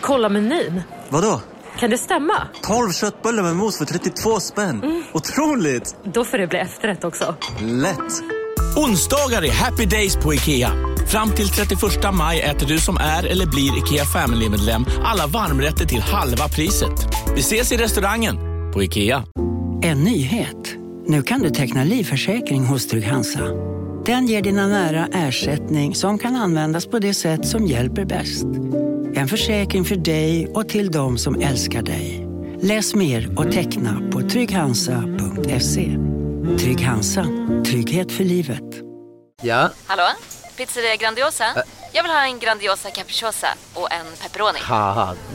Kolla 0.00 0.28
menyn. 0.28 0.82
Vadå? 1.08 1.40
Kan 1.78 1.90
det 1.90 1.98
stämma? 1.98 2.34
12 2.62 2.92
köttbullar 2.92 3.42
med 3.42 3.56
mos 3.56 3.78
för 3.78 3.84
32 3.84 4.40
spänn. 4.40 4.82
Mm. 4.82 5.02
Otroligt! 5.12 5.96
Då 6.04 6.24
får 6.24 6.38
det 6.38 6.46
bli 6.46 6.58
efterrätt 6.58 7.04
också. 7.04 7.34
Lätt! 7.60 8.22
Onsdagar 8.76 9.44
är 9.44 9.52
happy 9.52 9.86
days 9.86 10.16
på 10.16 10.34
IKEA. 10.34 10.70
Fram 11.08 11.30
till 11.30 11.48
31 11.48 11.80
maj 12.12 12.40
äter 12.40 12.66
du 12.66 12.78
som 12.78 12.96
är 12.96 13.26
eller 13.26 13.46
blir 13.46 13.78
IKEA 13.78 14.04
Family-medlem 14.04 14.84
alla 15.04 15.26
varmrätter 15.26 15.86
till 15.86 16.00
halva 16.00 16.48
priset. 16.48 16.92
Vi 17.34 17.40
ses 17.40 17.72
i 17.72 17.76
restaurangen 17.76 18.36
på 18.72 18.82
IKEA. 18.82 19.24
En 19.82 20.04
nyhet. 20.04 20.76
Nu 21.06 21.22
kan 21.22 21.40
du 21.40 21.50
teckna 21.50 21.84
livförsäkring 21.84 22.64
hos 22.64 22.86
Trygg-Hansa. 22.88 23.40
Den 24.06 24.26
ger 24.26 24.42
dina 24.42 24.66
nära 24.66 25.06
ersättning 25.12 25.94
som 25.94 26.18
kan 26.18 26.36
användas 26.36 26.86
på 26.86 26.98
det 26.98 27.14
sätt 27.14 27.46
som 27.46 27.66
hjälper 27.66 28.04
bäst. 28.04 28.46
En 29.20 29.28
försäkring 29.28 29.84
för 29.84 29.96
dig 29.96 30.48
och 30.54 30.68
till 30.68 30.90
de 30.90 31.18
som 31.18 31.40
älskar 31.40 31.82
dig. 31.82 32.26
Läs 32.62 32.94
mer 32.94 33.38
och 33.38 33.52
teckna 33.52 34.10
på 34.12 34.20
trygghansa.se. 34.20 35.96
Trygg 36.58 36.80
Hansa. 36.80 37.26
Trygghet 37.66 38.12
för 38.12 38.24
livet. 38.24 38.62
Ja? 39.42 39.70
Hallå? 39.86 40.02
Pizzeria 40.56 40.96
Grandiosa? 40.96 41.44
Ä 41.44 41.62
Jag 41.92 42.02
vill 42.02 42.12
ha 42.12 42.24
en 42.24 42.38
Grandiosa 42.38 42.90
capriciosa 42.90 43.46
och 43.74 43.92
en 43.92 44.06
pepperoni. 44.22 44.58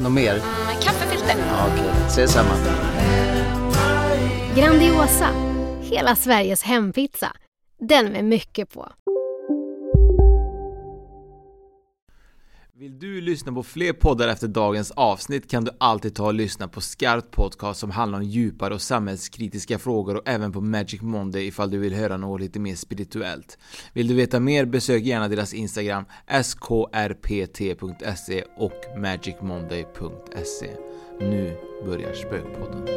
något 0.01 0.11
mer? 0.11 0.33
Mm, 0.33 0.81
kaffefilter. 0.81 1.35
Ja, 1.37 1.67
Okej, 1.67 1.89
okay. 1.89 2.07
ses 2.07 2.31
samma. 2.31 2.53
Grandiosa, 4.55 5.29
hela 5.81 6.15
Sveriges 6.15 6.63
hempizza. 6.63 7.31
Den 7.79 8.05
med 8.11 8.25
mycket 8.25 8.73
på. 8.73 8.91
Vill 12.85 12.99
du 12.99 13.21
lyssna 13.21 13.51
på 13.51 13.63
fler 13.63 13.93
poddar 13.93 14.27
efter 14.27 14.47
dagens 14.47 14.91
avsnitt 14.91 15.49
kan 15.49 15.63
du 15.63 15.71
alltid 15.77 16.15
ta 16.15 16.25
och 16.25 16.33
lyssna 16.33 16.67
på 16.67 16.81
Skarpt 16.81 17.31
Podcast 17.31 17.79
som 17.79 17.91
handlar 17.91 18.19
om 18.19 18.25
djupare 18.25 18.73
och 18.73 18.81
samhällskritiska 18.81 19.79
frågor 19.79 20.15
och 20.15 20.21
även 20.25 20.51
på 20.51 20.61
Magic 20.61 21.01
Monday 21.01 21.47
ifall 21.47 21.71
du 21.71 21.77
vill 21.77 21.93
höra 21.93 22.17
något 22.17 22.41
lite 22.41 22.59
mer 22.59 22.75
spirituellt. 22.75 23.57
Vill 23.93 24.07
du 24.07 24.13
veta 24.13 24.39
mer 24.39 24.65
besök 24.65 25.03
gärna 25.03 25.27
deras 25.27 25.53
Instagram 25.53 26.05
skrpt.se 26.43 28.43
och 28.57 28.99
magicmonday.se. 28.99 30.69
Nu 31.19 31.57
börjar 31.85 32.13
Spökpodden. 32.13 32.87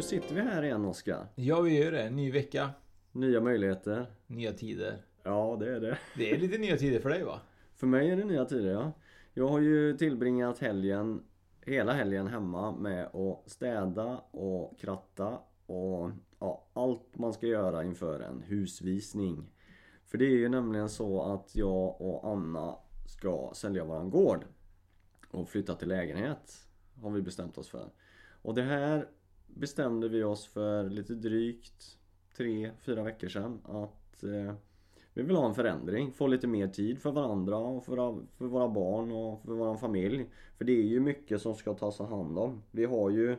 Nu 0.00 0.04
sitter 0.04 0.34
vi 0.34 0.40
här 0.40 0.62
igen 0.62 0.84
Oskar. 0.84 1.26
Ja, 1.34 1.60
vi 1.60 1.84
gör 1.84 1.92
det. 1.92 2.10
Ny 2.10 2.32
vecka. 2.32 2.70
Nya 3.12 3.40
möjligheter. 3.40 4.06
Nya 4.26 4.52
tider. 4.52 5.02
Ja, 5.22 5.56
det 5.60 5.76
är 5.76 5.80
det. 5.80 5.98
Det 6.16 6.30
är 6.30 6.38
lite 6.38 6.58
nya 6.58 6.76
tider 6.76 7.00
för 7.00 7.08
dig 7.08 7.24
va? 7.24 7.40
För 7.76 7.86
mig 7.86 8.10
är 8.10 8.16
det 8.16 8.24
nya 8.24 8.44
tider, 8.44 8.72
ja. 8.72 8.92
Jag 9.34 9.48
har 9.48 9.60
ju 9.60 9.96
tillbringat 9.96 10.58
helgen, 10.58 11.22
hela 11.66 11.92
helgen 11.92 12.26
hemma 12.26 12.72
med 12.72 13.06
att 13.06 13.50
städa 13.50 14.16
och 14.30 14.78
kratta 14.78 15.38
och 15.66 16.10
ja, 16.38 16.68
allt 16.72 17.18
man 17.18 17.32
ska 17.32 17.46
göra 17.46 17.84
inför 17.84 18.20
en 18.20 18.42
husvisning. 18.42 19.50
För 20.06 20.18
det 20.18 20.24
är 20.24 20.38
ju 20.38 20.48
nämligen 20.48 20.88
så 20.88 21.22
att 21.22 21.56
jag 21.56 22.00
och 22.00 22.32
Anna 22.32 22.76
ska 23.06 23.50
sälja 23.54 23.84
våran 23.84 24.10
gård 24.10 24.44
och 25.30 25.48
flytta 25.48 25.74
till 25.74 25.88
lägenhet. 25.88 26.66
Har 27.02 27.10
vi 27.10 27.22
bestämt 27.22 27.58
oss 27.58 27.68
för. 27.68 27.90
Och 28.42 28.54
det 28.54 28.62
här 28.62 29.08
bestämde 29.54 30.08
vi 30.08 30.22
oss 30.22 30.46
för 30.46 30.90
lite 30.90 31.14
drygt 31.14 31.98
3-4 32.36 33.04
veckor 33.04 33.28
sedan 33.28 33.60
att 33.64 34.22
eh, 34.22 34.54
vi 35.14 35.22
vill 35.22 35.36
ha 35.36 35.48
en 35.48 35.54
förändring, 35.54 36.12
få 36.12 36.26
lite 36.26 36.46
mer 36.46 36.68
tid 36.68 36.98
för 36.98 37.12
varandra 37.12 37.56
och 37.56 37.84
för, 37.84 37.96
för 38.38 38.46
våra 38.46 38.68
barn 38.68 39.12
och 39.12 39.42
för 39.44 39.52
vår 39.52 39.76
familj. 39.76 40.26
För 40.58 40.64
det 40.64 40.72
är 40.72 40.86
ju 40.86 41.00
mycket 41.00 41.42
som 41.42 41.54
ska 41.54 41.74
tas 41.74 41.98
hand 41.98 42.38
om. 42.38 42.62
Vi 42.70 42.84
har 42.84 43.10
ju 43.10 43.36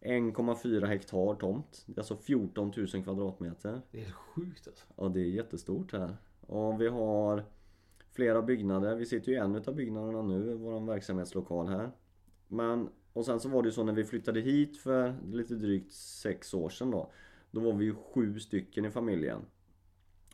1,4 0.00 0.86
hektar 0.86 1.34
tomt. 1.34 1.84
Det 1.86 1.98
är 1.98 2.00
alltså 2.00 2.16
14 2.16 2.72
000 2.76 2.86
kvadratmeter. 3.04 3.80
Det 3.90 4.04
är 4.04 4.10
sjukt 4.12 4.68
alltså. 4.68 4.86
Ja, 4.96 5.08
det 5.08 5.20
är 5.20 5.24
jättestort 5.24 5.92
här. 5.92 6.16
Och 6.40 6.80
vi 6.80 6.88
har 6.88 7.44
flera 8.12 8.42
byggnader. 8.42 8.94
Vi 8.94 9.06
sitter 9.06 9.32
ju 9.32 9.38
i 9.38 9.40
en 9.40 9.54
utav 9.54 9.74
byggnaderna 9.74 10.22
nu, 10.22 10.54
vår 10.54 10.80
verksamhetslokal 10.80 11.68
här. 11.68 11.90
Men, 12.48 12.88
och 13.14 13.24
sen 13.24 13.40
så 13.40 13.48
var 13.48 13.62
det 13.62 13.68
ju 13.68 13.72
så 13.72 13.84
när 13.84 13.92
vi 13.92 14.04
flyttade 14.04 14.40
hit 14.40 14.76
för 14.76 15.14
lite 15.32 15.54
drygt 15.54 15.92
sex 15.92 16.54
år 16.54 16.68
sedan 16.68 16.90
då. 16.90 17.10
Då 17.50 17.60
var 17.60 17.72
vi 17.72 17.84
ju 17.84 17.94
sju 17.94 18.40
stycken 18.40 18.84
i 18.84 18.90
familjen. 18.90 19.40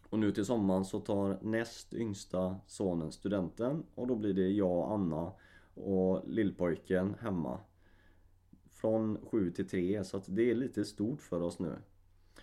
Och 0.08 0.18
nu 0.18 0.32
till 0.32 0.44
sommaren 0.44 0.84
så 0.84 1.00
tar 1.00 1.38
näst 1.42 1.94
yngsta 1.94 2.56
sonen 2.66 3.12
studenten 3.12 3.84
och 3.94 4.06
då 4.06 4.16
blir 4.16 4.34
det 4.34 4.48
jag, 4.48 4.92
Anna 4.92 5.32
och 5.74 6.28
lillpojken 6.28 7.14
hemma. 7.20 7.60
Från 8.70 9.18
sju 9.30 9.50
till 9.50 9.68
tre 9.68 10.04
så 10.04 10.16
att 10.16 10.24
det 10.26 10.50
är 10.50 10.54
lite 10.54 10.84
stort 10.84 11.22
för 11.22 11.42
oss 11.42 11.58
nu. 11.58 11.76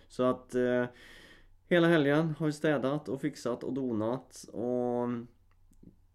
Så 0.08 0.22
att 0.22 0.54
eh, 0.54 0.84
hela 1.68 1.88
helgen 1.88 2.34
har 2.38 2.46
vi 2.46 2.52
städat 2.52 3.08
och 3.08 3.20
fixat 3.20 3.64
och 3.64 3.72
donat 3.72 4.44
och 4.52 5.08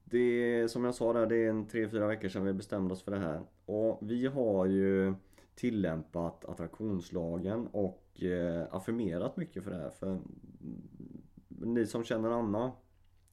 det 0.04 0.18
är 0.60 0.68
som 0.68 0.84
jag 0.84 0.96
sa 0.96 1.14
där, 1.14 1.26
det 1.26 1.36
är 1.36 1.50
en 1.50 1.68
tre 1.68 1.90
fyra 1.90 2.08
veckor 2.08 2.30
sedan 2.30 2.46
vi 2.46 2.54
bestämde 2.54 2.94
oss 2.94 3.04
för 3.04 3.12
det 3.12 3.20
här. 3.20 3.42
Och 3.66 4.00
vi 4.02 4.28
har 4.28 4.66
ju 4.66 5.14
tillämpat 5.56 6.46
attraktionslagen 6.46 7.68
och 7.68 8.24
eh, 8.24 8.68
affirmerat 8.72 9.38
mycket 9.38 9.64
för 9.64 9.72
det 9.72 9.78
här. 9.78 9.90
För 9.90 10.20
ni 11.48 11.88
som 11.88 12.04
känner 12.04 12.30
Anna 12.30 12.72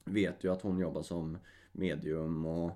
vet 0.04 0.44
ju 0.44 0.52
att 0.52 0.62
hon 0.62 0.78
jobbar 0.78 1.02
som 1.02 1.38
medium 1.72 2.46
och, 2.46 2.70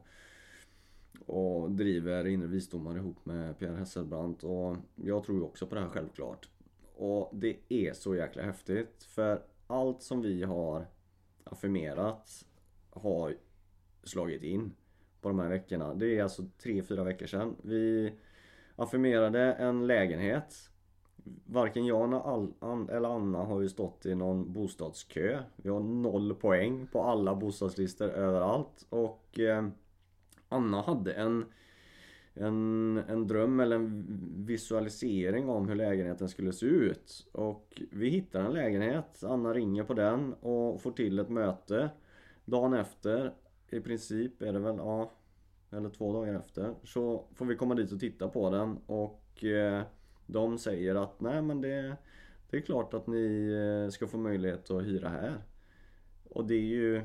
och 1.26 1.70
driver 1.70 2.26
inre 2.26 2.46
visdomar 2.46 2.96
ihop 2.96 3.26
med 3.26 3.58
Pierre 3.58 3.76
Hesselbrandt. 3.76 4.44
Och 4.44 4.76
jag 4.94 5.24
tror 5.24 5.38
ju 5.38 5.44
också 5.44 5.66
på 5.66 5.74
det 5.74 5.80
här 5.80 5.88
självklart. 5.88 6.48
Och 6.96 7.30
det 7.32 7.56
är 7.68 7.92
så 7.92 8.14
jäkla 8.14 8.42
häftigt. 8.42 9.02
För 9.02 9.42
allt 9.66 10.02
som 10.02 10.22
vi 10.22 10.42
har 10.42 10.86
affirmerat 11.44 12.46
har 12.90 13.36
slagit 14.02 14.42
in 14.42 14.72
på 15.24 15.28
de 15.28 15.38
här 15.38 15.48
veckorna. 15.48 15.94
Det 15.94 16.18
är 16.18 16.22
alltså 16.22 16.42
3-4 16.42 17.04
veckor 17.04 17.26
sedan. 17.26 17.56
Vi 17.62 18.12
affirmerade 18.76 19.52
en 19.52 19.86
lägenhet. 19.86 20.70
Varken 21.46 21.86
jag 21.86 22.08
eller 22.90 23.16
Anna 23.16 23.38
har 23.38 23.60
ju 23.60 23.68
stått 23.68 24.06
i 24.06 24.14
någon 24.14 24.52
bostadskö. 24.52 25.38
Vi 25.56 25.70
har 25.70 25.80
noll 25.80 26.34
poäng 26.34 26.86
på 26.86 27.02
alla 27.02 27.34
bostadslistor 27.34 28.08
överallt. 28.08 28.86
Och 28.88 29.40
eh, 29.40 29.68
Anna 30.48 30.82
hade 30.82 31.12
en, 31.12 31.44
en, 32.34 33.00
en 33.08 33.26
dröm 33.26 33.60
eller 33.60 33.76
en 33.76 34.06
visualisering 34.46 35.48
om 35.48 35.68
hur 35.68 35.74
lägenheten 35.74 36.28
skulle 36.28 36.52
se 36.52 36.66
ut. 36.66 37.26
Och 37.32 37.82
vi 37.92 38.08
hittar 38.08 38.40
en 38.40 38.52
lägenhet. 38.52 39.24
Anna 39.24 39.54
ringer 39.54 39.84
på 39.84 39.94
den 39.94 40.34
och 40.34 40.82
får 40.82 40.92
till 40.92 41.18
ett 41.18 41.30
möte. 41.30 41.90
Dagen 42.44 42.74
efter 42.74 43.32
i 43.70 43.80
princip 43.80 44.42
är 44.42 44.52
det 44.52 44.58
väl, 44.58 44.76
ja 44.76 45.10
eller 45.76 45.90
två 45.90 46.12
dagar 46.12 46.34
efter 46.34 46.74
så 46.84 47.24
får 47.34 47.46
vi 47.46 47.56
komma 47.56 47.74
dit 47.74 47.92
och 47.92 48.00
titta 48.00 48.28
på 48.28 48.50
den 48.50 48.78
och 48.86 49.44
eh, 49.44 49.82
de 50.26 50.58
säger 50.58 50.94
att 50.94 51.20
nej 51.20 51.42
men 51.42 51.60
det, 51.60 51.96
det 52.50 52.56
är 52.56 52.60
klart 52.60 52.94
att 52.94 53.06
ni 53.06 53.52
eh, 53.52 53.90
ska 53.90 54.06
få 54.06 54.18
möjlighet 54.18 54.70
att 54.70 54.82
hyra 54.82 55.08
här. 55.08 55.44
Och 56.30 56.44
det 56.44 56.54
är 56.54 56.60
ju 56.60 57.04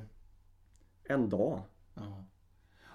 en 1.04 1.30
dag. 1.30 1.62
Ja. 1.94 2.24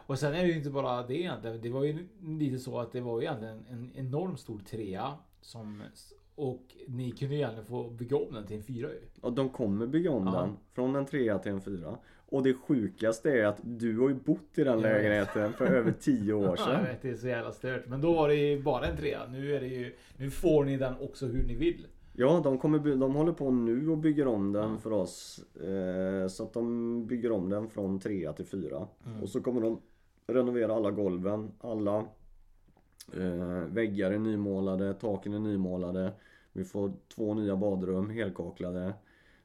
Och 0.06 0.18
sen 0.18 0.34
är 0.34 0.42
det 0.42 0.48
ju 0.48 0.56
inte 0.56 0.70
bara 0.70 1.06
det 1.06 1.14
egentligen. 1.14 1.60
Det 1.60 1.70
var 1.70 1.84
ju 1.84 2.08
lite 2.22 2.58
så 2.58 2.80
att 2.80 2.92
det 2.92 3.00
var 3.00 3.20
ju 3.20 3.26
egentligen 3.26 3.66
en 3.70 3.90
enormt 3.94 4.40
stor 4.40 4.58
trea 4.58 5.14
som 5.40 5.82
och 6.34 6.76
ni 6.88 7.10
kunde 7.10 7.34
ju 7.34 7.40
gärna 7.40 7.64
få 7.64 7.90
bygga 7.90 8.16
om 8.16 8.34
den 8.34 8.46
till 8.46 8.56
en 8.56 8.62
fyra 8.62 8.88
ju. 8.88 9.00
Ja, 9.22 9.30
de 9.30 9.48
kommer 9.48 9.86
bygga 9.86 10.10
om 10.10 10.26
ja. 10.26 10.40
den. 10.40 10.56
Från 10.72 10.96
en 10.96 11.06
trea 11.06 11.38
till 11.38 11.52
en 11.52 11.60
fyra. 11.60 11.98
Och 12.34 12.42
det 12.42 12.54
sjukaste 12.54 13.30
är 13.30 13.46
att 13.46 13.60
du 13.62 13.98
har 13.98 14.08
ju 14.08 14.14
bott 14.14 14.58
i 14.58 14.64
den 14.64 14.80
lägenheten 14.80 15.52
för 15.52 15.66
över 15.66 15.92
tio 15.92 16.32
år 16.32 16.56
sedan. 16.56 16.68
Ja, 16.68 16.78
jag 16.78 16.82
vet, 16.82 17.02
det 17.02 17.10
är 17.10 17.14
så 17.14 17.28
jävla 17.28 17.52
stört. 17.52 17.86
Men 17.86 18.00
då 18.00 18.12
var 18.12 18.28
det 18.28 18.34
ju 18.34 18.62
bara 18.62 18.86
en 18.86 18.96
trea. 18.96 19.26
Nu 19.26 19.54
är 19.54 19.60
det 19.60 19.66
ju... 19.66 19.94
Nu 20.16 20.30
får 20.30 20.64
ni 20.64 20.76
den 20.76 20.94
också 21.00 21.26
hur 21.26 21.44
ni 21.44 21.54
vill. 21.54 21.86
Ja, 22.12 22.40
de, 22.44 22.58
kommer, 22.58 22.96
de 22.96 23.14
håller 23.14 23.32
på 23.32 23.50
nu 23.50 23.88
och 23.88 23.98
bygger 23.98 24.26
om 24.26 24.52
den 24.52 24.64
mm. 24.64 24.78
för 24.78 24.92
oss. 24.92 25.44
Eh, 25.62 26.28
så 26.28 26.42
att 26.42 26.52
de 26.52 27.06
bygger 27.06 27.32
om 27.32 27.50
den 27.50 27.68
från 27.68 28.00
trea 28.00 28.32
till 28.32 28.46
fyra. 28.46 28.88
Mm. 29.06 29.22
Och 29.22 29.28
så 29.28 29.40
kommer 29.40 29.60
de 29.60 29.80
renovera 30.26 30.74
alla 30.74 30.90
golven. 30.90 31.52
Alla 31.60 31.96
eh, 33.12 33.64
väggar 33.68 34.10
är 34.10 34.18
nymålade, 34.18 34.94
taken 34.94 35.34
är 35.34 35.38
nymålade. 35.40 36.12
Vi 36.52 36.64
får 36.64 36.92
två 37.14 37.34
nya 37.34 37.56
badrum 37.56 38.10
helkaklade 38.10 38.94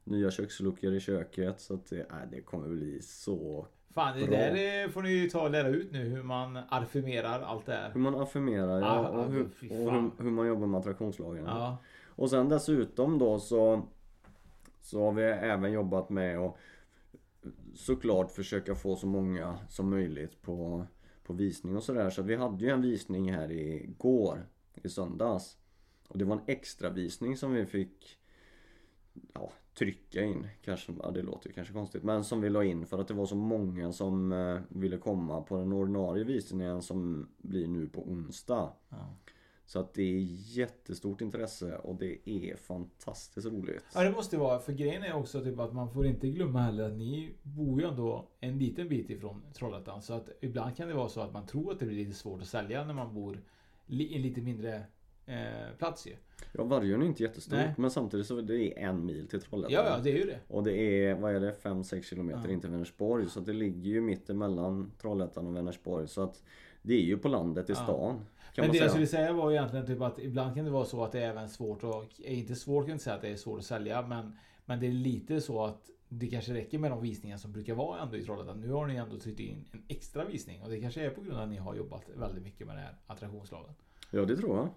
nya 0.10 0.32
köksluckor 0.32 0.94
i 0.94 1.00
köket. 1.00 1.60
Så 1.60 1.74
att 1.74 1.86
det, 1.90 2.00
äh, 2.00 2.16
det 2.32 2.42
kommer 2.42 2.68
bli 2.68 3.02
så 3.02 3.68
Fan, 3.94 4.20
det 4.20 4.28
bra. 4.28 4.38
där 4.38 4.90
får 4.90 5.02
ni 5.02 5.10
ju 5.10 5.30
ta 5.30 5.42
och 5.42 5.52
lära 5.52 5.68
ut 5.68 5.92
nu 5.92 6.00
hur 6.00 6.24
man 6.24 6.60
affirmerar 6.70 7.42
allt 7.42 7.66
det 7.66 7.74
här. 7.74 7.92
Hur 7.94 8.00
man 8.00 8.16
affirmerar, 8.16 8.80
ja. 8.80 8.88
Ah, 8.88 9.08
och, 9.08 9.32
hur, 9.32 9.44
och 9.44 9.92
hur, 9.92 10.24
hur, 10.24 10.32
man 10.32 10.48
jobbar 10.48 10.68
med 10.68 10.80
attraktionslagen. 10.80 11.46
Ja. 11.46 11.78
Och 12.08 12.30
sen 12.30 12.50
dessutom 12.50 13.20
då 13.20 13.40
så 13.40 13.88
Så 14.82 15.06
har 15.06 15.12
vi 15.12 15.24
även 15.24 15.72
jobbat 15.72 16.10
med 16.10 16.40
att 16.40 16.56
såklart 17.76 18.32
försöka 18.32 18.76
få 18.76 18.96
så 18.96 19.08
många 19.08 19.58
som 19.70 19.90
möjligt 19.90 20.42
på, 20.42 20.86
på 21.24 21.34
visning 21.34 21.76
och 21.76 21.84
sådär. 21.84 22.10
Så 22.10 22.22
vi 22.22 22.36
hade 22.36 22.66
ju 22.66 22.72
en 22.72 22.82
visning 22.82 23.34
här 23.34 23.52
igår, 23.52 24.46
i 24.84 24.90
söndags. 24.90 25.58
Och 26.08 26.18
det 26.18 26.26
var 26.26 26.36
en 26.36 26.44
extra 26.48 26.90
visning 26.90 27.38
som 27.38 27.54
vi 27.54 27.66
fick 27.66 28.18
ja, 29.34 29.52
trycka 29.80 30.24
in. 30.24 30.48
Kanske, 30.62 30.94
ja, 31.04 31.12
det 31.12 31.22
låter 31.22 31.48
ju 31.48 31.54
kanske 31.54 31.74
konstigt. 31.74 32.04
Men 32.04 32.24
som 32.24 32.42
vi 32.42 32.50
la 32.50 32.64
in 32.64 32.86
för 32.86 33.00
att 33.00 33.08
det 33.08 33.14
var 33.14 33.26
så 33.26 33.36
många 33.36 33.92
som 33.92 34.32
eh, 34.32 34.60
ville 34.70 34.98
komma 34.98 35.42
på 35.42 35.58
den 35.58 35.74
ordinarie 35.74 36.24
visningen 36.24 36.82
som 36.82 37.30
blir 37.38 37.68
nu 37.68 37.88
på 37.88 38.02
onsdag. 38.02 38.74
Ja. 38.90 39.16
Så 39.66 39.80
att 39.80 39.94
det 39.94 40.04
är 40.04 40.20
jättestort 40.58 41.22
intresse 41.22 41.78
och 41.78 41.96
det 41.96 42.30
är 42.30 42.56
fantastiskt 42.56 43.48
roligt. 43.48 43.86
Ja 43.94 44.04
det 44.04 44.12
måste 44.12 44.38
vara, 44.38 44.60
för 44.60 44.74
grejen 44.74 45.04
är 45.04 45.14
också 45.14 45.44
typ 45.44 45.60
att 45.60 45.74
man 45.74 45.94
får 45.94 46.06
inte 46.06 46.30
glömma 46.30 46.62
heller 46.62 46.84
att 46.84 46.98
ni 46.98 47.34
bor 47.44 47.82
ju 47.82 47.88
ändå 47.88 48.28
en 48.40 48.58
liten 48.60 48.90
bit 48.90 49.10
ifrån 49.10 49.42
Trollhättan. 49.54 50.02
Så 50.02 50.14
att 50.14 50.30
ibland 50.42 50.76
kan 50.76 50.88
det 50.88 50.94
vara 50.94 51.10
så 51.10 51.22
att 51.22 51.34
man 51.34 51.46
tror 51.46 51.72
att 51.72 51.80
det 51.80 51.86
blir 51.86 51.98
lite 51.98 52.14
svårt 52.14 52.42
att 52.42 52.48
sälja 52.48 52.86
när 52.86 52.94
man 52.94 53.14
bor 53.14 53.42
i 53.88 54.16
en 54.16 54.22
lite 54.22 54.42
mindre 54.42 54.84
eh, 55.30 55.78
plats 55.78 56.08
ju. 56.08 56.16
Ja, 56.54 56.64
Vargön 56.64 57.02
är 57.02 57.06
inte 57.06 57.24
jättestort 57.24 57.54
Nej. 57.60 57.74
men 57.78 57.92
samtidigt 57.92 58.26
så 58.28 58.42
det 58.42 58.58
är 58.84 58.88
en 58.90 59.06
mil 59.06 59.28
till 59.28 59.42
Trollhättan. 59.42 59.74
Ja, 59.86 59.90
ja 59.96 60.04
det 60.04 60.12
är 60.12 60.18
ju 60.18 60.26
det. 60.26 60.40
Och 60.48 60.64
det 60.64 60.72
är, 60.78 61.14
vad 61.16 61.36
är 61.36 61.40
det, 61.40 61.56
5-6 61.64 62.02
kilometer 62.02 62.42
Ja. 62.46 62.52
in 62.52 62.62
till 62.62 62.70
Vänersborg. 62.70 63.30
Så 63.30 63.40
det 63.40 63.54
ligger 63.54 63.90
ju 63.92 64.02
mitt 64.02 64.30
emellan 64.30 64.92
Trollhättan 65.02 65.48
och 65.48 65.56
Vänersborg. 65.56 66.08
Så 66.08 66.22
att 66.24 66.44
det 66.82 66.94
är 66.94 67.02
ju 67.04 67.18
på 67.18 67.28
landet 67.28 67.70
i 67.70 67.74
Ja. 67.74 67.84
stan. 67.84 68.26
Kan 68.56 68.64
Men 68.66 68.72
det 68.72 68.78
jag 68.78 68.82
säga. 68.84 68.90
skulle 68.90 69.08
säga 69.08 69.34
var 69.34 69.52
egentligen 69.52 69.86
typ 69.86 70.02
att 70.02 70.20
ibland 70.20 70.56
kan 70.56 70.66
det 70.66 70.72
vara 70.72 70.86
så 70.86 71.04
att 71.04 71.12
det 71.12 71.20
är 71.20 71.30
även 71.30 71.50
svårt 71.50 71.84
att, 71.84 72.20
är 72.20 72.34
inte 72.34 72.56
svårt 72.56 72.84
kan 72.84 72.90
jag 72.90 72.96
inte 72.96 73.04
säga 73.04 73.16
att 73.16 73.22
det 73.22 73.30
är 73.30 73.36
svårt 73.36 73.60
att 73.60 73.66
sälja 73.66 74.02
men 74.08 74.38
Men 74.66 74.80
det 74.80 74.88
är 74.88 74.92
lite 74.92 75.42
så 75.42 75.66
att 75.66 75.90
det 76.10 76.28
kanske 76.28 76.54
räcker 76.54 76.80
med 76.80 76.92
de 76.92 77.02
visningar 77.02 77.38
som 77.38 77.52
brukar 77.52 77.74
vara 77.76 78.02
ändå 78.02 78.18
i 78.18 78.24
Trollhättan. 78.24 78.60
Nu 78.62 78.72
har 78.72 78.88
ni 78.88 78.96
ändå 78.96 79.18
tryckt 79.20 79.40
in 79.40 79.66
en 79.72 79.84
extra 79.88 80.26
visning 80.26 80.62
och 80.64 80.70
det 80.70 80.82
kanske 80.82 81.02
är 81.06 81.10
på 81.10 81.22
grund 81.22 81.38
av 81.38 81.44
att 81.44 81.50
ni 81.50 81.58
har 81.58 81.76
jobbat 81.76 82.04
väldigt 82.16 82.44
mycket 82.44 82.68
med 82.68 82.76
det 82.76 82.82
här 82.82 82.96
attraktionslagen. 83.08 83.74
Ja 84.12 84.26
det 84.26 84.38
tror 84.38 84.58
jag. 84.58 84.70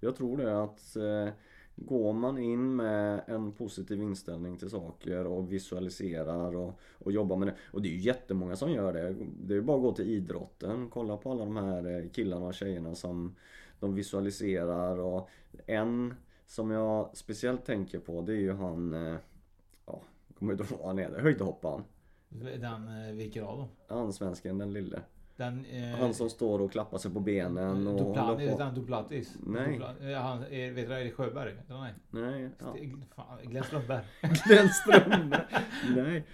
Jag 0.00 0.16
tror 0.16 0.36
det 0.36 0.62
att 0.62 0.96
eh, 0.96 1.34
Går 1.80 2.12
man 2.12 2.38
in 2.38 2.76
med 2.76 3.22
en 3.26 3.52
positiv 3.52 4.02
inställning 4.02 4.56
till 4.56 4.70
saker 4.70 5.26
och 5.26 5.52
visualiserar 5.52 6.56
och, 6.56 6.80
och 6.98 7.12
jobbar 7.12 7.36
med 7.36 7.48
det. 7.48 7.54
Och 7.72 7.82
det 7.82 7.88
är 7.88 7.92
ju 7.92 7.98
jättemånga 7.98 8.56
som 8.56 8.72
gör 8.72 8.92
det. 8.92 9.16
Det 9.40 9.54
är 9.54 9.60
bara 9.60 9.76
att 9.76 9.82
gå 9.82 9.92
till 9.92 10.08
idrotten. 10.08 10.90
Kolla 10.90 11.16
på 11.16 11.30
alla 11.32 11.44
de 11.44 11.56
här 11.56 11.96
eh, 11.96 12.08
killarna 12.10 12.46
och 12.46 12.54
tjejerna 12.54 12.94
som 12.94 13.34
de 13.80 13.94
visualiserar. 13.94 14.98
Och 14.98 15.28
en 15.66 16.14
som 16.46 16.70
jag 16.70 17.10
speciellt 17.16 17.64
tänker 17.64 17.98
på 17.98 18.22
det 18.22 18.32
är 18.32 18.40
ju 18.40 18.52
han 18.52 18.94
eh, 18.94 19.16
Ja, 19.86 20.02
jag 20.28 20.36
kommer 20.38 20.52
inte 20.52 20.64
ihåg 20.64 20.78
vad 20.78 20.88
han 20.88 20.98
heter. 20.98 21.20
Höjdhopparen. 21.20 21.84
Den 22.60 23.16
vilken 23.16 23.44
av 23.44 23.58
dem? 23.58 23.68
Han 23.88 24.12
svensken, 24.12 24.58
den 24.58 24.72
lille. 24.72 25.02
Den, 25.38 25.64
eh, 25.64 25.98
Han 26.00 26.14
som 26.14 26.30
står 26.30 26.58
och 26.60 26.72
klappar 26.72 26.98
sig 26.98 27.10
på 27.12 27.20
benen 27.20 27.86
och 27.86 27.98
Dupla, 27.98 28.22
håller 28.22 28.44
är 28.44 28.50
på. 28.52 28.58
det 28.58 28.64
han 28.64 28.74
Duplatis? 28.74 29.36
Nej. 29.46 29.72
Dupla, 29.72 30.10
eh, 30.12 30.18
han, 30.18 30.42
är, 30.50 30.70
vet 30.72 30.88
du, 30.88 30.94
är 30.94 31.04
det 31.04 31.10
Sjöberg? 31.10 31.54
Vet 31.54 31.68
du, 31.68 31.74
nej. 31.74 31.92
Nej, 32.10 32.50
ja. 32.58 32.76
Fan, 33.16 33.24
Glenn 33.42 33.64
Strömberg. 33.64 34.04
Glenn 34.46 34.68
Strömberg. 34.68 35.42
Nej. 35.96 36.24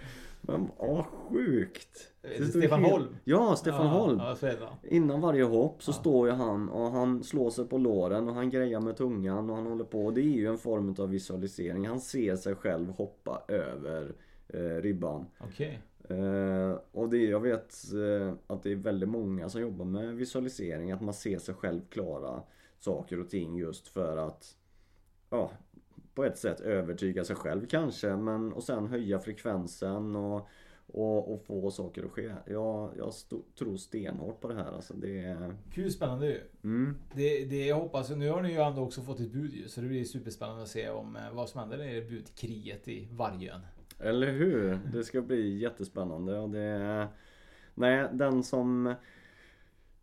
Men 0.41 0.71
vad 0.79 1.05
sjukt. 1.07 2.13
Det 2.23 2.45
står 2.45 2.61
Stefan 2.61 2.81
helt- 2.81 2.93
Holm. 2.93 3.17
Ja, 3.25 3.57
Stefan 3.57 3.87
Ja, 3.87 3.93
Holm. 3.93 4.21
ja. 4.41 4.79
Innan 4.83 5.21
varje 5.21 5.45
hopp 5.45 5.83
så 5.83 5.93
står 5.93 6.29
ju 6.29 6.35
han 6.35 6.69
och 6.69 6.91
han 6.91 7.25
slår 7.25 7.51
sig 7.51 7.65
på 7.69 7.79
låren 7.79 8.29
och 8.29 8.35
han 8.35 8.51
grejar 8.51 8.81
med 8.81 8.97
tungan 8.97 9.51
och 9.51 9.57
han 9.57 9.67
håller 9.67 9.85
på. 9.85 10.11
Det 10.11 10.21
är 10.21 10.37
ju 10.37 10.47
en 10.47 10.59
form 10.59 10.95
av 10.99 11.09
visualisering. 11.11 11.89
Han 11.89 12.01
ser 12.01 12.37
sig 12.37 12.55
själv 12.55 12.91
hoppa 12.91 13.43
över 13.49 14.13
eh, 14.49 14.61
ribban. 14.61 15.27
Okej. 15.41 15.81
Eh, 16.09 16.79
och 16.93 17.09
det, 17.09 17.25
jag 17.25 17.41
vet 17.41 17.75
eh, 17.95 18.35
att 18.47 18.63
det 18.63 18.73
är 18.73 18.77
väldigt 18.77 19.09
många 19.09 19.49
som 19.49 19.61
jobbar 19.61 19.85
med 19.85 20.17
visualisering. 20.17 20.93
Att 20.93 21.03
man 21.03 21.15
ser 21.15 21.39
sig 21.39 21.55
själv 21.55 21.81
klara 21.91 22.43
saker 22.79 23.21
och 23.21 23.31
ting 23.31 23.57
just 23.57 23.89
för 23.89 24.17
att 24.17 24.57
ja, 25.31 25.51
på 26.15 26.25
ett 26.25 26.39
sätt 26.39 26.61
övertyga 26.61 27.25
sig 27.25 27.37
själv 27.37 27.67
kanske. 27.67 28.17
Men, 28.17 28.53
och 28.53 28.63
sen 28.63 28.87
höja 28.87 29.19
frekvensen 29.19 30.17
och, 30.17 30.49
och, 30.87 31.35
och 31.35 31.45
få 31.45 31.71
saker 31.71 32.05
att 32.05 32.11
ske. 32.11 32.33
Jag, 32.47 32.93
jag 32.97 33.13
tror 33.59 33.77
stenhårt 33.77 34.41
på 34.41 34.49
det 34.49 34.55
här. 34.55 34.73
Alltså 34.73 34.95
det 34.95 35.19
är... 35.19 35.57
Kul 35.73 35.91
spännande 35.91 36.27
ju. 36.27 36.41
Mm. 36.65 36.97
Det, 37.15 37.45
det 37.45 37.67
jag 37.67 37.77
hoppas, 37.77 38.11
nu 38.11 38.31
har 38.31 38.43
ni 38.43 38.53
ju 38.53 38.61
ändå 38.61 38.83
också 38.83 39.03
fått 39.03 39.21
ett 39.21 39.33
bud 39.33 39.55
ju, 39.55 39.69
så 39.69 39.81
det 39.81 39.89
blir 39.89 40.05
superspännande 40.05 40.63
att 40.63 40.69
se 40.69 40.91
om 40.91 41.17
eh, 41.17 41.33
vad 41.33 41.49
som 41.49 41.61
händer 41.61 41.85
i 41.85 42.03
budkriget 42.03 42.89
i 42.89 43.09
Vargön. 43.13 43.61
Eller 43.99 44.33
hur? 44.33 44.79
Det 44.93 45.05
ska 45.05 45.23
bli 45.23 45.59
jättespännande 45.59 46.39
och 46.39 46.51
det... 46.51 47.09
Nej, 47.75 48.09
den 48.13 48.43
som... 48.43 48.95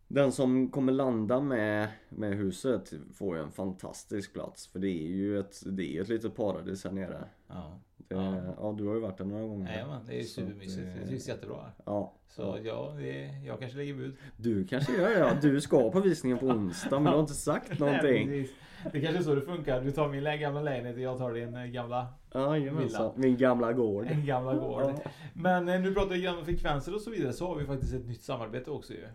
Den 0.08 0.32
som 0.32 0.70
kommer 0.70 0.92
landa 0.92 1.40
med, 1.40 1.88
med 2.08 2.36
huset 2.36 2.92
får 3.14 3.36
ju 3.36 3.42
en 3.42 3.52
fantastisk 3.52 4.32
plats. 4.32 4.66
För 4.66 4.78
det 4.78 4.88
är 4.88 5.08
ju 5.08 5.38
ett, 5.38 5.62
det 5.66 5.96
är 5.96 6.00
ett 6.02 6.08
litet 6.08 6.36
paradis 6.36 6.84
här 6.84 6.92
nere. 6.92 7.24
Ja. 7.48 7.80
Det, 7.96 8.14
ja. 8.58 8.74
du 8.78 8.86
har 8.86 8.94
ju 8.94 9.00
varit 9.00 9.18
där 9.18 9.24
några 9.24 9.42
gånger. 9.42 9.72
Jajamän, 9.72 10.00
det 10.06 10.16
är 10.16 10.20
att 10.20 10.26
supermysigt. 10.26 10.86
Det 11.00 11.06
trivs 11.06 11.28
jättebra 11.28 11.56
här. 11.62 11.72
Ja. 11.84 12.14
Så 12.28 12.58
ja, 12.64 12.94
det, 12.98 13.42
jag 13.46 13.58
kanske 13.58 13.76
lägger 13.78 13.94
bud. 13.94 14.16
Du 14.36 14.66
kanske 14.66 14.92
gör 14.92 15.10
det. 15.10 15.18
Ja. 15.18 15.36
Du 15.42 15.60
ska 15.60 15.90
på 15.90 16.00
visningen 16.00 16.38
på 16.38 16.46
onsdag 16.46 17.00
men 17.00 17.04
du 17.04 17.10
har 17.10 17.20
inte 17.20 17.34
sagt 17.34 17.78
någonting. 17.78 18.30
Nej. 18.30 18.50
Det 18.92 19.00
kanske 19.00 19.18
är 19.18 19.22
så 19.22 19.34
det 19.34 19.40
funkar. 19.40 19.80
Du 19.80 19.90
tar 19.90 20.08
min 20.08 20.40
gamla 20.40 20.60
lägenhet 20.60 20.96
och 20.96 21.02
jag 21.02 21.18
tar 21.18 21.32
din 21.32 21.54
eh, 21.54 21.64
gamla 21.64 22.06
Jajamensan. 22.34 23.12
Min 23.16 23.36
gamla 23.36 23.72
gård. 23.72 24.06
En 24.06 24.26
gamla 24.26 24.54
gård. 24.54 24.82
Ja. 24.82 25.10
Men 25.34 25.68
eh, 25.68 25.80
nu 25.80 25.94
pratar 25.94 26.14
vi 26.14 26.28
om 26.28 26.44
frekvenser 26.44 26.94
och 26.94 27.00
så 27.00 27.10
vidare 27.10 27.32
så 27.32 27.46
har 27.46 27.56
vi 27.56 27.66
faktiskt 27.66 27.94
ett 27.94 28.06
nytt 28.06 28.22
samarbete 28.22 28.70
också 28.70 28.92
ju. 28.92 29.08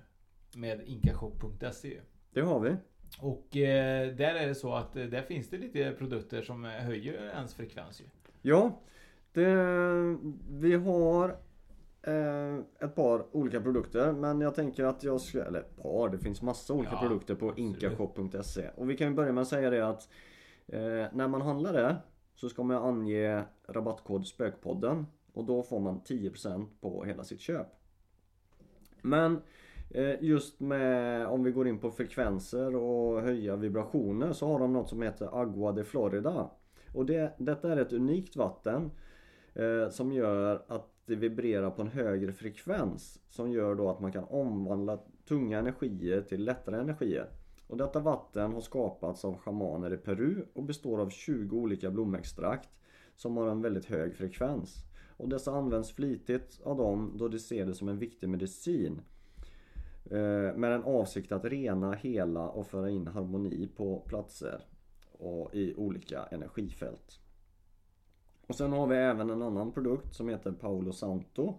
Med 0.55 0.81
inkashop.se. 0.85 1.99
Det 2.33 2.41
har 2.41 2.59
vi. 2.59 2.75
Och 3.19 3.57
eh, 3.57 4.15
där 4.15 4.35
är 4.35 4.47
det 4.47 4.55
så 4.55 4.73
att 4.73 4.95
eh, 4.95 5.03
där 5.03 5.21
finns 5.21 5.49
det 5.49 5.57
lite 5.57 5.91
produkter 5.91 6.41
som 6.41 6.63
höjer 6.63 7.31
ens 7.35 7.53
frekvens 7.53 8.01
ju. 8.01 8.05
Ja, 8.41 8.81
det, 9.33 9.55
vi 10.49 10.75
har 10.75 11.37
ett 12.79 12.95
par 12.95 13.35
olika 13.35 13.61
produkter 13.61 14.11
men 14.11 14.41
jag 14.41 14.55
tänker 14.55 14.83
att 14.83 15.03
jag 15.03 15.21
ska, 15.21 15.43
eller 15.43 15.61
par, 15.61 16.09
det 16.09 16.17
finns 16.17 16.41
massa 16.41 16.73
olika 16.73 16.93
Ja, 16.93 16.99
produkter 17.01 17.35
på 17.35 17.53
inkashop.se 17.57 18.69
och 18.75 18.89
vi 18.89 18.97
kan 18.97 19.15
börja 19.15 19.31
med 19.31 19.41
att 19.41 19.47
säga 19.47 19.69
det 19.69 19.87
att 19.87 20.09
eh, 20.67 21.05
när 21.13 21.27
man 21.27 21.41
handlar 21.41 21.73
det 21.73 21.95
så 22.35 22.49
ska 22.49 22.63
man 22.63 22.77
ange 22.77 23.43
rabattkod 23.67 24.27
Spökpodden 24.27 25.05
och 25.33 25.45
då 25.45 25.63
får 25.63 25.79
man 25.79 26.01
10% 26.01 26.65
på 26.81 27.03
hela 27.03 27.23
sitt 27.23 27.39
köp. 27.39 27.67
Men 29.01 29.41
eh, 29.89 30.23
just 30.23 30.59
med 30.59 31.27
om 31.27 31.43
vi 31.43 31.51
går 31.51 31.67
in 31.67 31.79
på 31.79 31.91
frekvenser 31.91 32.75
och 32.75 33.21
höja 33.21 33.55
vibrationer 33.55 34.33
så 34.33 34.47
har 34.47 34.59
de 34.59 34.73
något 34.73 34.89
som 34.89 35.01
heter 35.01 35.41
Agua 35.41 35.71
de 35.71 35.83
Florida. 35.83 36.49
Och 36.93 37.05
det, 37.05 37.33
detta 37.37 37.71
är 37.71 37.77
ett 37.77 37.93
unikt 37.93 38.35
vatten 38.35 38.91
eh, 39.53 39.89
som 39.89 40.11
gör 40.11 40.63
att 40.67 40.96
det 41.07 41.15
vibrerar 41.15 41.69
på 41.69 41.81
en 41.81 41.87
högre 41.87 42.33
frekvens 42.33 43.19
som 43.29 43.51
gör 43.51 43.75
då 43.75 43.89
att 43.89 43.99
man 43.99 44.11
kan 44.11 44.23
omvandla 44.23 44.99
tunga 45.27 45.59
energier 45.59 46.21
till 46.21 46.43
lättare 46.43 46.79
energier. 46.79 47.29
Och 47.67 47.77
detta 47.77 47.99
vatten 47.99 48.53
har 48.53 48.61
skapats 48.61 49.25
av 49.25 49.37
schamaner 49.37 49.93
i 49.93 49.97
Peru 49.97 50.45
och 50.53 50.63
består 50.63 51.01
av 51.01 51.09
20 51.09 51.57
olika 51.57 51.91
blomextrakt 51.91 52.69
som 53.15 53.37
har 53.37 53.47
en 53.47 53.61
väldigt 53.61 53.85
hög 53.85 54.15
frekvens. 54.15 54.75
Och 55.17 55.29
dessa 55.29 55.51
används 55.51 55.91
flitigt 55.91 56.61
av 56.63 56.77
dem 56.77 57.13
då 57.15 57.27
de 57.27 57.39
ser 57.39 57.65
det 57.65 57.73
som 57.73 57.89
en 57.89 57.99
viktig 57.99 58.29
medicin. 58.29 59.01
Eh, 60.05 60.55
med 60.55 60.71
en 60.71 60.83
avsikt 60.83 61.31
att 61.31 61.45
rena, 61.45 61.93
hela 61.93 62.49
och 62.49 62.67
föra 62.67 62.89
in 62.89 63.07
harmoni 63.07 63.69
på 63.75 63.99
platser 63.99 64.61
och 65.11 65.55
i 65.55 65.75
olika 65.75 66.23
energifält. 66.23 67.19
Och 68.47 68.55
sen 68.55 68.71
har 68.71 68.87
vi 68.87 68.95
även 68.95 69.29
en 69.29 69.41
annan 69.41 69.71
produkt 69.71 70.15
som 70.15 70.29
heter 70.29 70.51
Paolo 70.51 70.91
Santo. 70.91 71.53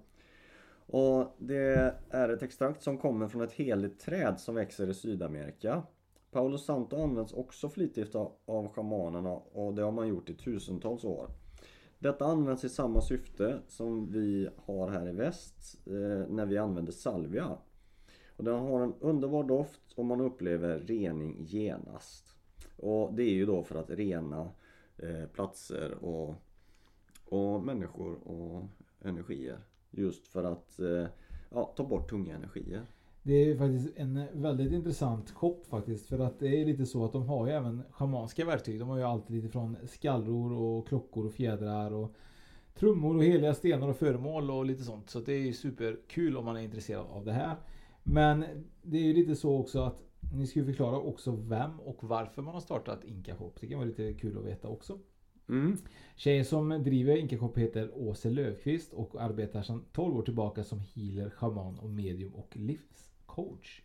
Och 0.87 1.35
det 1.39 1.95
är 2.11 2.29
ett 2.29 2.43
extrakt 2.43 2.83
som 2.83 2.99
kommer 2.99 3.29
från 3.29 3.43
ett 3.43 3.53
heligt 3.53 4.01
träd 4.01 4.41
som 4.41 4.55
växer 4.55 4.91
i 4.91 4.95
Sydamerika. 4.95 5.83
Paolo 6.31 6.59
Santo 6.59 7.03
används 7.03 7.33
också 7.33 7.69
flitigt 7.69 8.15
av, 8.15 8.69
schamanerna 8.75 9.33
och 9.33 9.75
det 9.75 9.83
har 9.83 9.93
man 9.93 10.09
gjort 10.09 10.31
i 10.31 10.35
tusentals 10.35 11.05
år. 11.05 11.31
Detta 11.99 12.25
används 12.25 12.65
i 12.65 12.69
samma 12.69 13.01
syfte 13.01 13.59
som 13.67 14.13
vi 14.13 14.49
har 14.57 14.89
här 14.89 15.09
i 15.09 15.13
väst 15.13 15.87
eh, 15.87 16.29
när 16.29 16.47
vi 16.47 16.59
använder 16.59 16.93
salvia. 16.93 17.59
Och 18.37 18.45
den 18.45 18.59
har 18.59 18.83
en 18.83 18.95
underbar 19.01 19.45
doft 19.45 19.93
och 19.95 20.05
man 20.05 20.21
upplever 20.21 20.79
rening 20.79 21.37
genast. 21.41 22.35
Och 22.77 23.15
det 23.15 23.23
är 23.23 23.35
ju 23.35 23.47
då 23.47 23.63
för 23.63 23.79
att 23.79 23.91
rena 23.91 24.51
eh, 24.97 25.27
platser 25.33 26.05
och, 26.05 26.35
och 27.31 27.63
människor 27.63 28.29
och 28.29 28.65
energier. 29.01 29.59
Just 29.91 30.29
för 30.29 30.45
att 30.45 30.81
eh, 30.81 31.07
ja, 31.51 31.75
ta 31.77 31.85
bort 31.85 32.11
tunga 32.11 32.35
energier. 32.35 32.87
Det 33.23 33.35
är 33.35 33.45
ju 33.45 33.57
faktiskt 33.57 33.97
en 33.97 34.27
väldigt 34.33 34.73
intressant 34.73 35.31
shop 35.31 35.61
faktiskt. 35.69 36.07
För 36.07 36.19
att 36.19 36.39
det 36.39 36.61
är 36.61 36.67
lite 36.67 36.87
så 36.87 37.05
att 37.05 37.13
de 37.13 37.29
har 37.29 37.47
ju 37.47 37.53
även 37.53 37.83
schamanska 37.91 38.45
verktyg. 38.45 38.81
De 38.81 38.89
har 38.89 38.97
ju 38.97 39.03
alltid 39.03 39.37
lite 39.37 39.49
från 39.49 39.77
skallror 39.87 40.53
och 40.53 40.89
klockor 40.89 41.27
och 41.27 41.33
fjädrar 41.33 41.95
och 41.95 42.15
trummor 42.75 43.17
och 43.17 43.25
heliga 43.25 43.55
stenar 43.55 43.89
och 43.89 43.97
föremål 43.97 44.51
och 44.51 44.65
lite 44.65 44.83
sånt. 44.83 45.11
Så 45.11 45.21
det 45.21 45.33
är 45.33 45.41
ju 45.41 45.53
superkul 45.53 46.37
om 46.37 46.45
man 46.45 46.57
är 46.57 46.61
intresserad 46.61 47.07
av 47.11 47.25
det 47.25 47.33
här. 47.33 47.57
Men 48.03 48.45
det 48.83 48.99
är 48.99 49.03
ju 49.03 49.13
lite 49.13 49.37
så 49.37 49.59
också 49.59 49.81
att 49.81 50.03
ni 50.35 50.47
ska 50.47 50.59
ju 50.59 50.67
förklara 50.67 50.99
också 50.99 51.31
vem 51.31 51.81
och 51.81 52.05
varför 52.05 52.43
man 52.43 52.55
har 52.55 52.61
startat 52.61 53.05
Inka 53.05 53.37
Shop. 53.37 53.53
Det 53.61 53.67
kan 53.67 53.79
vara 53.79 53.89
lite 53.89 54.15
kul 54.15 54.39
att 54.39 54.45
veta 54.45 54.69
också. 54.69 54.99
Mm. 55.49 55.77
Tjejen 56.17 56.45
som 56.45 56.83
driver 56.83 57.17
Inka 57.17 57.39
Shop 57.39 57.53
heter 57.57 57.91
Åse 57.95 58.31
Löfqvist 58.31 58.93
och 58.93 59.23
arbetar 59.23 59.63
sedan 59.63 59.85
12 59.93 60.17
år 60.17 60.23
tillbaka 60.23 60.65
som 60.65 60.81
healer, 60.95 61.31
shaman 61.31 61.79
och 61.79 61.91
medium 61.91 62.35
och 62.35 62.57
livscoach. 62.57 63.83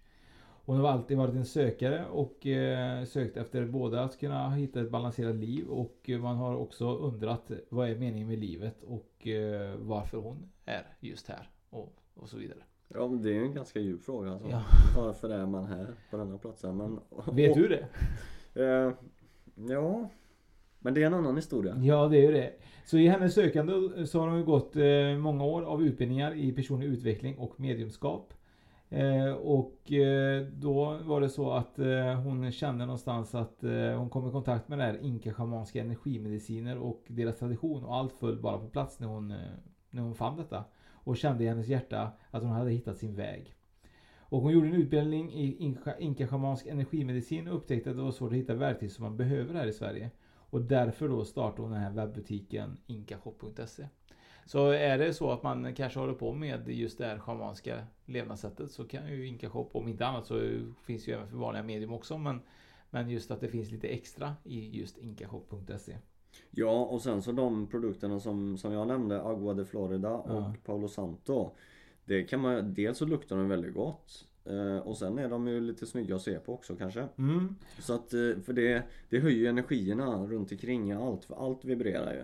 Hon 0.65 0.77
har 0.77 0.89
alltid 0.89 1.17
varit 1.17 1.36
en 1.36 1.46
sökare 1.46 2.05
och 2.05 2.48
eh, 2.48 3.03
sökt 3.05 3.38
efter 3.38 3.65
både 3.65 4.01
att 4.01 4.20
kunna 4.20 4.50
hitta 4.50 4.82
ett 4.82 4.91
balanserat 4.91 5.36
liv 5.36 5.67
och 5.67 6.10
man 6.20 6.36
har 6.36 6.55
också 6.55 6.98
undrat 6.98 7.51
vad 7.70 7.89
är 7.89 7.96
meningen 7.96 8.27
med 8.27 8.39
livet 8.39 8.84
och 8.84 9.27
eh, 9.27 9.75
varför 9.77 10.17
hon 10.17 10.50
är 10.65 10.86
just 11.00 11.27
här 11.27 11.50
och, 11.70 11.96
och 12.13 12.29
så 12.29 12.38
vidare. 12.38 12.60
Ja 12.88 13.08
men 13.08 13.22
det 13.22 13.29
är 13.29 13.34
ju 13.34 13.46
en 13.46 13.53
ganska 13.53 13.79
djup 13.79 14.03
fråga 14.03 14.32
alltså. 14.32 14.50
Ja. 14.50 14.63
Varför 14.98 15.29
är 15.29 15.46
man 15.46 15.65
här 15.65 15.96
på 16.12 16.17
denna 16.17 16.38
platsen? 16.38 16.77
Men, 16.77 17.00
Vet 17.36 17.53
du 17.53 17.67
det? 17.67 17.88
Eh, 18.63 18.93
ja 19.55 20.10
men 20.84 20.94
det 20.94 21.04
är 21.04 21.08
en 21.08 21.13
annan 21.13 21.36
historia. 21.36 21.78
Ja, 21.82 22.08
det 22.08 22.18
är 22.18 22.22
ju 22.22 22.32
det. 22.32 22.54
Så 22.86 22.98
i 22.98 23.08
hennes 23.08 23.34
sökande 23.34 23.74
så 24.06 24.20
har 24.20 24.28
hon 24.28 24.38
ju 24.38 24.44
gått 24.46 24.75
eh, 24.75 25.18
många 25.18 25.44
år 25.44 25.62
av 25.62 25.84
utbildningar 25.84 26.36
i 26.36 26.52
personlig 26.52 26.88
utveckling 26.88 27.38
och 27.38 27.60
mediumskap. 27.60 28.34
Eh, 28.90 29.32
och 29.32 29.92
eh, 29.92 30.46
då 30.46 31.00
var 31.04 31.22
det 31.22 31.30
så 31.30 31.52
att 31.52 31.78
hon 32.24 32.52
kände 32.52 32.86
någonstans 32.86 33.36
att 33.36 33.58
hon 33.98 34.10
kom 34.10 34.28
i 34.28 34.32
kontakt 34.32 34.70
med 34.70 34.80
det 34.80 34.84
här 34.84 35.00
inka-schamanska 35.02 35.82
energimediciner 35.82 36.78
och 36.78 37.04
deras 37.08 37.38
tradition 37.38 37.84
och 37.84 37.96
allt 37.96 38.13
föll 38.13 38.42
bara 38.42 38.58
på 38.58 38.68
plats 38.68 39.00
när 39.00 39.08
hon, 39.08 39.34
när 39.90 40.02
hon 40.02 40.16
fann 40.16 40.38
detta. 40.38 40.63
Och 40.92 41.18
kände 41.18 41.44
i 41.44 41.48
hennes 41.48 41.68
hjärta 41.68 42.12
att 42.32 42.44
hon 42.44 42.52
hade 42.52 42.72
hittat 42.72 42.98
sin 42.98 43.16
väg. 43.16 43.56
Och 44.18 44.42
hon 44.42 44.52
gjorde 44.52 44.68
en 44.68 44.74
utbildning 44.74 45.34
i 45.34 45.58
inka- 45.60 46.00
inka-schamansk 46.00 46.68
energimedicin 46.68 47.48
och 47.48 47.56
upptäckte 47.56 47.90
att 47.90 47.96
det 47.96 48.04
var 48.04 48.12
svårt 48.12 48.32
att 48.32 48.38
hitta 48.38 48.54
verktyg 48.54 48.92
som 48.92 49.04
man 49.04 49.18
behöver 49.18 49.54
här 49.54 49.68
i 49.68 49.74
Sverige. 49.74 50.12
Och 50.53 50.62
därför 50.62 51.10
då 51.10 51.25
startade 51.25 51.62
hon 51.62 51.72
den 51.72 51.81
här 51.81 51.91
webbutiken 51.91 52.77
inkashop.se. 52.88 53.88
Så 54.45 54.69
är 54.69 54.98
det 54.98 55.13
så 55.13 55.31
att 55.31 55.43
man 55.43 55.75
kanske 55.75 56.00
håller 56.00 56.13
på 56.13 56.33
med 56.33 56.69
just 56.69 56.98
det 56.98 57.05
här 57.05 57.19
schamanska 57.19 57.83
levnadssättet 58.05 58.72
så 58.72 58.88
kan 58.88 59.07
ju 59.07 59.27
Inkashop, 59.27 59.75
om 59.75 59.88
inte 59.88 60.05
annat 60.05 60.25
så 60.25 60.41
finns 60.83 61.07
ju 61.07 61.13
även 61.13 61.27
för 61.27 61.38
vanliga 61.38 61.63
medium 61.63 61.93
också. 61.93 62.17
Men, 62.17 62.41
men 62.89 63.10
just 63.10 63.31
att 63.31 63.41
det 63.41 63.48
finns 63.48 63.72
lite 63.72 63.88
extra 63.88 64.36
i 64.43 64.79
just 64.79 64.98
inkashop.se. 64.98 65.98
Ja 66.51 66.86
och 66.86 67.01
sen 67.01 67.22
så 67.22 67.31
de 67.31 67.67
produkterna 67.67 68.19
som, 68.19 68.57
som 68.57 68.74
jag 68.74 68.88
nämnde, 68.88 69.24
Agua 69.24 69.53
de 69.53 69.65
Florida 69.65 70.10
och 70.10 70.41
Ja. 70.41 70.53
Paolo 70.65 70.88
Santo. 70.88 71.51
Det 72.05 72.24
kan 72.24 72.39
man, 72.39 72.74
dels 72.74 72.98
så 72.98 73.05
luktar 73.05 73.36
de 73.36 73.48
väldigt 73.50 73.74
gott. 73.74 74.27
Eh, 74.46 74.78
och 74.78 74.98
sen 74.98 75.18
är 75.18 75.30
de 75.30 75.48
ju 75.48 75.60
lite 75.62 75.86
snygga 75.86 76.16
att 76.16 76.22
se 76.22 76.40
på 76.40 76.54
också 76.54 76.76
kanske. 76.76 77.08
Mm. 77.18 77.56
Så 77.80 77.94
att, 77.94 78.14
eh, 78.14 78.42
för 78.46 78.54
det, 78.54 78.84
det 79.10 79.20
höjer 79.20 79.50
energierna 79.50 80.26
runt 80.26 80.52
omkring 80.52 80.92
allt. 80.92 81.26
För 81.26 81.46
allt 81.46 81.66
vibrerar 81.66 82.14
ju. 82.14 82.24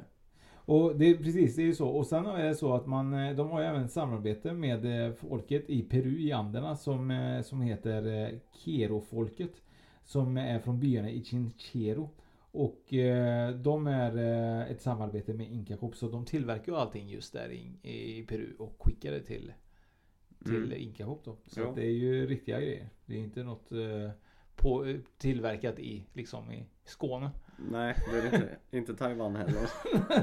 Och 0.52 0.96
det 0.96 1.06
är 1.06 1.16
precis, 1.16 1.56
det 1.56 1.62
är 1.62 1.66
ju 1.66 1.76
så. 1.76 1.88
Och 1.88 2.08
sen 2.08 2.26
är 2.26 2.44
det 2.44 2.56
så 2.56 2.74
att 2.74 2.88
man, 2.88 3.14
eh, 3.14 3.36
de 3.36 3.50
har 3.50 3.62
ju 3.62 3.66
även 3.66 3.90
samarbete 3.90 4.54
med 4.54 5.14
folket 5.18 5.70
i 5.70 5.82
Peru 5.82 6.20
i 6.20 6.32
Anderna 6.32 6.76
som, 6.76 7.42
som 7.46 7.62
heter 7.62 8.32
Quero-folket. 8.64 9.62
Som 10.06 10.38
är 10.38 10.60
från 10.60 10.80
byarna 10.80 11.10
i 11.10 11.24
Chinchero. 11.24 12.10
Och 12.52 12.94
eh, 12.94 13.52
de 13.52 13.88
är 13.88 14.18
eh, 14.18 14.72
ett 14.72 14.82
samarbete 14.82 15.34
med 15.34 15.52
Inka 15.52 15.78
Shop 15.78 15.92
så 15.92 16.10
de 16.10 16.26
tillverkar 16.26 16.72
ju 16.72 16.78
allting 16.78 17.10
just 17.10 17.34
där 17.34 17.52
i, 17.52 17.90
i 17.90 18.24
Peru 18.24 18.54
och 18.60 18.76
skickar 18.80 19.12
det 19.12 19.22
till, 19.22 19.54
till 20.46 20.55
Mm. 20.55 20.74
Inka 20.81 21.05
Shop 21.05 21.19
då. 21.24 21.38
Så 21.46 21.60
Ja. 21.62 21.74
det 21.75 21.81
är 21.86 21.91
ju 21.91 22.27
riktiga 22.27 22.60
grejer. 22.60 22.89
Det 23.05 23.13
är 23.13 23.19
inte 23.19 23.43
något 23.43 23.72
eh, 23.72 24.10
på, 24.55 24.86
eh, 24.86 24.96
tillverkat 25.17 25.79
i, 25.79 26.05
liksom 26.13 26.51
i 26.51 26.65
Skåne. 26.86 27.29
Nej 27.72 27.96
det 28.12 28.17
är 28.17 28.25
inte. 28.36 28.58
inte 28.77 28.96
Taiwan 28.96 29.36
heller. 29.36 29.62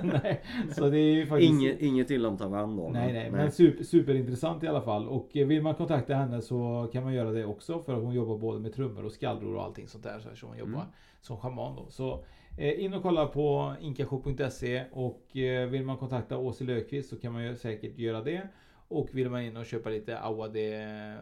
Nej, 0.23 0.43
så 0.73 0.89
det 0.91 0.99
är 0.99 1.27
faktiskt... 1.27 1.51
Inget, 1.53 1.81
inget 1.81 2.11
illa 2.11 2.29
om 2.29 2.37
Taiwan 2.39 2.77
då. 2.77 2.89
Nej, 2.89 3.13
nej, 3.13 3.31
men 3.31 3.51
super, 3.53 3.85
superintressant 3.85 4.63
i 4.63 4.67
alla 4.67 4.83
fall. 4.83 5.09
Och 5.09 5.37
eh, 5.37 5.47
vill 5.47 5.63
man 5.63 5.75
kontakta 5.75 6.15
henne 6.15 6.41
så 6.43 6.89
kan 6.93 7.05
man 7.05 7.15
göra 7.15 7.31
det 7.33 7.45
också. 7.45 7.83
För 7.83 7.95
att 7.97 8.03
hon 8.03 8.15
jobbar 8.15 8.39
både 8.39 8.61
med 8.61 8.73
trummor 8.75 9.05
och 9.05 9.13
skallror 9.13 9.55
och 9.57 9.63
allting 9.63 9.89
sånt 9.89 10.05
där. 10.05 10.19
Så 10.35 10.47
hon 10.47 10.59
jobbar 10.59 10.73
Mm. 10.73 10.87
som 11.21 11.37
shaman 11.37 11.77
då. 11.77 11.87
Så 11.91 12.25
eh, 12.59 12.85
in 12.85 12.95
och 12.95 13.03
kolla 13.03 13.27
på 13.27 13.75
inkashop.se 13.81 14.85
och 14.93 15.37
eh, 15.37 15.69
vill 15.69 15.85
man 15.85 15.97
kontakta 15.97 16.39
Åse 16.39 16.65
Löfqvist 16.65 17.09
så 17.11 17.17
kan 17.21 17.33
man 17.33 17.45
ju 17.45 17.57
säkert 17.57 17.99
göra 17.99 18.23
det. 18.23 18.49
Och 18.89 19.09
vill 19.13 19.31
man 19.31 19.43
in 19.43 19.57
och 19.57 19.67
köpa 19.67 19.91
lite 19.91 20.21
Agua 20.21 20.49
de, 20.49 21.17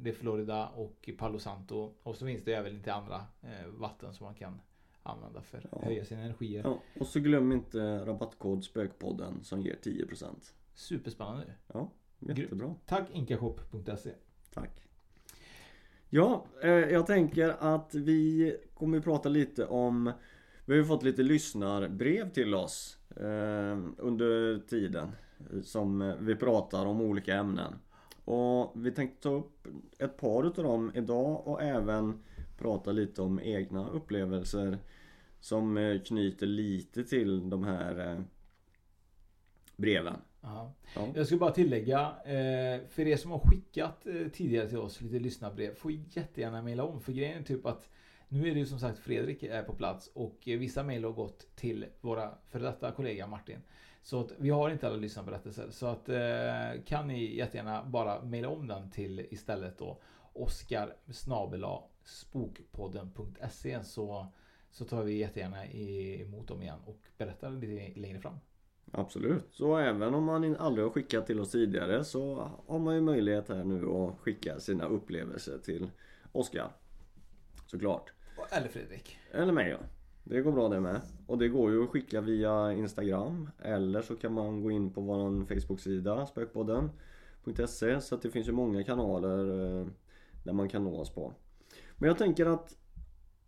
de 0.00 0.12
Florida 0.12 0.68
och 0.68 1.10
Palo 1.18 1.38
Santo. 1.38 1.92
Och 2.02 2.16
så 2.16 2.26
finns 2.26 2.44
det 2.44 2.52
även 2.54 2.74
lite 2.74 2.92
andra 2.94 3.16
eh, 3.42 3.66
vatten 3.68 4.14
som 4.14 4.24
man 4.24 4.34
kan 4.34 4.60
använda 5.02 5.42
för 5.42 5.58
att 5.58 5.64
Ja. 5.72 5.80
höja 5.84 6.04
sina 6.04 6.20
energier. 6.22 6.62
Ja, 6.64 6.78
och 7.00 7.06
så 7.06 7.20
glöm 7.20 7.52
inte 7.52 8.04
rabattkod 8.04 8.64
Spökpodden 8.64 9.44
som 9.44 9.60
ger 9.60 9.76
10%. 9.82 10.24
Superspännande. 10.74 11.44
Ja, 11.72 11.90
jättebra. 12.18 12.74
Tack 12.86 13.10
inkashop.se. 13.12 14.10
Tack. 14.54 14.82
Ja, 16.10 16.44
eh, 16.62 16.70
jag 16.70 17.06
tänker 17.06 17.48
att 17.58 17.94
vi 17.94 18.56
kommer 18.74 18.98
att 18.98 19.04
prata 19.04 19.28
lite 19.28 19.66
om 19.66 20.12
Vi 20.64 20.72
har 20.72 20.78
ju 20.78 20.84
fått 20.84 21.02
lite 21.02 21.22
lyssnarbrev 21.22 22.30
till 22.32 22.54
oss 22.54 22.98
eh, 23.16 23.78
under 23.98 24.58
tiden 24.68 25.08
som 25.62 26.14
vi 26.20 26.36
pratar 26.36 26.86
om 26.86 27.00
olika 27.00 27.34
ämnen. 27.34 27.74
Och 28.24 28.72
vi 28.74 28.92
tänkte 28.92 29.22
ta 29.22 29.28
upp 29.28 29.66
ett 29.98 30.16
par 30.16 30.46
utav 30.46 30.64
dem 30.64 30.92
idag 30.94 31.46
och 31.46 31.62
även 31.62 32.22
prata 32.58 32.92
lite 32.92 33.22
om 33.22 33.40
egna 33.40 33.88
upplevelser 33.88 34.78
som 35.40 35.76
eh, 35.76 36.00
knyter 36.00 36.46
lite 36.46 37.04
till 37.04 37.50
de 37.50 37.64
här 37.64 38.12
eh, 38.12 38.20
breven. 39.76 40.16
Ja. 40.40 40.74
Ja. 40.94 41.08
Jag 41.14 41.26
ska 41.26 41.36
bara 41.36 41.50
tillägga, 41.50 42.00
eh, 42.24 42.80
för 42.88 43.06
er 43.06 43.16
som 43.16 43.30
har 43.30 43.38
skickat 43.38 44.06
eh, 44.06 44.28
tidigare 44.32 44.68
till 44.68 44.78
oss 44.78 45.00
lite 45.00 45.18
lyssnarbrev, 45.18 45.74
får 45.74 45.92
jättegärna 45.92 46.62
mejla 46.62 46.84
om. 46.84 47.00
För 47.00 47.12
grejen 47.12 47.38
är 47.38 47.42
typ 47.42 47.66
att 47.66 47.88
nu 48.28 48.48
är 48.48 48.54
det 48.54 48.60
ju 48.60 48.66
som 48.66 48.78
sagt 48.78 48.98
Fredrik 48.98 49.42
är 49.42 49.62
på 49.62 49.72
plats 49.72 50.10
och 50.14 50.48
eh, 50.48 50.58
vissa 50.58 50.82
mejl 50.82 51.04
har 51.04 51.12
gått 51.12 51.56
till 51.56 51.86
våra 52.00 52.30
före 52.48 52.62
detta 52.62 52.92
kollega 52.92 53.26
Martin. 53.26 53.58
Så 54.02 54.20
att 54.20 54.32
vi 54.38 54.50
har 54.50 54.70
inte 54.70 54.86
alla 54.86 54.96
lyssnarberättelser. 54.96 55.70
Så 55.70 55.86
att 55.86 56.08
eh, 56.08 56.82
kan 56.86 57.08
ni 57.08 57.36
jättegärna 57.36 57.84
bara 57.84 58.22
mejla 58.22 58.48
om 58.48 58.66
den 58.66 58.90
till 58.90 59.26
istället 59.30 59.78
då 59.78 60.00
Oskar 60.32 60.96
spokpodden.se 62.04 63.84
så, 63.84 64.26
så 64.70 64.84
tar 64.84 65.02
vi 65.02 65.18
jättegärna 65.18 65.66
emot 65.66 66.48
dem 66.48 66.62
igen 66.62 66.78
och 66.84 67.00
berättar 67.18 67.50
lite 67.50 68.00
längre 68.00 68.20
fram. 68.20 68.34
Absolut. 68.92 69.44
Så 69.50 69.76
även 69.76 70.14
om 70.14 70.24
man 70.24 70.56
aldrig 70.56 70.86
har 70.86 70.92
skickat 70.92 71.26
till 71.26 71.40
oss 71.40 71.50
tidigare 71.50 72.04
så 72.04 72.50
har 72.66 72.78
man 72.78 72.94
ju 72.94 73.00
möjlighet 73.00 73.48
här 73.48 73.64
nu 73.64 73.90
att 73.90 74.18
skicka 74.18 74.60
sina 74.60 74.86
upplevelser 74.86 75.58
till 75.58 75.90
Oskar. 76.32 76.72
Såklart. 77.66 78.12
Eller 78.50 78.68
Fredrik. 78.68 79.18
Eller 79.32 79.52
mig 79.52 79.70
ja. 79.70 79.78
Det 80.30 80.42
går 80.42 80.52
bra 80.52 80.68
det 80.68 80.80
med. 80.80 81.00
Och 81.26 81.38
det 81.38 81.48
går 81.48 81.70
ju 81.70 81.84
att 81.84 81.90
skicka 81.90 82.20
via 82.20 82.72
Instagram. 82.72 83.50
Eller 83.62 84.02
så 84.02 84.16
kan 84.16 84.32
man 84.32 84.62
gå 84.62 84.70
in 84.70 84.92
på 84.92 85.00
vår 85.00 85.44
Facebook-sida 85.46 86.26
spökpodden.se 86.26 88.00
Så 88.00 88.14
att 88.14 88.22
det 88.22 88.30
finns 88.30 88.48
ju 88.48 88.52
många 88.52 88.84
kanaler 88.84 89.78
eh, 89.78 89.86
där 90.44 90.52
man 90.52 90.68
kan 90.68 90.84
nå 90.84 91.00
oss 91.00 91.14
på. 91.14 91.32
Men 91.96 92.08
jag 92.08 92.18
tänker 92.18 92.46
att 92.46 92.76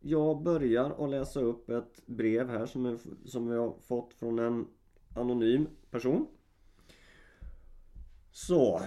jag 0.01 0.43
börjar 0.43 1.05
att 1.05 1.11
läsa 1.11 1.41
upp 1.41 1.71
ett 1.71 2.07
brev 2.07 2.49
här 2.49 2.67
som, 2.67 2.87
är, 2.87 2.99
som 3.25 3.49
vi 3.49 3.57
har 3.57 3.75
fått 3.81 4.15
från 4.15 4.39
en 4.39 4.67
anonym 5.17 5.67
person. 5.91 6.27
Så, 8.31 8.83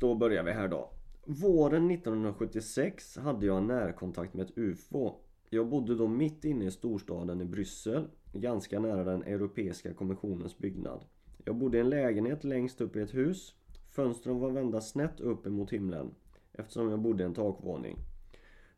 då 0.00 0.14
börjar 0.14 0.42
vi 0.42 0.52
här 0.52 0.68
då. 0.68 0.90
Våren 1.24 1.90
1976 1.90 3.16
hade 3.16 3.46
jag 3.46 3.62
närkontakt 3.62 4.34
med 4.34 4.46
ett 4.46 4.58
UFO. 4.58 5.21
Jag 5.54 5.68
bodde 5.68 5.94
då 5.94 6.08
mitt 6.08 6.44
inne 6.44 6.64
i 6.64 6.70
storstaden 6.70 7.40
i 7.40 7.44
Bryssel, 7.44 8.08
ganska 8.32 8.80
nära 8.80 9.04
den 9.04 9.22
Europeiska 9.22 9.94
kommissionens 9.94 10.58
byggnad. 10.58 11.04
Jag 11.44 11.56
bodde 11.56 11.78
i 11.78 11.80
en 11.80 11.90
lägenhet 11.90 12.44
längst 12.44 12.80
upp 12.80 12.96
i 12.96 13.00
ett 13.00 13.14
hus. 13.14 13.54
Fönstren 13.90 14.38
var 14.38 14.50
vända 14.50 14.80
snett 14.80 15.20
upp 15.20 15.46
emot 15.46 15.72
himlen, 15.72 16.14
eftersom 16.52 16.90
jag 16.90 17.00
bodde 17.00 17.22
i 17.22 17.26
en 17.26 17.34
takvåning. 17.34 17.96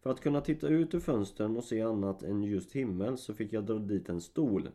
För 0.02 0.11
att 0.11 0.21
kunna 0.21 0.40
titta 0.40 0.69
ut 0.69 0.95
ur 0.95 1.00
fönstren 1.00 1.57
och 1.57 1.64
se 1.64 1.81
annat 1.81 2.23
än 2.23 2.43
just 2.43 2.73
himmel 2.73 3.19
så 3.19 3.35
fick 3.35 3.52
jag 3.52 3.66
dra 3.66 3.78
dit 3.78 4.09
en 4.09 4.21
stol. 4.21 4.69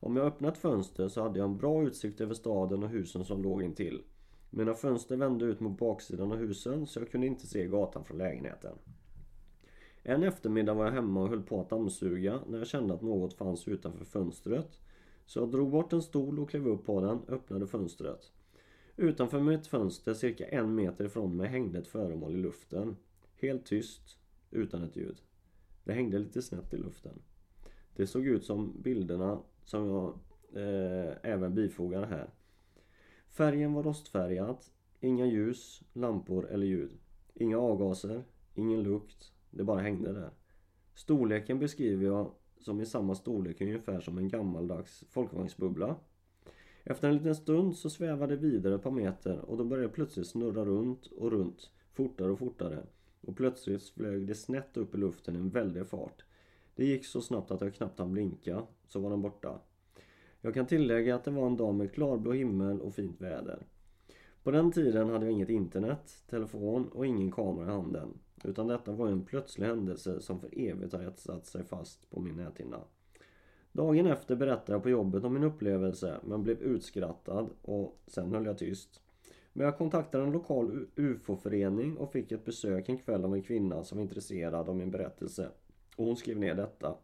Om 0.00 0.16
jag 0.16 0.26
öppnade 0.26 0.52
ett 0.52 0.58
fönster 0.58 1.08
så 1.08 1.22
hade 1.22 1.38
jag 1.38 1.48
en 1.48 1.58
bra 1.58 1.82
utsikt 1.82 2.20
över 2.20 2.34
staden 2.34 2.82
och 2.82 2.88
husen 2.88 3.24
som 3.24 3.42
låg 3.42 3.62
intill. 3.62 4.02
Mina 4.50 4.74
fönster 4.74 5.16
vände 5.16 5.44
ut 5.44 5.60
mot 5.60 5.78
baksidan 5.78 6.32
av 6.32 6.38
husen 6.38 6.86
så 6.86 7.00
jag 7.00 7.10
kunde 7.10 7.26
inte 7.26 7.46
se 7.46 7.66
gatan 7.66 8.04
från 8.04 8.18
lägenheten. 8.18 8.78
En 10.08 10.22
eftermiddag 10.22 10.74
var 10.74 10.84
jag 10.84 10.92
hemma 10.92 11.22
och 11.22 11.28
höll 11.28 11.42
på 11.42 11.60
att 11.60 11.70
dammsuga 11.70 12.40
när 12.46 12.58
jag 12.58 12.66
kände 12.66 12.94
att 12.94 13.02
något 13.02 13.34
fanns 13.34 13.68
utanför 13.68 14.04
fönstret. 14.04 14.80
Så 15.26 15.38
jag 15.38 15.50
drog 15.50 15.70
bort 15.70 15.92
en 15.92 16.02
stol 16.02 16.38
och 16.38 16.50
klev 16.50 16.68
upp 16.68 16.86
på 16.86 17.00
den, 17.00 17.20
öppnade 17.28 17.66
fönstret. 17.66 18.32
Utanför 18.96 19.40
mitt 19.40 19.66
fönster 19.66 20.14
cirka 20.14 20.48
en 20.48 20.74
meter 20.74 21.04
ifrån 21.04 21.36
mig 21.36 21.48
hängde 21.48 21.78
ett 21.78 21.86
föremål 21.86 22.34
i 22.34 22.38
luften. 22.38 22.96
Helt 23.36 23.66
tyst, 23.66 24.18
utan 24.50 24.82
ett 24.82 24.96
ljud. 24.96 25.16
Det 25.84 25.92
hängde 25.92 26.18
lite 26.18 26.42
snett 26.42 26.74
i 26.74 26.76
luften. 26.76 27.22
Det 27.96 28.06
såg 28.06 28.26
ut 28.26 28.44
som 28.44 28.72
bilderna 28.82 29.40
som 29.64 29.86
jag 29.86 30.18
eh, 30.62 31.12
även 31.22 31.54
bifogar 31.54 32.06
här. 32.06 32.30
Färgen 33.28 33.72
var 33.72 33.82
rostfärgad, 33.82 34.56
inga 35.00 35.26
ljus, 35.26 35.82
lampor 35.92 36.48
eller 36.50 36.66
ljud. 36.66 36.92
Inga 37.34 37.58
avgaser, 37.58 38.24
ingen 38.54 38.82
lukt, 38.82 39.32
det 39.58 39.64
bara 39.64 39.80
hängde 39.80 40.12
där. 40.12 40.30
Storleken 40.94 41.58
beskriver 41.58 42.06
jag 42.06 42.30
som 42.60 42.80
i 42.80 42.86
samma 42.86 43.14
storlek 43.14 43.60
ungefär 43.60 44.00
som 44.00 44.18
en 44.18 44.28
gammaldags 44.28 45.04
folkvagnsbubbla. 45.10 45.96
Efter 46.84 47.08
en 47.08 47.16
liten 47.16 47.34
stund 47.34 47.76
så 47.76 47.90
svävade 47.90 48.36
det 48.36 48.42
vidare 48.42 48.74
ett 48.74 48.82
par 48.82 48.90
meter 48.90 49.38
och 49.38 49.56
då 49.56 49.64
började 49.64 49.88
det 49.88 49.94
plötsligt 49.94 50.26
snurra 50.26 50.64
runt 50.64 51.06
och 51.06 51.30
runt, 51.30 51.70
fortare 51.92 52.30
och 52.30 52.38
fortare. 52.38 52.82
Och 53.20 53.36
plötsligt 53.36 53.88
flög 53.88 54.26
det 54.26 54.34
snett 54.34 54.76
upp 54.76 54.94
i 54.94 54.98
luften 54.98 55.36
i 55.36 55.38
en 55.38 55.50
väldig 55.50 55.86
fart. 55.86 56.24
Det 56.74 56.84
gick 56.84 57.06
så 57.06 57.20
snabbt 57.20 57.50
att 57.50 57.60
jag 57.60 57.74
knappt 57.74 57.98
hann 57.98 58.12
blinka, 58.12 58.62
så 58.86 59.00
var 59.00 59.10
den 59.10 59.22
borta. 59.22 59.60
Jag 60.40 60.54
kan 60.54 60.66
tillägga 60.66 61.14
att 61.14 61.24
det 61.24 61.30
var 61.30 61.46
en 61.46 61.56
dag 61.56 61.74
med 61.74 61.92
klarblå 61.92 62.32
himmel 62.32 62.80
och 62.80 62.94
fint 62.94 63.20
väder. 63.20 63.66
På 64.42 64.50
den 64.50 64.72
tiden 64.72 65.10
hade 65.10 65.24
jag 65.24 65.32
inget 65.32 65.48
internet, 65.48 66.22
telefon 66.30 66.88
och 66.88 67.06
ingen 67.06 67.32
kamera 67.32 67.66
i 67.66 67.70
handen. 67.70 68.18
Utan 68.44 68.66
detta 68.66 68.92
var 68.92 69.08
en 69.08 69.24
plötslig 69.24 69.66
händelse 69.66 70.20
som 70.20 70.40
för 70.40 70.58
evigt 70.58 70.92
har 70.92 71.12
satt 71.16 71.46
sig 71.46 71.64
fast 71.64 72.10
på 72.10 72.20
min 72.20 72.36
näthinna. 72.36 72.80
Dagen 73.72 74.06
efter 74.06 74.36
berättade 74.36 74.72
jag 74.72 74.82
på 74.82 74.90
jobbet 74.90 75.24
om 75.24 75.34
min 75.34 75.44
upplevelse 75.44 76.20
men 76.24 76.42
blev 76.42 76.62
utskrattad 76.62 77.50
och 77.62 77.98
sen 78.06 78.34
höll 78.34 78.46
jag 78.46 78.58
tyst. 78.58 79.00
Men 79.52 79.64
jag 79.64 79.78
kontaktade 79.78 80.24
en 80.24 80.32
lokal 80.32 80.86
UFO-förening 80.96 81.96
och 81.96 82.12
fick 82.12 82.32
ett 82.32 82.44
besök 82.44 82.88
en 82.88 82.98
kväll 82.98 83.24
av 83.24 83.34
en 83.34 83.42
kvinna 83.42 83.84
som 83.84 83.98
var 83.98 84.02
intresserad 84.02 84.68
av 84.68 84.76
min 84.76 84.90
berättelse. 84.90 85.48
Och 85.96 86.04
hon 86.04 86.16
skrev 86.16 86.38
ner 86.38 86.54
detta. 86.54 86.94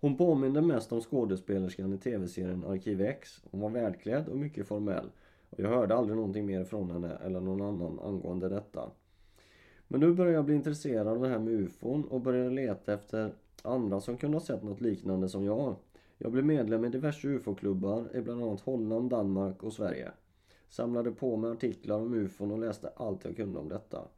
Hon 0.00 0.16
påminde 0.16 0.62
mest 0.62 0.92
om 0.92 1.00
skådespelerskan 1.00 1.92
i 1.92 1.98
tv-serien 1.98 2.64
Arkiv 2.64 3.00
X. 3.00 3.44
Hon 3.50 3.60
var 3.60 3.70
välklädd 3.70 4.28
och 4.28 4.36
mycket 4.36 4.66
formell. 4.66 5.10
Och 5.50 5.60
jag 5.60 5.68
hörde 5.68 5.94
aldrig 5.94 6.16
någonting 6.16 6.46
mer 6.46 6.64
från 6.64 6.90
henne 6.90 7.16
eller 7.24 7.40
någon 7.40 7.62
annan 7.62 8.00
angående 8.00 8.48
detta. 8.48 8.90
Men 9.88 10.00
nu 10.00 10.14
började 10.14 10.36
jag 10.36 10.44
bli 10.44 10.54
intresserad 10.54 11.08
av 11.08 11.20
det 11.20 11.28
här 11.28 11.38
med 11.38 11.54
UFOn 11.54 12.04
och 12.04 12.20
började 12.20 12.50
leta 12.50 12.94
efter 12.94 13.32
andra 13.62 14.00
som 14.00 14.16
kunde 14.16 14.36
ha 14.36 14.44
sett 14.44 14.62
något 14.62 14.80
liknande 14.80 15.28
som 15.28 15.44
jag. 15.44 15.76
Jag 16.18 16.32
blev 16.32 16.44
medlem 16.44 16.84
i 16.84 16.88
diverse 16.88 17.28
UFO-klubbar 17.28 18.16
i 18.16 18.20
bland 18.20 18.42
annat 18.42 18.60
Holland, 18.60 19.10
Danmark 19.10 19.62
och 19.62 19.72
Sverige. 19.72 20.10
Samlade 20.68 21.10
på 21.10 21.36
mig 21.36 21.50
artiklar 21.50 21.96
om 21.96 22.14
UFOn 22.14 22.50
och 22.50 22.58
läste 22.58 22.88
allt 22.96 23.24
jag 23.24 23.36
kunde 23.36 23.58
om 23.58 23.68
detta. 23.68 24.08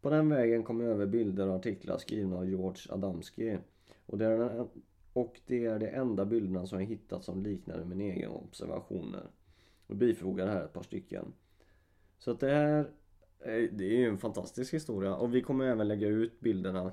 På 0.00 0.10
den 0.10 0.28
vägen 0.28 0.62
kom 0.62 0.80
jag 0.80 0.90
över 0.90 1.06
bilder 1.06 1.48
och 1.48 1.54
artiklar 1.54 1.98
skrivna 1.98 2.36
av 2.36 2.48
George 2.48 2.92
Adamski. 2.94 3.58
Och 4.06 4.18
det, 4.18 4.24
är 4.24 4.38
den, 4.38 4.68
och 5.12 5.40
det 5.46 5.64
är 5.64 5.78
de 5.78 5.88
enda 5.88 6.24
bilderna 6.24 6.66
som 6.66 6.80
jag 6.80 6.86
hittat 6.86 7.24
som 7.24 7.42
liknade 7.42 7.84
mina 7.84 8.04
egna 8.04 8.30
observationer. 8.30 9.26
Och 9.86 9.96
bifogar 9.96 10.46
här 10.46 10.64
ett 10.64 10.72
par 10.72 10.82
stycken. 10.82 11.32
Så 12.18 12.30
att 12.30 12.40
det 12.40 12.50
här 12.50 12.90
det 13.44 13.84
är 13.84 13.98
ju 13.98 14.08
en 14.08 14.18
fantastisk 14.18 14.74
historia 14.74 15.14
och 15.14 15.34
vi 15.34 15.42
kommer 15.42 15.64
även 15.64 15.88
lägga 15.88 16.08
ut 16.08 16.40
bilderna 16.40 16.92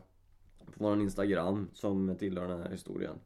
på 0.65 0.83
vår 0.83 1.01
Instagram 1.01 1.69
som 1.73 2.15
tillhör 2.17 2.47
den 2.47 2.61
här 2.61 2.71
historien. 2.71 3.19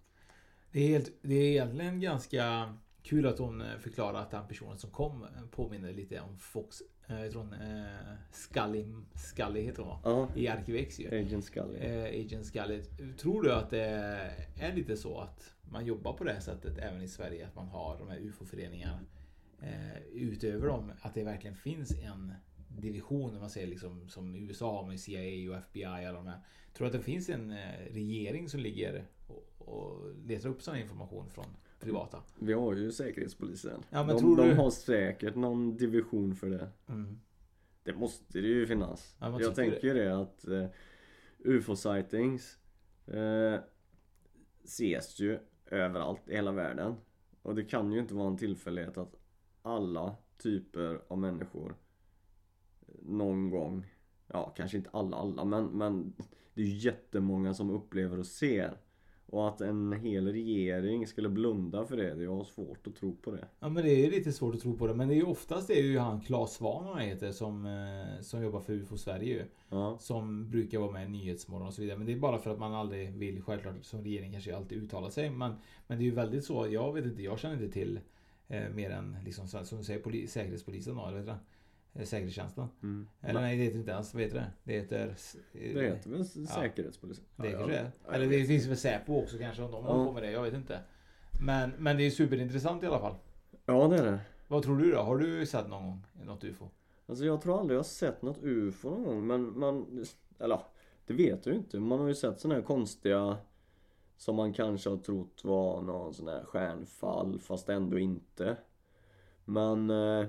Det 0.71 0.79
är, 0.79 0.87
helt, 0.87 1.11
det 1.21 1.35
är 1.35 1.49
egentligen 1.49 1.99
ganska 1.99 2.73
kul 3.03 3.25
att 3.25 3.39
hon 3.39 3.61
eh, 3.61 3.77
förklarar 3.79 4.21
att 4.21 4.31
den 4.31 4.47
personen 4.47 4.77
som 4.77 4.89
kom 4.91 5.23
eh, 5.23 5.29
påminner 5.51 5.93
lite 5.93 6.21
om 6.21 6.37
Fox. 6.37 6.81
Eh, 7.07 7.21
jag 7.21 7.31
tror 7.31 7.41
hon 7.43 7.53
eh, 7.53 7.85
Scully, 8.31 8.85
Scully 9.15 9.61
heter 9.61 9.83
hon 9.83 9.89
va? 9.89 9.99
Ja. 10.03 10.29
I 10.35 10.47
Arkivex 10.47 10.99
ju. 10.99 11.07
Agent 11.07 11.45
Scully. 11.45 11.77
Eh, 11.77 12.25
Agent 12.25 12.45
Scully. 12.45 12.83
Tror 13.17 13.43
du 13.43 13.53
att 13.53 13.69
det 13.69 13.85
är 14.59 14.75
lite 14.75 14.97
så 14.97 15.19
att 15.19 15.53
man 15.71 15.85
jobbar 15.85 16.13
på 16.13 16.23
det 16.23 16.33
här 16.33 16.39
sättet 16.39 16.77
även 16.77 17.01
i 17.01 17.07
Sverige? 17.07 17.47
Att 17.47 17.55
man 17.55 17.67
har 17.67 17.97
de 17.97 18.09
här 18.09 18.17
UFO-föreningarna 18.17 18.99
eh, 19.61 19.97
utöver 20.13 20.67
dem. 20.67 20.91
Att 21.01 21.13
det 21.13 21.23
verkligen 21.23 21.55
finns 21.55 21.91
en 21.91 22.33
division, 22.81 23.33
om 23.33 23.39
man 23.39 23.49
säger 23.49 23.67
liksom 23.67 24.09
som 24.09 24.35
USA 24.35 24.85
med 24.87 24.99
CIA 24.99 25.51
och 25.51 25.57
FBI 25.57 25.85
och 25.85 25.89
alla 25.89 26.11
de 26.11 26.27
här. 26.27 26.39
Tror 26.73 26.85
du 26.85 26.97
att 26.97 27.01
det 27.01 27.11
finns 27.11 27.29
en 27.29 27.51
eh, 27.51 27.79
regering 27.91 28.49
som 28.49 28.59
ligger 28.59 29.05
och, 29.27 29.53
och 29.57 30.15
letar 30.25 30.49
upp 30.49 30.61
sån 30.61 30.77
information 30.77 31.29
från 31.29 31.45
privata? 31.79 32.23
Vi 32.39 32.53
har 32.53 32.75
ju 32.75 32.91
Säkerhetspolisen. 32.91 33.83
Ja, 33.89 34.03
men 34.03 34.15
de, 34.15 34.21
tror 34.21 34.37
de 34.37 34.47
du- 34.49 34.55
har 34.55 34.69
säkert 34.69 35.35
någon 35.35 35.77
division 35.77 36.35
för 36.35 36.49
det. 36.49 36.69
Mm. 36.87 37.19
Det 37.83 37.93
måste 37.93 38.41
det 38.41 38.47
ju 38.47 38.67
finnas. 38.67 39.15
Ja, 39.19 39.41
Jag 39.41 39.55
tänker 39.55 39.93
det 39.93 40.21
att 40.21 40.47
eh, 40.47 40.67
UFO-sightings 41.39 42.57
eh, 43.07 43.59
ses 44.63 45.19
ju 45.19 45.39
överallt 45.65 46.29
i 46.29 46.35
hela 46.35 46.51
världen. 46.51 46.95
Och 47.41 47.55
det 47.55 47.63
kan 47.63 47.91
ju 47.91 47.99
inte 47.99 48.13
vara 48.13 48.27
en 48.27 48.37
tillfällighet 48.37 48.97
att 48.97 49.15
alla 49.61 50.15
typer 50.37 51.01
av 51.07 51.17
människor 51.17 51.75
någon 53.07 53.49
gång, 53.49 53.85
ja 54.27 54.53
kanske 54.57 54.77
inte 54.77 54.89
alla 54.93 55.17
alla 55.17 55.45
men, 55.45 55.65
men 55.65 56.13
det 56.53 56.61
är 56.61 56.65
jättemånga 56.65 57.53
som 57.53 57.69
upplever 57.69 58.19
och 58.19 58.27
ser. 58.27 58.77
Och 59.27 59.47
att 59.47 59.61
en 59.61 59.93
hel 59.93 60.31
regering 60.31 61.07
skulle 61.07 61.29
blunda 61.29 61.85
för 61.85 61.97
det, 61.97 62.15
det 62.15 62.25
har 62.25 62.43
svårt 62.43 62.87
att 62.87 62.95
tro 62.95 63.15
på 63.15 63.31
det. 63.31 63.47
Ja 63.59 63.69
men 63.69 63.83
det 63.83 64.05
är 64.05 64.11
lite 64.11 64.31
svårt 64.31 64.55
att 64.55 64.61
tro 64.61 64.77
på 64.77 64.87
det. 64.87 64.93
Men 64.93 65.07
det 65.07 65.13
är 65.13 65.17
ju 65.17 65.25
oftast 65.25 65.67
det 65.67 65.79
är 65.79 65.83
ju 65.83 65.97
han 65.97 66.21
Claes 66.21 66.53
Svahn 66.53 66.85
han 66.85 66.99
heter 66.99 67.31
som, 67.31 67.65
eh, 67.65 68.21
som 68.21 68.43
jobbar 68.43 68.59
för 68.59 68.73
UFO 68.73 68.97
Sverige. 68.97 69.45
Ja. 69.69 69.97
Som 69.99 70.49
brukar 70.49 70.79
vara 70.79 70.91
med 70.91 71.05
i 71.05 71.09
Nyhetsmorgon 71.09 71.67
och 71.67 71.73
så 71.73 71.81
vidare. 71.81 71.97
Men 71.97 72.07
det 72.07 72.13
är 72.13 72.19
bara 72.19 72.39
för 72.39 72.49
att 72.49 72.59
man 72.59 72.73
aldrig 72.73 73.13
vill 73.15 73.41
självklart 73.41 73.75
som 73.81 74.03
regering 74.03 74.31
kanske 74.31 74.55
alltid 74.55 74.83
uttala 74.83 75.09
sig. 75.09 75.29
Men, 75.29 75.53
men 75.87 75.97
det 75.97 76.03
är 76.03 76.05
ju 76.05 76.15
väldigt 76.15 76.45
så. 76.45 76.67
Jag 76.67 76.93
vet 76.93 77.05
inte, 77.05 77.23
jag 77.23 77.39
känner 77.39 77.55
inte 77.55 77.73
till 77.73 77.99
eh, 78.47 78.69
mer 78.69 78.89
än 78.89 79.17
liksom 79.25 79.47
som 79.47 79.77
du 79.77 79.83
säger 79.83 79.99
poli, 79.99 80.27
Säkerhetspolisen 80.27 80.95
då, 80.95 81.05
eller 81.05 81.37
det? 81.99 82.05
Säkerhetstjänsten. 82.05 82.67
Mm. 82.83 83.07
Eller 83.21 83.41
nej 83.41 83.57
det 83.57 83.63
heter 83.63 83.77
inte 83.77 83.91
ens, 83.91 84.13
vad 84.13 84.23
heter 84.23 84.35
det? 84.35 84.51
Det 84.63 84.73
heter... 84.73 85.15
Det 85.53 85.81
heter 85.81 86.09
väl 86.09 86.25
Säkerhetspolisen? 86.47 87.25
Det 87.35 87.49
Ja, 87.49 87.57
kanske 87.57 87.73
ja. 87.75 87.79
är. 87.79 87.91
Ja, 88.07 88.13
Eller 88.13 88.27
det 88.27 88.45
finns 88.45 88.65
väl 88.67 88.77
Säpo 88.77 89.21
också 89.21 89.37
kanske 89.37 89.63
om 89.63 89.71
de 89.71 89.83
Ja. 89.85 89.91
håller 89.91 90.05
på 90.05 90.11
med 90.13 90.23
det. 90.23 90.31
Jag 90.31 90.43
vet 90.43 90.53
inte. 90.53 90.79
Men, 91.41 91.71
men 91.77 91.97
det 91.97 92.03
är 92.03 92.11
superintressant 92.11 92.83
i 92.83 92.85
alla 92.85 92.99
fall. 92.99 93.15
Ja 93.65 93.87
det 93.87 93.97
är 93.97 94.05
det. 94.05 94.19
Vad 94.47 94.63
tror 94.63 94.77
du 94.77 94.91
då? 94.91 95.01
Har 95.01 95.17
du 95.17 95.45
sett 95.45 95.67
någon 95.69 95.83
gång 95.83 96.01
något 96.25 96.43
UFO? 96.43 96.69
Alltså 97.07 97.25
jag 97.25 97.41
tror 97.41 97.59
aldrig 97.59 97.75
jag 97.75 97.79
har 97.79 97.83
sett 97.83 98.21
något 98.21 98.37
UFO 98.43 98.89
någon 98.89 99.03
gång 99.03 99.27
men 99.27 99.59
man, 99.59 100.05
eller 100.39 100.55
ja, 100.55 100.67
det 101.05 101.13
vet 101.13 101.45
jag 101.45 101.53
ju 101.53 101.59
inte. 101.59 101.79
Man 101.79 101.99
har 101.99 102.07
ju 102.07 102.15
sett 102.15 102.39
såna 102.39 102.55
här 102.55 102.61
konstiga 102.61 103.37
som 104.17 104.35
man 104.35 104.53
kanske 104.53 104.89
har 104.89 104.97
trott 104.97 105.43
var 105.43 105.81
någon 105.81 106.13
sån 106.13 106.27
här 106.27 106.43
stjärnfall 106.43 107.39
fast 107.39 107.69
ändå 107.69 107.99
inte. 107.99 108.57
Men 109.45 109.89
eh, 109.89 110.27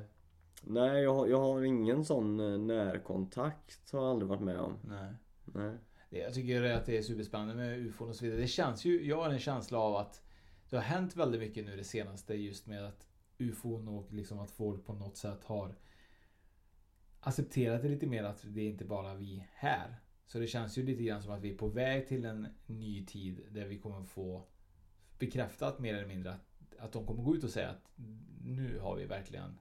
nej 0.63 1.03
jag, 1.03 1.15
har- 1.15 1.27
jag 1.27 1.41
har 1.41 1.63
ingen 1.63 2.05
sån 2.05 2.41
eh, 2.41 2.59
närkontakt 2.59 3.91
har 3.93 4.01
jag 4.01 4.11
aldrig 4.11 4.29
varit 4.29 4.43
med 4.43 4.59
om. 4.61 4.79
Nej. 4.89 5.13
Nej. 5.45 5.77
Det- 6.11 6.19
Jag 6.19 6.35
tycker 6.35 6.63
att 6.63 6.87
det 6.87 6.99
är 6.99 7.03
superspännande 7.03 7.55
med 7.55 7.79
UFO 7.79 8.05
och 8.05 8.17
så 8.17 8.25
vidare. 8.25 8.41
Det 8.41 8.47
känns 8.47 8.85
ju, 8.85 9.07
jag 9.07 9.17
har 9.23 9.31
en 9.31 9.39
känsla 9.39 9.79
av 9.79 9.97
att 9.97 10.23
det 10.71 10.77
har 10.77 10.83
hänt 10.83 11.17
väldigt 11.17 11.41
mycket 11.41 11.65
nu 11.67 11.77
det 11.77 11.85
senaste 11.85 12.35
just 12.35 12.67
med 12.67 12.85
att 12.87 13.07
UFOn 13.39 13.89
och 13.89 14.13
liksom 14.13 14.39
att 14.39 14.51
folk 14.51 14.85
på 14.87 14.93
något 14.95 15.17
sätt 15.17 15.45
har 15.45 15.75
accepterat 17.21 17.83
det 17.83 17.89
lite 17.89 18.07
mer 18.07 18.25
att 18.25 18.45
det 18.49 18.61
är 18.61 18.69
inte 18.69 18.85
bara 18.85 19.15
vi 19.15 19.45
här. 19.53 19.97
Så 20.27 20.39
det 20.39 20.47
känns 20.47 20.79
ju 20.79 20.83
lite 20.83 21.03
grann 21.03 21.23
som 21.23 21.33
att 21.33 21.41
vi 21.43 21.53
är 21.53 21.59
på 21.59 21.69
väg 21.69 22.09
till 22.09 22.25
en 22.25 22.47
ny 22.67 23.07
tid 23.07 23.47
där 23.51 23.65
vi 23.67 23.79
kommer 23.79 24.03
få 24.05 24.43
bekräftat 25.19 25.79
mer 25.79 25.95
eller 25.95 26.09
mindre 26.09 26.33
att, 26.33 26.47
att 26.79 26.93
de 26.93 27.07
kommer 27.07 27.23
gå 27.23 27.37
ut 27.37 27.45
och 27.45 27.51
säga 27.51 27.69
att 27.69 27.91
nu 28.45 28.79
har 28.79 28.97
vi 28.97 29.05
verkligen 29.05 29.59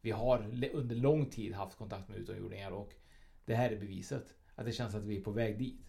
vi 0.00 0.10
har 0.10 0.60
under 0.72 0.96
lång 0.96 1.26
tid 1.26 1.52
haft 1.52 1.78
kontakt 1.78 2.08
med 2.08 2.18
utomjordingar 2.18 2.70
och 2.70 2.94
det 3.44 3.54
här 3.54 3.70
är 3.70 3.76
beviset. 3.76 4.34
Att 4.54 4.66
det 4.66 4.72
känns 4.72 4.94
att 4.94 5.04
vi 5.04 5.16
är 5.16 5.20
på 5.20 5.30
väg 5.30 5.58
dit. 5.58 5.80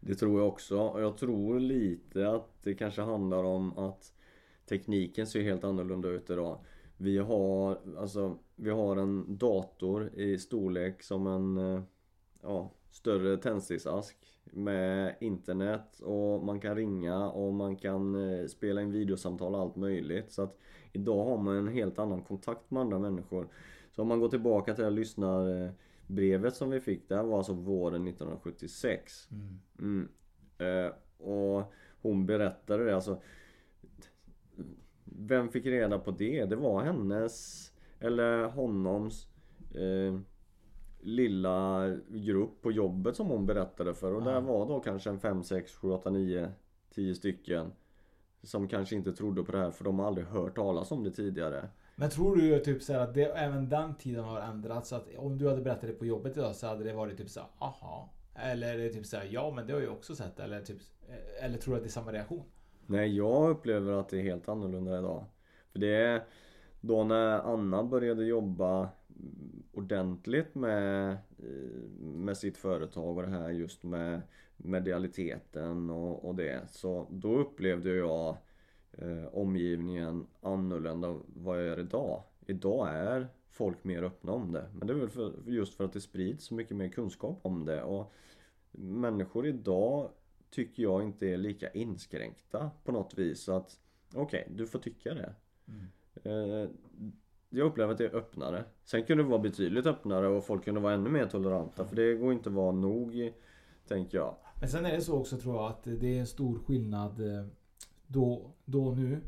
Det 0.00 0.14
tror 0.14 0.40
jag 0.40 0.48
också. 0.48 0.78
Och 0.80 1.02
jag 1.02 1.16
tror 1.16 1.60
lite 1.60 2.30
att 2.30 2.62
det 2.62 2.74
kanske 2.74 3.02
handlar 3.02 3.44
om 3.44 3.78
att 3.78 4.12
tekniken 4.68 5.26
ser 5.26 5.42
helt 5.42 5.64
annorlunda 5.64 6.08
ut 6.08 6.30
idag. 6.30 6.58
Vi 6.96 7.18
har, 7.18 7.78
alltså, 7.98 8.38
vi 8.56 8.70
har 8.70 8.96
en 8.96 9.38
dator 9.38 10.10
i 10.14 10.38
storlek 10.38 11.02
som 11.02 11.26
en 11.26 11.58
eh, 11.58 11.82
ja, 12.42 12.70
större 12.90 13.36
tändsticksask 13.36 14.16
med 14.44 15.14
internet 15.20 16.00
och 16.00 16.44
man 16.44 16.60
kan 16.60 16.76
ringa 16.76 17.30
och 17.30 17.52
man 17.52 17.76
kan 17.76 18.14
eh, 18.14 18.46
spela 18.46 18.82
in 18.82 18.92
videosamtal 18.92 19.54
och 19.54 19.60
allt 19.60 19.76
möjligt. 19.76 20.32
Så 20.32 20.42
att 20.42 20.58
idag 20.92 21.24
har 21.24 21.38
man 21.38 21.56
en 21.56 21.68
helt 21.68 21.98
annan 21.98 22.22
kontakt 22.22 22.70
med 22.70 22.80
andra 22.80 22.98
människor. 22.98 23.48
Så 23.90 24.02
om 24.02 24.08
man 24.08 24.20
går 24.20 24.28
tillbaka 24.28 24.74
till 24.74 24.82
det 24.82 24.90
här 24.90 24.96
lyssnarbrevet 24.96 26.54
som 26.54 26.70
vi 26.70 26.80
fick, 26.80 27.08
det 27.08 27.16
här 27.16 27.22
var 27.22 27.38
alltså 27.38 27.52
våren 27.52 28.08
1976. 28.08 29.28
Mm. 29.30 29.58
Mm. 29.78 30.08
Eh, 30.58 30.92
och 31.28 31.72
hon 32.02 32.26
berättade 32.26 32.84
det 32.84 32.94
alltså 32.94 33.20
vem 35.04 35.48
fick 35.48 35.66
reda 35.66 35.98
på 35.98 36.10
det? 36.10 36.44
Det 36.44 36.56
var 36.56 36.82
hennes 36.82 37.68
eller 38.00 38.44
honoms 38.44 39.26
eh, 39.74 40.20
lilla 41.00 41.88
grupp 42.08 42.62
på 42.62 42.72
jobbet 42.72 43.16
som 43.16 43.26
hon 43.28 43.46
berättade 43.46 43.94
för 43.94 44.12
och 44.14 44.22
Ja. 44.22 44.26
där 44.30 44.40
var 44.40 44.66
då 44.66 44.80
kanske 44.80 45.10
en 45.10 45.20
5, 45.20 45.42
6, 45.42 45.74
7, 45.74 45.90
8, 45.90 46.10
9, 46.10 46.52
10 46.94 47.14
stycken 47.14 47.72
som 48.42 48.68
kanske 48.68 48.96
inte 48.96 49.12
trodde 49.12 49.42
på 49.44 49.52
det 49.52 49.58
här 49.58 49.70
för 49.70 49.84
de 49.84 49.98
har 49.98 50.06
aldrig 50.06 50.26
hört 50.26 50.54
talas 50.56 50.90
om 50.92 51.04
det 51.04 51.10
tidigare. 51.10 51.68
Men 51.96 52.10
tror 52.10 52.36
du 52.36 52.58
typ 52.58 52.82
så 52.82 52.92
här 52.92 53.00
att 53.00 53.14
det, 53.14 53.24
även 53.24 53.68
den 53.68 53.94
tiden 53.94 54.24
har 54.24 54.40
ändrats? 54.40 54.88
Så 54.88 54.96
att 54.96 55.08
om 55.16 55.38
du 55.38 55.48
hade 55.48 55.62
berättat 55.62 55.82
det 55.82 55.92
på 55.92 56.06
jobbet 56.06 56.36
idag 56.36 56.56
så 56.56 56.66
hade 56.66 56.84
det 56.84 56.92
varit 56.92 57.18
typ 57.18 57.30
så 57.30 57.40
här, 57.40 57.48
aha. 57.58 58.10
Eller 58.34 58.88
typ 58.88 59.06
så 59.06 59.16
här, 59.16 59.28
ja 59.30 59.52
men 59.56 59.66
det 59.66 59.72
har 59.72 59.80
jag 59.80 59.92
också 59.92 60.16
sett. 60.16 60.40
Eller, 60.40 60.60
typ, 60.60 60.78
eller 61.40 61.58
tror 61.58 61.74
du 61.74 61.76
att 61.78 61.84
det 61.84 61.88
är 61.88 61.90
samma 61.92 62.12
reaktion? 62.12 62.42
Nej, 62.86 63.16
jag 63.16 63.50
upplever 63.50 63.92
att 63.92 64.08
det 64.08 64.18
är 64.18 64.22
helt 64.22 64.48
annorlunda 64.48 64.98
idag. 64.98 65.24
För 65.72 65.78
det 65.78 65.94
är 65.94 66.22
då 66.80 67.04
när 67.04 67.38
Anna 67.52 67.84
började 67.84 68.24
jobba 68.24 68.88
ordentligt 69.78 70.54
med, 70.54 71.12
eh, 71.38 71.90
med 72.00 72.36
sitt 72.36 72.56
företag 72.56 73.16
och 73.16 73.22
det 73.22 73.28
här 73.28 73.50
just 73.50 73.82
med 73.82 74.22
medialiteten 74.56 75.90
och, 75.90 76.24
och 76.24 76.34
det. 76.34 76.70
Så 76.70 77.06
då 77.10 77.38
upplevde 77.38 77.94
jag 77.94 78.36
eh, 78.92 79.26
omgivningen 79.32 80.26
annorlunda 80.40 81.20
vad 81.26 81.58
jag 81.58 81.66
gör 81.66 81.80
idag. 81.80 82.22
Idag 82.46 82.88
är 82.88 83.28
folk 83.50 83.84
mer 83.84 84.02
öppna 84.02 84.32
om 84.32 84.52
det. 84.52 84.70
Men 84.74 84.86
det 84.86 84.92
är 84.92 84.98
väl 84.98 85.08
för, 85.08 85.32
just 85.46 85.74
för 85.74 85.84
att 85.84 85.92
det 85.92 86.00
sprids 86.00 86.44
så 86.44 86.54
mycket 86.54 86.76
mer 86.76 86.88
kunskap 86.88 87.38
om 87.42 87.64
det. 87.64 87.82
Och 87.82 88.12
människor 88.72 89.46
idag 89.46 90.10
tycker 90.50 90.82
jag 90.82 91.02
inte 91.02 91.26
är 91.26 91.36
lika 91.36 91.70
inskränkta 91.70 92.70
på 92.84 92.92
något 92.92 93.18
vis. 93.18 93.40
Så 93.40 93.52
att 93.52 93.80
okej, 94.14 94.48
du 94.50 94.66
får 94.66 94.78
tycka 94.78 95.14
det. 95.14 95.34
Eh, 96.24 96.70
jag 97.50 97.66
upplever 97.66 97.92
att 97.92 97.98
det 97.98 98.04
är 98.04 98.14
öppnare. 98.14 98.64
Sen 98.84 99.04
kunde 99.04 99.22
det 99.22 99.28
vara 99.28 99.40
betydligt 99.40 99.86
öppnare 99.86 100.28
och 100.28 100.44
folk 100.44 100.64
kunde 100.64 100.80
vara 100.80 100.94
ännu 100.94 101.10
mer 101.10 101.26
toleranta. 101.26 101.84
För 101.84 101.96
det 101.96 102.14
går 102.14 102.32
inte 102.32 102.48
att 102.48 102.54
vara 102.54 102.72
nog, 102.72 103.32
tänker 103.88 104.18
jag. 104.18 104.36
Men 104.60 104.68
sen 104.68 104.86
är 104.86 104.92
det 104.92 105.00
så 105.00 105.20
också 105.20 105.36
tror 105.38 105.56
jag 105.56 105.64
att 105.64 105.84
det 105.84 106.16
är 106.16 106.20
en 106.20 106.26
stor 106.26 106.58
skillnad 106.58 107.20
eh, 107.20 107.46
då, 108.06 108.54
då 108.64 108.86
och 108.86 108.96
nu. 108.96 109.20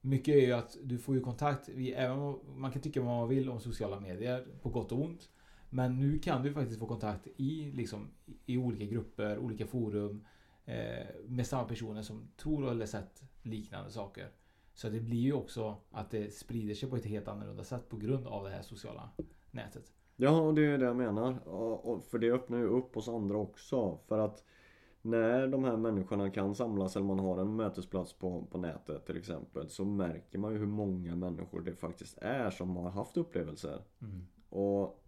Mycket 0.00 0.34
är 0.34 0.46
ju 0.46 0.52
att 0.52 0.76
du 0.82 0.98
får 0.98 1.14
ju 1.14 1.20
kontakt, 1.20 1.68
även 1.94 2.18
om 2.18 2.40
man 2.56 2.72
kan 2.72 2.82
tycka 2.82 3.00
vad 3.00 3.16
man 3.16 3.28
vill 3.28 3.50
om 3.50 3.60
sociala 3.60 4.00
medier 4.00 4.46
på 4.62 4.68
gott 4.68 4.92
och 4.92 5.00
ont. 5.00 5.28
Men 5.70 5.98
nu 5.98 6.18
kan 6.18 6.42
du 6.42 6.52
faktiskt 6.52 6.78
få 6.78 6.86
kontakt 6.86 7.26
i, 7.36 7.72
liksom, 7.74 8.10
i 8.46 8.58
olika 8.58 8.84
grupper, 8.84 9.38
olika 9.38 9.66
forum 9.66 10.24
eh, 10.64 11.06
med 11.28 11.46
samma 11.46 11.64
personer 11.64 12.02
som 12.02 12.28
tror 12.36 12.70
eller 12.70 12.86
sett 12.86 13.22
liknande 13.42 13.90
saker. 13.90 14.28
Så 14.74 14.88
det 14.88 15.00
blir 15.00 15.18
ju 15.18 15.32
också 15.32 15.76
att 15.90 16.10
det 16.10 16.34
sprider 16.34 16.74
sig 16.74 16.90
på 16.90 16.96
ett 16.96 17.04
helt 17.04 17.28
annorlunda 17.28 17.64
sätt 17.64 17.88
på 17.88 17.96
grund 17.96 18.26
av 18.26 18.44
det 18.44 18.50
här 18.50 18.62
sociala 18.62 19.10
nätet. 19.50 19.92
Ja, 20.16 20.40
och 20.40 20.54
det 20.54 20.66
är 20.66 20.78
det 20.78 20.84
jag 20.84 20.96
menar. 20.96 21.48
Och, 21.48 22.04
för 22.04 22.18
det 22.18 22.30
öppnar 22.30 22.58
ju 22.58 22.64
upp 22.64 22.96
oss 22.96 23.08
andra 23.08 23.36
också. 23.36 23.98
För 24.06 24.18
att 24.18 24.44
när 25.02 25.46
de 25.46 25.64
här 25.64 25.76
människorna 25.76 26.30
kan 26.30 26.54
samlas 26.54 26.96
eller 26.96 27.06
man 27.06 27.18
har 27.18 27.38
en 27.38 27.56
mötesplats 27.56 28.12
på, 28.12 28.46
på 28.50 28.58
nätet 28.58 29.06
till 29.06 29.16
exempel 29.16 29.68
så 29.68 29.84
märker 29.84 30.38
man 30.38 30.52
ju 30.52 30.58
hur 30.58 30.66
många 30.66 31.16
människor 31.16 31.60
det 31.60 31.74
faktiskt 31.74 32.18
är 32.18 32.50
som 32.50 32.76
har 32.76 32.90
haft 32.90 33.16
upplevelser. 33.16 33.82
Mm. 34.02 34.26
Och 34.48 35.04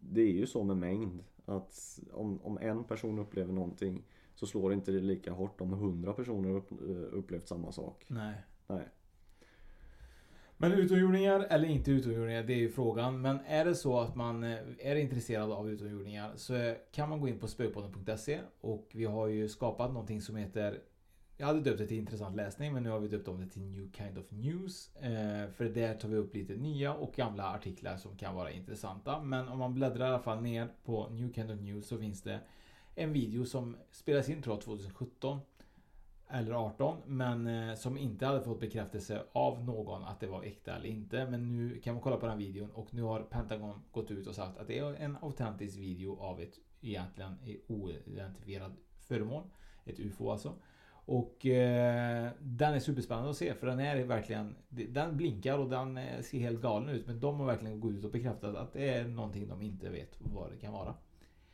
det 0.00 0.20
är 0.20 0.32
ju 0.32 0.46
så 0.46 0.64
med 0.64 0.76
mängd. 0.76 1.24
Att 1.44 2.00
om, 2.12 2.42
om 2.42 2.58
en 2.58 2.84
person 2.84 3.18
upplever 3.18 3.52
någonting 3.52 4.04
så 4.34 4.46
slår 4.46 4.72
inte 4.72 4.92
det 4.92 5.00
lika 5.00 5.32
hårt 5.32 5.60
om 5.60 5.72
hundra 5.72 6.12
personer 6.12 6.54
upp, 6.54 6.72
eh, 6.72 7.18
upplevt 7.18 7.48
samma 7.48 7.72
sak. 7.72 8.04
Nej. 8.08 8.34
Nej. 8.70 8.88
Men 10.56 10.72
utomjordingar 10.72 11.46
eller 11.50 11.68
inte 11.68 11.90
utomjordingar, 11.90 12.42
det 12.42 12.52
är 12.52 12.58
ju 12.58 12.70
frågan. 12.70 13.20
Men 13.20 13.40
är 13.46 13.64
det 13.64 13.74
så 13.74 14.00
att 14.00 14.16
man 14.16 14.44
eh, 14.44 14.58
är 14.78 14.96
intresserad 14.96 15.52
av 15.52 15.70
utomjordingar 15.70 16.32
så 16.36 16.54
eh, 16.54 16.74
kan 16.92 17.08
man 17.08 17.20
gå 17.20 17.28
in 17.28 17.38
på 17.38 17.48
spökpodden.se 17.48 18.40
och 18.60 18.90
vi 18.92 19.04
har 19.04 19.26
ju 19.26 19.48
skapat 19.48 19.92
någonting 19.92 20.20
som 20.20 20.36
heter 20.36 20.80
jag 21.36 21.46
hade 21.46 21.60
döpt 21.60 21.78
det 21.78 21.86
till 21.86 21.98
intressant 21.98 22.36
läsning 22.36 22.72
men 22.72 22.82
nu 22.82 22.90
har 22.90 22.98
vi 22.98 23.08
döpt 23.08 23.28
om 23.28 23.40
det 23.40 23.46
till 23.46 23.62
New 23.62 23.90
Kind 23.92 24.18
of 24.18 24.24
News. 24.30 24.96
Eh, 24.96 25.50
för 25.50 25.64
där 25.64 25.94
tar 25.94 26.08
vi 26.08 26.16
upp 26.16 26.34
lite 26.34 26.52
nya 26.52 26.94
och 26.94 27.14
gamla 27.14 27.54
artiklar 27.54 27.96
som 27.96 28.16
kan 28.16 28.34
vara 28.34 28.50
intressanta. 28.50 29.22
Men 29.22 29.48
om 29.48 29.58
man 29.58 29.74
bläddrar 29.74 30.06
i 30.06 30.08
alla 30.08 30.18
fall 30.18 30.42
ner 30.42 30.68
på 30.84 31.08
New 31.08 31.32
Kind 31.32 31.50
of 31.50 31.60
News 31.60 31.86
så 31.86 31.98
finns 31.98 32.22
det 32.22 32.40
en 32.94 33.12
video 33.12 33.44
som 33.44 33.76
spelas 33.90 34.28
in 34.28 34.42
tror 34.42 34.56
jag 34.56 34.62
2017 34.62 35.38
eller 36.32 36.52
18 36.52 36.96
men 37.06 37.46
eh, 37.46 37.74
som 37.74 37.98
inte 37.98 38.26
hade 38.26 38.40
fått 38.40 38.60
bekräftelse 38.60 39.22
av 39.32 39.64
någon 39.64 40.04
att 40.04 40.20
det 40.20 40.26
var 40.26 40.42
äkta 40.42 40.76
eller 40.76 40.88
inte. 40.88 41.26
Men 41.26 41.56
nu 41.56 41.80
kan 41.80 41.94
man 41.94 42.02
kolla 42.02 42.16
på 42.16 42.26
den 42.26 42.38
videon 42.38 42.70
och 42.70 42.94
nu 42.94 43.02
har 43.02 43.20
Pentagon 43.20 43.82
gått 43.92 44.10
ut 44.10 44.26
och 44.26 44.34
sagt 44.34 44.58
att 44.58 44.66
det 44.66 44.78
är 44.78 44.94
en 44.94 45.16
autentisk 45.22 45.78
video 45.78 46.18
av 46.20 46.40
ett 46.40 46.54
egentligen 46.80 47.36
oidentifierat 47.68 48.72
föremål. 49.00 49.42
Ett 49.84 50.00
UFO 50.00 50.30
alltså. 50.30 50.54
Och 51.04 51.46
eh, 51.46 52.30
den 52.40 52.74
är 52.74 52.78
superspännande 52.78 53.30
att 53.30 53.36
se 53.36 53.54
för 53.54 53.66
den 53.66 53.80
är 53.80 54.04
verkligen 54.04 54.56
Den 54.68 55.16
blinkar 55.16 55.58
och 55.58 55.70
den 55.70 55.96
eh, 55.96 56.20
ser 56.20 56.38
helt 56.38 56.60
galen 56.60 56.88
ut 56.88 57.06
men 57.06 57.20
de 57.20 57.40
har 57.40 57.46
verkligen 57.46 57.80
gått 57.80 57.92
ut 57.92 58.04
och 58.04 58.10
bekräftat 58.10 58.56
att 58.56 58.72
det 58.72 58.88
är 58.88 59.04
någonting 59.08 59.48
de 59.48 59.62
inte 59.62 59.90
vet 59.90 60.16
vad 60.18 60.50
det 60.50 60.56
kan 60.56 60.72
vara. 60.72 60.94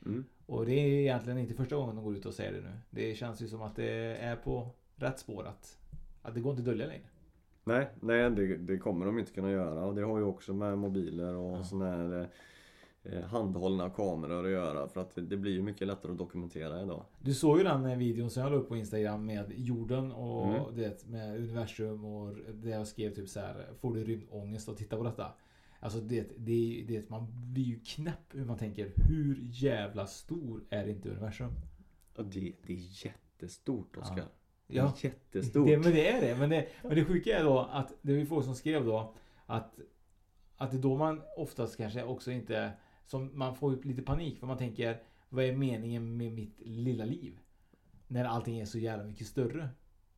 Mm. 0.06 0.24
Och 0.46 0.66
det 0.66 0.72
är 0.72 0.86
egentligen 1.00 1.38
inte 1.38 1.54
första 1.54 1.76
gången 1.76 1.96
de 1.96 2.04
går 2.04 2.16
ut 2.16 2.26
och 2.26 2.34
säger 2.34 2.52
det 2.52 2.60
nu. 2.60 2.72
Det 2.90 3.14
känns 3.14 3.42
ju 3.42 3.48
som 3.48 3.62
att 3.62 3.76
det 3.76 3.90
är 4.16 4.36
på 4.36 4.68
rätt 4.96 5.18
spår 5.18 5.46
att, 5.46 5.78
att 6.22 6.34
det 6.34 6.40
går 6.40 6.50
inte 6.50 6.60
att 6.60 6.66
dölja 6.66 6.86
längre. 6.86 7.04
Nej, 7.64 7.88
nej 8.00 8.30
det, 8.30 8.56
det 8.56 8.78
kommer 8.78 9.06
de 9.06 9.18
inte 9.18 9.32
kunna 9.32 9.50
göra 9.50 9.84
och 9.84 9.94
det 9.94 10.02
har 10.02 10.18
ju 10.18 10.24
också 10.24 10.54
med 10.54 10.78
mobiler 10.78 11.34
och 11.34 11.58
Ja. 11.58 11.64
såna 11.64 11.90
här 11.90 12.28
eh, 13.04 13.22
handhållna 13.24 13.90
kameror 13.90 14.44
att 14.44 14.50
göra 14.50 14.88
för 14.88 15.00
att 15.00 15.12
det, 15.14 15.36
blir 15.36 15.52
ju 15.52 15.62
mycket 15.62 15.86
lättare 15.86 16.12
att 16.12 16.18
dokumentera 16.18 16.82
idag. 16.82 17.04
Du 17.20 17.34
såg 17.34 17.58
ju 17.58 17.64
den 17.64 17.84
eh, 17.86 17.96
videon 17.98 18.30
som 18.30 18.42
jag 18.42 18.52
la 18.52 18.58
upp 18.58 18.68
på 18.68 18.76
Instagram 18.76 19.26
med 19.26 19.52
jorden 19.56 20.12
och 20.12 20.46
Mm. 20.46 20.76
det 20.76 21.06
med 21.06 21.36
universum 21.38 22.04
och 22.04 22.34
det 22.54 22.68
jag 22.70 22.86
skrev 22.86 23.14
typ 23.14 23.28
så 23.28 23.40
här. 23.40 23.66
Får 23.80 23.94
du 23.94 24.04
rymdångest 24.04 24.68
att 24.68 24.76
titta 24.76 24.96
på 24.96 25.02
detta? 25.02 25.32
Alltså 25.86 26.00
det, 26.00 26.28
det, 26.38 26.84
det, 26.88 27.10
man 27.10 27.26
blir 27.52 27.64
ju 27.64 27.80
knäpp 27.80 28.34
hur 28.34 28.44
man 28.44 28.58
tänker. 28.58 28.92
Hur 29.08 29.38
jävla 29.52 30.06
stor 30.06 30.64
är 30.70 30.88
inte 30.88 31.08
universum? 31.10 31.52
Och 32.16 32.24
det, 32.24 32.52
det 32.66 32.72
är 32.72 33.06
jättestort 33.06 33.96
Oskar. 33.96 34.16
Ja. 34.18 34.24
Det 34.66 34.78
är 34.78 34.82
Ja. 34.82 34.94
jättestort. 35.00 35.66
Det, 35.66 35.78
men 35.78 35.92
det 35.92 36.08
är 36.10 36.20
det. 36.20 36.36
Men 36.38 36.50
det, 36.50 36.68
men 36.82 36.94
det 36.94 37.04
sjuka 37.04 37.38
är 37.38 37.44
då 37.44 37.58
att 37.58 37.92
det 38.02 38.18
var 38.18 38.24
folk 38.24 38.44
som 38.44 38.54
skrev 38.54 38.84
då 38.84 39.14
att 39.46 39.78
att 40.56 40.70
det 40.70 40.76
är 40.76 40.82
då 40.82 40.96
man 40.96 41.22
oftast 41.36 41.76
kanske 41.76 42.02
också 42.04 42.30
inte 42.30 42.72
som 43.04 43.38
man 43.38 43.54
får 43.54 43.74
ju 43.74 43.82
lite 43.82 44.02
panik 44.02 44.38
för 44.38 44.46
man 44.46 44.58
tänker 44.58 45.02
vad 45.28 45.44
är 45.44 45.56
meningen 45.56 46.16
med 46.16 46.32
mitt 46.32 46.60
lilla 46.60 47.04
liv? 47.04 47.38
När 48.08 48.24
allting 48.24 48.58
är 48.60 48.64
så 48.64 48.78
jävla 48.78 49.04
mycket 49.04 49.26
större. 49.26 49.68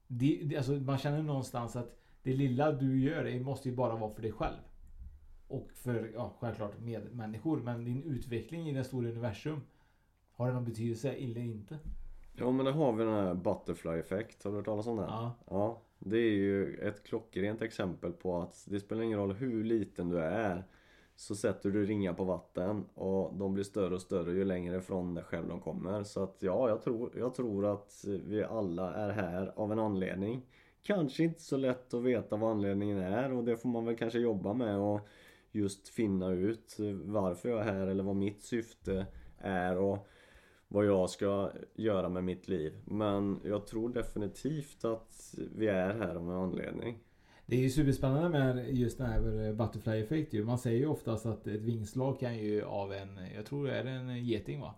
Det, 0.07 0.41
det, 0.45 0.57
alltså 0.57 0.73
man 0.73 0.99
känner 0.99 1.23
någonstans 1.23 1.77
att 1.77 1.99
det 2.23 2.35
lilla 2.35 2.73
du 2.73 3.01
gör 3.01 3.25
det 3.25 3.41
måste 3.41 3.69
ju 3.69 3.75
bara 3.75 3.97
vara 3.97 4.15
för 4.15 4.23
dig 4.23 4.33
själv. 4.33 4.57
Och 5.49 5.71
för, 5.75 6.11
ja 6.15 6.37
självklart 6.41 6.81
med 6.81 7.15
människor. 7.15 7.57
Men 7.57 7.85
din 7.85 8.03
utveckling 8.03 8.69
i 8.69 8.73
det 8.73 8.85
stora 8.85 9.09
universum. 9.09 9.61
Har 10.33 10.47
det 10.47 10.53
någon 10.53 10.65
betydelse 10.65 11.13
eller 11.13 11.41
inte? 11.41 11.79
Ja 12.37 12.51
men 12.51 12.67
det 12.67 12.73
har 12.73 12.93
vi 12.93 13.05
den 13.05 13.15
här 13.15 13.35
butterfly 13.35 13.99
effekt. 13.99 14.45
Har 14.45 14.51
du 14.51 14.57
hört 14.57 14.65
talas 14.65 14.87
om 14.87 14.97
den? 14.97 15.07
Ja. 15.09 15.35
ja. 15.51 15.83
Det 15.99 16.17
är 16.17 16.33
ju 16.33 16.75
ett 16.77 17.05
klockrent 17.05 17.63
exempel 17.63 18.13
på 18.13 18.37
att 18.37 18.67
det 18.69 18.81
spelar 18.81 19.03
ingen 19.03 19.19
roll 19.19 19.33
hur 19.33 19.65
liten 19.65 20.09
du 20.09 20.19
är. 20.19 20.65
Så 21.17 21.37
sätter 21.37 21.71
du 21.71 21.87
ringar 21.87 22.13
på 22.13 22.25
vatten 22.25 22.85
och 22.95 23.35
de 23.35 23.55
blir 23.55 23.65
större 23.65 23.95
och 23.95 24.01
större 24.01 24.33
ju 24.33 24.45
längre 24.45 24.77
ifrån 24.77 25.15
dig 25.15 25.25
själv 25.25 25.49
de 25.49 25.61
kommer. 25.61 26.03
Så 26.03 26.23
att 26.23 26.37
ja, 26.41 26.69
jag 26.69 26.83
tror, 26.83 27.13
jag 27.19 27.35
tror 27.35 27.67
att 27.67 28.05
vi 28.25 28.45
alla 28.45 28.95
är 28.95 29.11
här 29.11 29.53
av 29.57 29.73
en 29.73 29.79
anledning. 29.79 30.47
Kanske 30.83 31.25
inte 31.25 31.41
så 31.41 31.57
lätt 31.57 31.95
att 31.95 32.03
veta 32.03 32.37
vad 32.37 32.51
anledningen 32.51 32.99
är 32.99 33.33
och 33.33 33.45
det 33.45 33.57
får 33.57 33.69
man 33.69 33.85
väl 33.85 33.97
kanske 33.97 34.19
jobba 34.19 34.53
med 34.53 34.79
och 34.79 35.09
just 35.59 35.89
finna 35.89 36.31
ut 36.31 36.77
varför 37.05 37.49
jag 37.49 37.61
är 37.61 37.73
här 37.73 37.87
eller 37.87 38.05
vad 38.05 38.17
mitt 38.17 38.43
syfte 38.43 39.07
är 39.39 39.77
och 39.77 40.09
vad 40.69 40.87
jag 40.87 41.11
ska 41.11 41.51
göra 41.75 42.09
med 42.09 42.25
mitt 42.25 42.49
liv. 42.49 42.73
Men 42.85 43.41
jag 43.45 43.67
tror 43.67 43.89
definitivt 43.89 44.85
att 44.85 45.35
vi 45.57 45.67
är 45.67 45.95
här 45.95 46.15
av 46.15 46.31
en 46.31 46.37
anledning. 46.37 46.99
Det 47.47 47.57
är 47.57 47.61
ju 47.61 47.71
superspännande 47.71 48.29
med 48.29 48.75
just 48.75 48.99
den 48.99 49.07
här 49.07 49.53
butterfly 49.53 50.03
effekt 50.03 50.33
ju. 50.33 50.45
Man 50.45 50.59
säger 50.59 50.79
ju 50.79 50.87
oftast 50.87 51.27
att 51.27 51.47
ett 51.47 51.63
vingslag 51.63 52.21
kan 52.21 52.39
ju 52.39 52.65
av 52.65 52.93
en, 52.93 53.21
jag 53.37 53.47
tror 53.47 53.67
det 53.67 53.79
är 53.79 53.85
en 53.85 54.25
geting 54.25 54.61
va? 54.61 54.75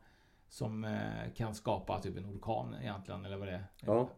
Som 0.48 0.84
eh, 0.84 1.32
kan 1.36 1.54
skapa 1.54 2.00
typ 2.00 2.16
en 2.16 2.26
orkan 2.26 2.74
egentligen 2.82 3.24
eller 3.24 3.36
vad 3.36 3.48
det 3.48 3.54
är. 3.54 3.64
Ja. 3.86 4.08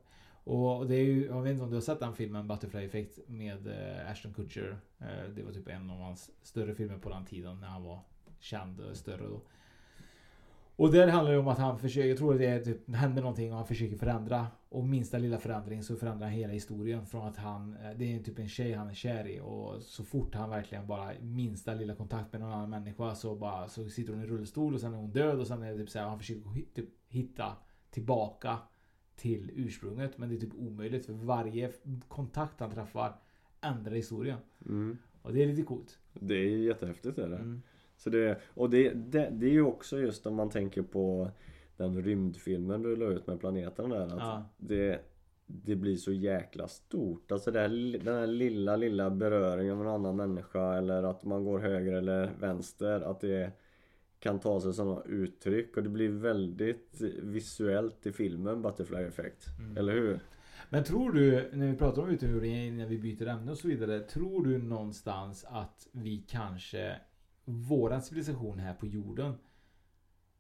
Och 0.45 0.87
det 0.87 0.95
är 0.95 1.05
ju, 1.05 1.27
jag 1.27 1.43
vet 1.43 1.53
inte 1.53 1.65
om 1.65 1.71
du 1.71 1.77
har 1.77 1.81
sett 1.81 2.01
den 2.01 2.15
filmen 2.15 2.49
Butterfly 2.49 2.85
Effect 2.85 3.19
med 3.27 3.67
eh, 3.67 4.11
Ashton 4.11 4.35
Kutcher. 4.35 4.77
Eh, 4.99 5.31
det 5.35 5.43
var 5.43 5.53
typ 5.53 5.69
en 5.69 5.91
av 5.91 5.99
hans 5.99 6.31
större 6.43 6.75
filmer 6.75 6.99
på 6.99 7.09
den 7.09 7.25
tiden 7.25 7.61
när 7.61 7.69
han 7.69 7.83
var 7.83 8.01
känd 8.41 8.81
och 8.81 8.97
större 8.97 9.29
då. 9.29 9.41
Och 10.77 10.93
där 10.93 11.09
handlar 11.09 11.33
det 11.33 11.39
om 11.39 11.49
att 11.49 11.59
han 11.59 11.79
försöker, 11.79 12.09
jag 12.09 12.19
tror 12.19 12.33
att 12.33 12.39
det 12.39 12.47
är 12.47 12.61
typ, 12.61 12.95
händer 12.95 13.23
någonting 13.23 13.51
och 13.51 13.57
han 13.57 13.67
försöker 13.67 13.97
förändra. 13.97 14.47
Och 14.69 14.85
minsta 14.85 15.19
lilla 15.19 15.39
förändring 15.39 15.83
så 15.83 15.97
förändrar 15.97 16.27
han 16.27 16.37
hela 16.37 16.53
historien. 16.53 17.07
Från 17.07 17.27
att 17.29 17.37
han, 17.37 17.77
det 17.97 18.15
är 18.15 18.23
typ 18.23 18.39
en 18.39 18.49
tjej 18.49 18.73
han 18.73 18.89
är 18.89 18.95
kär 18.95 19.29
i 19.29 19.41
och 19.41 19.83
så 19.83 20.05
fort 20.05 20.35
han 20.35 20.51
verkligen 20.51 20.87
bara 20.87 21.13
minsta 21.21 21.75
lilla 21.75 21.95
kontakt 21.95 22.33
med 22.33 22.41
någon 22.41 22.53
annan 22.53 22.71
människa 22.71 23.15
så 23.15 23.35
bara 23.35 23.69
så 23.69 23.89
sitter 23.89 24.13
hon 24.13 24.23
i 24.23 24.27
rullstol 24.27 24.75
och 24.75 24.81
sen 24.81 24.95
är 24.95 24.99
hon 24.99 25.11
död 25.11 25.41
och 25.41 25.47
sen 25.47 25.63
är 25.63 25.73
det 25.73 25.79
typ 25.79 25.91
så 25.91 25.99
här, 25.99 26.07
han 26.07 26.19
försöker 26.19 26.43
typ 26.75 26.89
hitta 27.09 27.57
tillbaka 27.91 28.59
till 29.17 29.51
ursprunget. 29.55 30.19
Men 30.19 30.29
det 30.29 30.35
är 30.35 30.41
typ 30.41 30.55
omöjligt 30.59 31.07
för 31.07 31.13
varje 31.13 31.73
kontakt 32.09 32.61
han 32.61 32.71
träffar 32.71 33.13
ändrar 33.61 33.93
historien. 33.93 34.39
Mm. 34.67 34.99
Och 35.23 35.33
det 35.33 35.43
är 35.43 35.47
lite 35.47 35.63
coolt. 35.63 35.99
Det 36.13 36.35
är 36.35 36.57
jättehäftigt 36.59 37.19
är 37.19 37.29
det. 37.29 37.37
Mm. 37.37 37.63
Så 37.97 38.11
det, 38.11 38.41
och 38.47 38.71
det, 38.71 38.91
det, 38.91 39.29
det 39.33 39.47
är 39.47 39.53
ju 39.53 39.63
också 39.63 39.99
just 39.99 40.27
om 40.27 40.35
man 40.35 40.51
tänker 40.51 40.83
på 40.83 41.31
den 41.77 42.03
rymdfilmen 42.03 42.83
du 42.83 42.97
la 42.97 43.07
ut 43.07 43.27
med 43.27 43.41
planeten 43.41 43.91
där. 43.91 44.07
Att 44.07 44.13
Ja. 44.13 44.45
det, 44.57 45.01
det 45.47 45.77
blir 45.77 45.97
så 45.97 46.13
jäkla 46.13 46.69
stort. 46.69 47.33
Alltså 47.33 47.51
här, 47.51 47.99
den 48.05 48.15
här 48.15 48.27
lilla, 48.27 48.77
lilla 48.77 49.11
beröringen 49.11 49.75
av 49.75 49.81
en 49.81 49.87
annan 49.87 50.17
människa 50.17 50.75
eller 50.75 51.03
att 51.03 51.25
man 51.25 51.45
går 51.45 51.59
höger 51.59 51.93
eller 51.93 52.31
vänster. 52.41 53.01
Att 53.01 53.21
det 53.21 53.53
kan 54.23 54.41
ta 54.41 54.61
sig 54.61 54.75
sådana 54.75 55.03
uttryck 55.03 55.77
och 55.77 55.83
det 55.83 55.89
blir 55.89 56.09
väldigt 56.09 57.01
visuellt 57.23 58.07
i 58.07 58.13
filmen 58.13 58.63
Butterfly 58.63 59.03
Effect. 59.03 59.47
Mm. 59.59 59.77
Eller 59.77 59.93
hur? 59.93 60.21
Men 60.71 60.85
tror 60.85 61.13
du, 61.13 61.51
när 61.53 61.67
vi 61.67 61.77
pratar 61.77 62.03
om 62.03 62.09
utomjordingar 62.09 62.73
när 62.73 62.87
vi 62.87 62.99
byter 62.99 63.27
ämne 63.27 63.51
och 63.51 63.59
så 63.59 63.69
vidare. 63.69 64.01
Tror 64.01 64.47
du 64.47 64.59
någonstans 64.59 65.45
att 65.49 65.89
vi 65.93 66.25
kanske, 66.29 66.97
våran 67.45 68.03
civilisation 68.03 68.59
här 68.59 68.75
på 68.75 68.87
jorden 68.87 69.35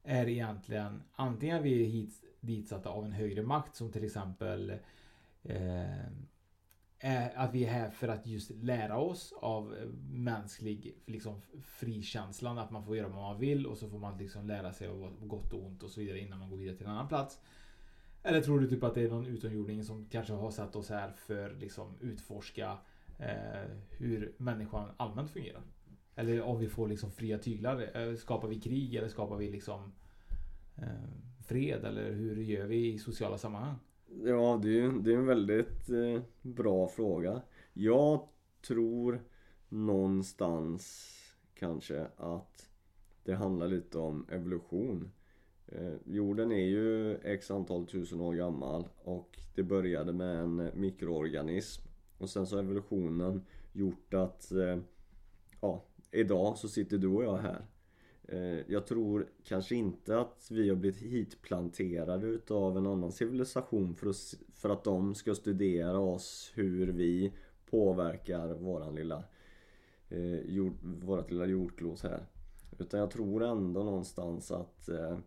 är 0.02 0.28
egentligen 0.28 1.02
antingen 1.12 1.56
är 1.56 1.62
vi 1.62 1.84
hit, 1.84 2.24
ditsatta 2.40 2.88
av 2.88 3.04
en 3.04 3.12
högre 3.12 3.42
makt 3.42 3.76
som 3.76 3.92
till 3.92 4.04
exempel 4.04 4.70
eh, 5.42 6.06
är 7.04 7.32
att 7.36 7.54
vi 7.54 7.64
är 7.64 7.70
här 7.70 7.90
för 7.90 8.08
att 8.08 8.26
just 8.26 8.50
lära 8.50 8.98
oss 8.98 9.34
av 9.40 9.74
eh, 9.74 9.86
mänsklig 10.10 10.94
liksom, 11.06 11.40
frikänslan. 11.62 12.58
Att 12.58 12.70
man 12.70 12.84
får 12.84 12.96
göra 12.96 13.08
vad 13.08 13.22
man 13.22 13.40
vill 13.40 13.66
och 13.66 13.78
så 13.78 13.88
får 13.88 13.98
man 13.98 14.18
liksom 14.18 14.46
lära 14.46 14.72
sig 14.72 14.88
av 14.88 15.26
gott 15.26 15.52
och 15.52 15.64
ont 15.64 15.82
och 15.82 15.90
så 15.90 16.00
vidare 16.00 16.18
innan 16.18 16.38
man 16.38 16.50
går 16.50 16.56
vidare 16.56 16.76
till 16.76 16.86
en 16.86 16.92
annan 16.92 17.08
plats. 17.08 17.38
Eller 18.22 18.40
tror 18.40 18.60
du 18.60 18.68
typ 18.68 18.82
att 18.82 18.94
det 18.94 19.02
är 19.02 19.08
någon 19.08 19.26
utomjording 19.26 19.84
som 19.84 20.06
kanske 20.10 20.32
har 20.32 20.50
satt 20.50 20.76
oss 20.76 20.90
här 20.90 21.12
för 21.16 21.54
liksom 21.54 21.94
utforska 22.00 22.78
eh, 23.18 23.70
hur 23.90 24.34
människan 24.36 24.88
allmänt 24.96 25.30
fungerar? 25.30 25.62
Eller 26.14 26.42
om 26.42 26.58
vi 26.58 26.68
får 26.68 26.88
liksom 26.88 27.10
fria 27.10 27.38
tyglar. 27.38 27.96
Eh, 27.96 28.16
skapar 28.16 28.48
vi 28.48 28.60
krig 28.60 28.94
eller 28.94 29.08
skapar 29.08 29.36
vi 29.36 29.50
liksom 29.50 29.92
eh, 30.76 31.44
fred? 31.46 31.84
Eller 31.84 32.12
hur 32.12 32.42
gör 32.42 32.66
vi 32.66 32.92
i 32.92 32.98
sociala 32.98 33.38
sammanhang? 33.38 33.76
Ja, 34.20 34.60
det 34.62 34.68
är 34.68 34.72
ju 34.72 35.00
det 35.00 35.12
är 35.12 35.16
en 35.16 35.26
väldigt 35.26 35.90
eh, 35.90 36.22
bra 36.42 36.88
fråga. 36.88 37.42
Jag 37.72 38.28
tror 38.66 39.20
någonstans 39.68 41.08
kanske 41.54 42.06
att 42.16 42.70
det 43.24 43.34
handlar 43.34 43.68
lite 43.68 43.98
om 43.98 44.26
evolution. 44.30 45.10
Eh, 45.66 45.94
jorden 46.04 46.52
är 46.52 46.66
ju 46.66 47.14
x 47.14 47.50
antal 47.50 47.86
tusen 47.86 48.20
år 48.20 48.34
gammal 48.34 48.88
och 49.04 49.38
det 49.54 49.62
började 49.62 50.12
med 50.12 50.36
en 50.40 50.60
eh, 50.60 50.74
mikroorganism. 50.74 51.82
Och 52.18 52.30
sen 52.30 52.46
så 52.46 52.56
har 52.56 52.62
evolutionen 52.62 53.42
gjort 53.72 54.14
att 54.14 54.52
eh, 54.52 54.78
ja, 55.60 55.84
idag 56.10 56.58
så 56.58 56.68
sitter 56.68 56.98
du 56.98 57.08
och 57.08 57.24
jag 57.24 57.36
här. 57.36 57.66
Eh, 58.32 58.60
jag 58.66 58.86
tror 58.86 59.26
kanske 59.44 59.74
inte 59.74 60.20
att 60.20 60.48
vi 60.50 60.68
har 60.68 60.76
blivit 60.76 61.02
hitplanterade 61.02 62.26
utav 62.26 62.76
en 62.76 62.86
annan 62.86 63.12
civilisation 63.12 63.94
för 63.94 64.10
att, 64.10 64.34
för 64.54 64.70
att 64.70 64.84
de 64.84 65.14
ska 65.14 65.34
studera 65.34 65.98
oss 65.98 66.52
hur 66.54 66.92
vi 66.92 67.32
påverkar 67.70 68.54
våran 68.54 68.94
lilla, 68.94 69.24
eh, 70.08 70.40
jord, 70.40 70.72
vårat 70.82 71.30
lilla 71.30 71.46
jordklot 71.46 72.02
här. 72.02 72.26
Utan 72.78 73.00
jag 73.00 73.10
tror 73.10 73.44
ändå 73.44 73.82
någonstans 73.82 74.50
att 74.50 74.88
eh, 74.88 75.18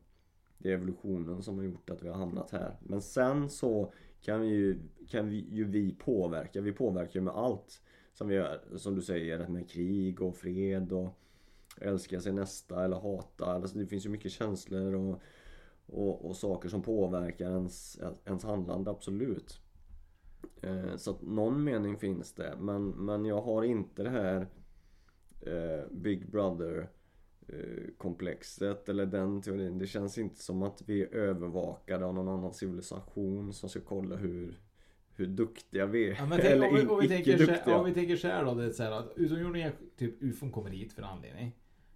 det 0.58 0.70
är 0.70 0.74
evolutionen 0.74 1.42
som 1.42 1.58
har 1.58 1.66
gjort 1.66 1.90
att 1.90 2.04
vi 2.04 2.08
har 2.08 2.16
hamnat 2.16 2.52
här. 2.52 2.78
Men 2.80 3.02
sen 3.02 3.50
så 3.50 3.94
kan 4.22 4.42
vi 4.42 4.48
ju, 4.48 4.80
kan 5.10 5.30
vi, 5.30 5.48
ju 5.52 5.64
vi 5.64 5.96
påverka. 5.96 6.62
Vi 6.62 6.72
påverkar 6.72 7.20
ju 7.20 7.22
med 7.22 7.34
allt 7.34 7.82
som 8.14 8.28
vi 8.28 8.36
gör. 8.36 8.62
Som 8.76 8.96
du 8.96 9.02
säger 9.02 9.48
med 9.48 9.70
krig 9.70 10.22
och 10.22 10.36
fred 10.36 10.92
och 10.92 11.20
älska 11.82 12.22
sin 12.22 12.36
nästa 12.36 12.86
eller 12.86 12.96
hata. 12.96 13.46
Alltså 13.46 13.78
det 13.78 13.88
finns 13.88 14.06
ju 14.06 14.10
mycket 14.10 14.32
känslor 14.32 14.94
och, 14.94 15.22
och, 15.86 16.26
och 16.26 16.36
saker 16.36 16.70
som 16.70 16.82
påverkar 16.82 17.50
ens, 17.50 18.00
ens 18.26 18.44
handlande, 18.44 18.92
absolut. 18.92 19.60
Eh, 20.62 20.96
så 20.96 21.12
att 21.12 21.22
någon 21.22 21.64
mening 21.64 21.98
finns 21.98 22.34
det. 22.34 22.56
Men, 22.60 22.90
men 22.90 23.26
jag 23.26 23.42
har 23.42 23.64
inte 23.64 24.04
det 24.04 24.10
här 24.10 24.48
eh, 25.42 25.92
Big 25.92 26.32
Brother 26.32 26.90
eh, 27.48 27.84
komplexet 27.98 28.90
eller 28.90 29.06
den 29.06 29.42
teorin. 29.42 29.78
Det 29.78 29.88
känns 29.88 30.18
inte 30.18 30.42
som 30.42 30.64
att 30.64 30.82
vi 30.86 31.02
är 31.02 31.16
övervakade 31.16 32.06
av 32.06 32.14
någon 32.14 32.28
annan 32.28 32.54
civilisation 32.54 33.54
som 33.54 33.70
ska 33.70 33.80
kolla 33.80 34.16
hur, 34.16 34.60
hur 35.16 35.28
duktiga 35.28 35.86
vi 35.86 36.10
är. 36.10 36.16
Ja, 36.16 36.38
eller 36.38 36.68
om, 36.68 36.76
vi, 36.76 36.88
om, 36.88 37.00
vi 37.00 37.06
icke 37.06 37.16
tänker 37.16 37.38
duktiga. 37.38 37.78
om 37.78 37.86
vi 37.86 37.94
tänker 37.94 38.16
så 38.16 38.28
här 38.28 38.46
då. 38.46 38.54
Det 38.54 38.66
är 38.66 38.72
så 38.72 38.84
här 38.84 38.92
att 38.92 39.14
utomjordingar, 39.16 39.72
typ 39.98 40.24
ufon 40.24 40.52
kommer 40.52 40.70
hit 40.70 40.94
för 40.94 41.02
en 41.02 41.08
anledning. 41.08 41.56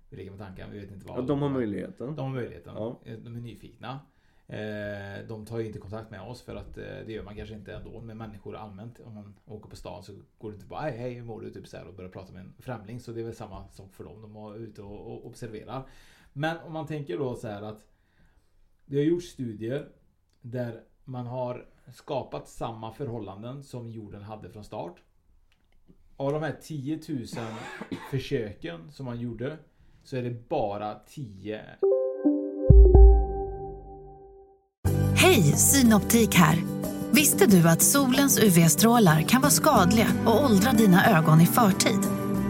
Vi 0.10 0.17
leker 0.17 0.32
med 0.32 0.39
tanken, 0.39 0.72
vi 0.72 0.80
vet 0.80 0.91
inte 0.91 1.06
vad. 1.06 1.17
Ja, 1.17 1.22
de 1.22 1.41
har 1.41 1.50
möjligheten. 1.50 2.15
De 2.15 2.22
har 2.22 2.34
möjligheten. 2.34 2.74
Ja. 2.76 3.00
Eh, 3.06 3.17
De 3.17 3.36
är 3.36 3.39
nyfikna. 3.41 4.00
Eh, 4.48 5.28
De 5.28 5.45
tar 5.45 5.60
ju 5.60 5.65
inte 5.65 5.80
kontakt 5.80 6.12
med 6.12 6.22
oss 6.22 6.41
för 6.41 6.56
att 6.56 6.78
eh, 6.78 6.84
det 6.84 7.12
gör 7.12 7.24
man 7.24 7.36
kanske 7.36 7.56
inte 7.56 7.74
ändå 7.76 8.02
med 8.02 8.17
människor 8.17 8.56
allmänt. 8.56 9.00
Om 9.00 9.13
man 9.13 9.36
åker 9.45 9.69
på 9.69 9.76
stan 9.76 10.04
så 10.04 10.13
går 10.38 10.52
det 10.52 10.56
inte 10.56 10.67
bara 10.67 10.82
hej, 10.82 10.98
hej 10.98 11.13
hur 11.13 11.24
mår 11.24 11.41
du? 11.41 11.52
Typ 11.52 11.67
så 11.67 11.78
här 11.78 11.88
och 11.88 11.93
börjar 11.93 12.10
prata 12.12 12.34
med 12.34 12.41
en 12.41 12.54
främling. 12.60 13.00
Så 13.00 13.12
det 13.12 13.19
är 13.22 13.26
väl 13.26 13.36
samma 13.36 13.67
sak 13.67 13.93
för 13.93 14.04
dem. 14.04 14.22
De 14.22 14.36
är 14.36 14.58
ute 14.58 14.82
och, 14.82 15.08
och 15.13 15.26
observerar. 15.26 15.88
Men 16.34 16.58
om 16.58 16.74
man 16.74 16.88
tänker 16.88 17.17
då 17.17 17.36
så 17.36 17.48
här 17.48 17.62
att 17.62 17.86
det 18.86 18.98
har 18.98 19.04
gjorts 19.04 19.26
studier 19.26 19.89
där 20.41 20.84
man 21.04 21.26
har 21.28 21.65
skapat 21.93 22.48
samma 22.48 22.91
förhållanden 22.91 23.63
som 23.63 23.89
jorden 23.89 24.22
hade 24.22 24.50
från 24.50 24.63
start. 24.63 25.02
Av 26.17 26.32
de 26.32 26.43
här 26.43 26.58
10 26.62 27.00
000 27.10 27.26
försöken 28.12 28.91
som 28.91 29.06
man 29.06 29.19
gjorde 29.19 29.58
så 30.03 30.17
är 30.17 30.23
det 30.23 30.49
bara 30.49 30.95
10 30.95 31.62
Hej, 35.15 35.43
Synoptik 35.43 36.35
här. 36.35 36.63
Visste 37.12 37.45
du 37.45 37.69
att 37.69 37.81
solens 37.81 38.39
UV-strålar 38.39 39.21
kan 39.21 39.41
vara 39.41 39.51
skadliga 39.51 40.07
och 40.25 40.43
åldra 40.43 40.71
dina 40.71 41.17
ögon 41.17 41.41
i 41.41 41.45
förtid? 41.45 41.99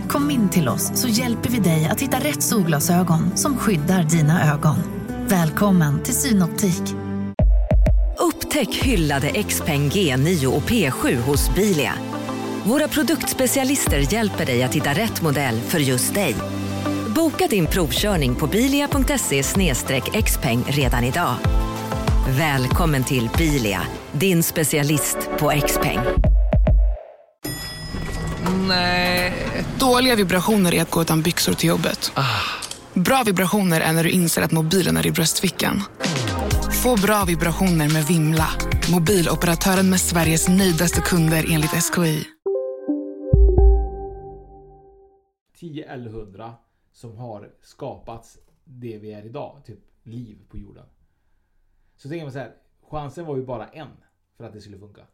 Kom 0.07 0.31
in 0.31 0.49
till 0.49 0.69
oss 0.69 1.01
så 1.01 1.07
hjälper 1.07 1.49
vi 1.49 1.59
dig 1.59 1.85
att 1.91 2.01
hitta 2.01 2.17
rätt 2.17 2.43
solglasögon 2.43 3.37
som 3.37 3.57
skyddar 3.57 4.03
dina 4.03 4.53
ögon. 4.53 4.77
Välkommen 5.27 6.03
till 6.03 6.13
Synoptik. 6.13 6.95
Upptäck 8.19 8.75
hyllade 8.75 9.43
XPeng 9.43 9.89
G9 9.89 10.45
och 10.45 10.61
P7 10.61 11.15
hos 11.15 11.55
Bilia. 11.55 11.93
Våra 12.63 12.87
produktspecialister 12.87 14.13
hjälper 14.13 14.45
dig 14.45 14.63
att 14.63 14.75
hitta 14.75 14.93
rätt 14.93 15.21
modell 15.21 15.59
för 15.59 15.79
just 15.79 16.13
dig. 16.13 16.35
Boka 17.19 17.47
din 17.47 17.67
provkörning 17.67 18.35
på 18.35 18.47
bilia.se 18.47 19.43
xpeng 20.23 20.63
redan 20.67 21.03
idag. 21.03 21.35
Välkommen 22.37 23.03
till 23.03 23.29
Bilia, 23.37 23.81
din 24.11 24.43
specialist 24.43 25.17
på 25.39 25.51
XPeng. 25.67 25.99
Nej. 28.67 29.33
Dåliga 29.79 30.15
vibrationer 30.15 30.73
är 30.73 30.81
att 30.81 30.91
gå 30.91 31.01
utan 31.01 31.21
byxor 31.21 31.53
till 31.53 31.69
jobbet. 31.69 32.11
Bra 32.93 33.23
vibrationer 33.25 33.81
är 33.81 33.93
när 33.93 34.03
du 34.03 34.09
inser 34.09 34.41
att 34.41 34.51
mobilen 34.51 34.97
är 34.97 35.07
i 35.07 35.11
bröstfickan. 35.11 35.83
Få 36.83 36.95
bra 36.95 37.25
vibrationer 37.25 37.93
med 37.93 38.03
Vimla. 38.03 38.47
Mobiloperatören 38.91 39.89
med 39.89 40.01
Sveriges 40.01 40.49
nöjdaste 40.49 41.01
kunder 41.01 41.45
enligt 41.49 41.71
SKI. 41.71 42.27
10 45.59 45.93
eller 45.93 46.09
100 46.09 46.53
som 46.99 47.17
har 47.17 47.51
skapats 47.61 48.39
det 48.63 48.97
vi 48.97 49.11
är 49.11 49.25
idag. 49.25 49.61
Typ 49.65 49.79
liv 50.03 50.39
på 50.49 50.57
jorden. 50.57 50.85
Så 51.95 52.09
tänker 52.09 52.25
man 52.25 52.31
så 52.31 52.39
här. 52.39 52.55
Chansen 52.81 53.25
var 53.25 53.37
ju 53.37 53.45
bara 53.45 53.67
en 53.67 53.87
för 54.37 54.43
att 54.43 54.53
det 54.53 54.61
skulle 54.61 54.79
funka. 54.79 55.05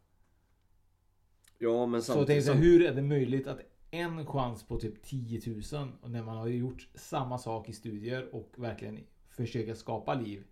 Ja 1.58 1.86
men 1.86 2.02
Så 2.02 2.10
jag 2.10 2.16
samtidigt 2.16 2.26
tänker 2.26 2.42
så 2.42 2.52
här, 2.52 2.60
som... 2.60 2.62
hur 2.62 2.86
är 2.86 2.94
det 2.94 3.02
möjligt 3.02 3.46
att 3.46 3.60
en 3.90 4.26
chans 4.26 4.62
på 4.62 4.78
typ 4.78 5.02
10 5.02 5.40
000 5.72 5.92
och 6.00 6.10
när 6.10 6.22
man 6.22 6.36
har 6.36 6.46
gjort 6.46 6.88
samma 6.94 7.38
sak 7.38 7.68
i 7.68 7.72
studier 7.72 8.34
och 8.34 8.54
verkligen 8.56 9.00
försöka 9.28 9.74
skapa 9.74 10.14
liv 10.14 10.44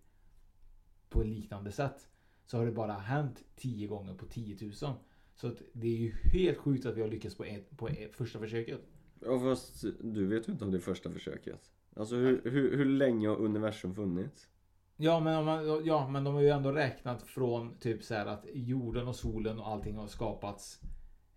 på 1.09 1.23
liknande 1.23 1.73
sätt 1.73 2.09
så 2.47 2.59
har 2.59 2.67
det 2.67 2.73
bara 2.73 2.93
hänt 2.93 3.45
10 3.57 3.87
gånger 3.87 4.15
på 4.15 4.27
10 4.27 4.57
000. 4.61 4.95
Så 5.35 5.53
det 5.73 5.87
är 5.87 5.99
ju 5.99 6.15
helt 6.33 6.59
sjukt 6.59 6.87
att 6.87 6.97
vi 6.97 7.01
har 7.01 7.09
lyckats 7.09 7.37
på, 7.37 7.45
ett, 7.45 7.77
på 7.77 7.89
ett, 7.89 8.17
första 8.17 8.39
försöket. 8.39 8.81
Ja 9.25 9.41
fast 9.41 9.85
du 10.01 10.27
vet 10.27 10.49
ju 10.49 10.53
inte 10.53 10.65
om 10.65 10.71
det 10.71 10.77
är 10.77 10.81
första 10.81 11.11
försöket. 11.11 11.61
Alltså 11.97 12.15
hur, 12.17 12.43
hur, 12.45 12.77
hur 12.77 12.85
länge 12.85 13.29
har 13.29 13.37
universum 13.37 13.95
funnits? 13.95 14.49
Ja 14.97 15.21
men, 15.21 15.45
man, 15.45 15.85
ja, 15.85 16.09
men 16.09 16.25
de 16.25 16.35
har 16.35 16.41
ju 16.43 16.49
ändå 16.49 16.73
räknat 16.73 17.23
från 17.23 17.79
typ 17.79 18.03
så 18.03 18.15
här 18.15 18.27
att 18.27 18.47
jorden 18.53 19.09
och 19.09 19.17
solen 19.17 19.59
och 19.59 19.69
allting 19.69 19.97
har 19.97 20.07
skapats. 20.07 20.81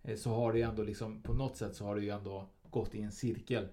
eh, 0.03 0.15
Så 0.15 0.29
har 0.29 0.53
det 0.53 0.59
ju 0.59 0.65
ändå 0.65 0.83
liksom 0.83 1.21
på 1.21 1.33
något 1.33 1.57
sätt 1.57 1.75
så 1.75 1.85
har 1.85 1.95
det 1.95 2.01
ju 2.01 2.09
ändå 2.09 2.49
gått 2.69 2.95
i 2.95 3.01
en 3.01 3.11
cirkel. 3.11 3.67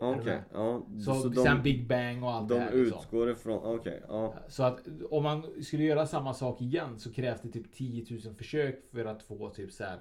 Okej, 0.00 0.24
med? 0.24 0.44
ja. 0.52 0.86
Så, 1.04 1.32
sen 1.32 1.62
Big 1.62 1.88
Bang 1.88 2.24
och 2.24 2.30
allt 2.30 2.48
de 2.48 2.54
det 2.54 2.60
här 2.60 2.72
liksom. 2.72 2.98
utgår 2.98 3.30
ifrån, 3.30 3.76
okej, 3.78 4.02
ja. 4.08 4.34
Så 4.48 4.62
att 4.62 4.80
om 5.10 5.22
man 5.22 5.62
skulle 5.64 5.84
göra 5.84 6.06
samma 6.06 6.34
sak 6.34 6.60
igen 6.60 6.98
så 6.98 7.12
krävs 7.12 7.40
det 7.40 7.48
typ 7.48 7.72
10 7.72 8.06
000 8.24 8.34
försök 8.34 8.90
för 8.90 9.04
att 9.04 9.22
få 9.22 9.50
typ 9.50 9.72
så 9.72 9.84
här 9.84 9.98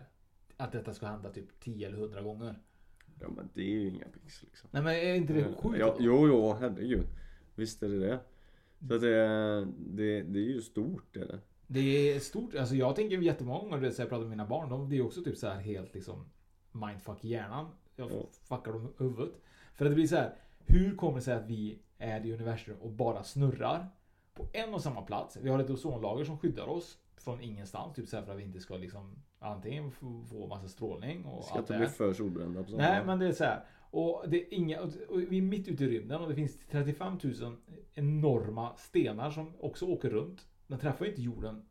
att 0.57 0.71
detta 0.71 0.93
ska 0.93 1.05
hända 1.07 1.29
typ 1.29 1.59
10 1.59 1.87
eller 1.87 1.97
100 1.97 2.21
gånger. 2.21 2.59
Ja 3.21 3.27
men 3.35 3.49
det 3.53 3.61
är 3.61 3.65
ju 3.65 3.87
inga 3.89 4.05
pix 4.05 4.43
liksom. 4.43 4.69
Nej 4.71 4.83
men 4.83 4.95
är 4.95 5.15
inte 5.15 5.33
det 5.33 5.41
Eh, 5.41 5.55
sjukt? 5.55 5.79
Ja, 5.79 5.95
jo, 5.99 6.27
jo, 6.27 6.53
herregud. 6.59 7.05
Visst 7.55 7.83
är 7.83 7.89
det 7.89 7.99
det. 7.99 8.19
Så 8.87 8.95
att 8.95 9.01
det, 9.01 9.67
det, 9.77 10.21
det 10.21 10.39
är 10.39 10.43
ju 10.43 10.61
stort 10.61 11.03
det 11.13 11.19
är 11.19 11.27
det. 11.27 11.39
Det 11.67 11.79
är 12.15 12.19
stort. 12.19 12.55
Alltså 12.55 12.75
jag 12.75 12.95
tänker 12.95 13.17
jättemånga 13.17 13.59
gånger 13.59 13.77
när 13.77 13.87
jag 13.87 13.97
pratar 13.97 14.19
med 14.19 14.29
mina 14.29 14.45
barn. 14.45 14.69
De 14.69 14.87
blir 14.87 15.05
också 15.05 15.23
typ 15.23 15.37
så 15.37 15.47
här 15.47 15.59
helt 15.59 15.93
liksom 15.93 16.25
mindfuck 16.71 17.25
i 17.25 17.27
hjärnan. 17.27 17.67
Jag 17.95 18.09
fuckar 18.43 18.73
dem 18.73 18.93
huvudet. 18.97 19.33
För 19.75 19.85
att 19.85 19.91
det 19.91 19.95
blir 19.95 20.07
så 20.07 20.15
här. 20.15 20.35
Hur 20.59 20.95
kommer 20.95 21.15
det 21.15 21.21
sig 21.21 21.33
att 21.35 21.45
vi 21.47 21.79
är 21.97 22.25
i 22.25 22.33
universum 22.33 22.77
och 22.81 22.91
bara 22.91 23.23
snurrar 23.23 23.87
på 24.37 24.45
en 24.53 24.73
och 24.73 24.81
samma 24.81 25.01
plats? 25.01 25.37
Vi 25.41 25.49
har 25.49 25.59
ett 25.59 25.69
ozonlager 25.69 26.23
som 26.25 26.37
skyddar 26.37 26.69
oss 26.69 26.97
från 27.17 27.41
ingenstans. 27.41 27.95
Typ 27.95 28.07
så 28.07 28.21
för 28.21 28.31
att 28.31 28.39
vi 28.39 28.43
inte 28.43 28.59
ska 28.59 28.77
liksom 28.77 29.15
antingen 29.39 29.91
få, 29.91 30.47
massa 30.49 30.67
strålning 30.67 31.25
och 31.25 31.43
Ska 31.43 31.53
allt 31.53 31.69
inte 31.69 31.77
bli 31.79 31.87
för 31.87 32.13
solbrända 32.13 32.63
på 32.63 32.71
Nej 32.71 33.05
men 33.05 33.19
det 33.19 33.27
är 33.27 33.31
så 33.31 33.43
här. 33.43 33.63
Och 33.91 34.23
det 34.27 34.37
är 34.41 34.53
inga, 34.53 34.81
och 34.81 34.91
vi 35.29 35.37
är 35.37 35.41
mitt 35.41 35.67
ute 35.67 35.83
i 35.83 35.87
rymden 35.87 36.21
och 36.21 36.29
det 36.29 36.35
finns 36.35 36.57
35 36.71 37.17
000 37.41 37.55
enorma 37.93 38.75
stenar 38.77 39.31
som 39.31 39.53
också 39.59 39.85
åker 39.85 40.09
runt. 40.09 40.47
Den 40.67 40.79
träffar 40.79 41.05
ju 41.05 41.11
inte 41.11 41.21
jorden 41.21 41.65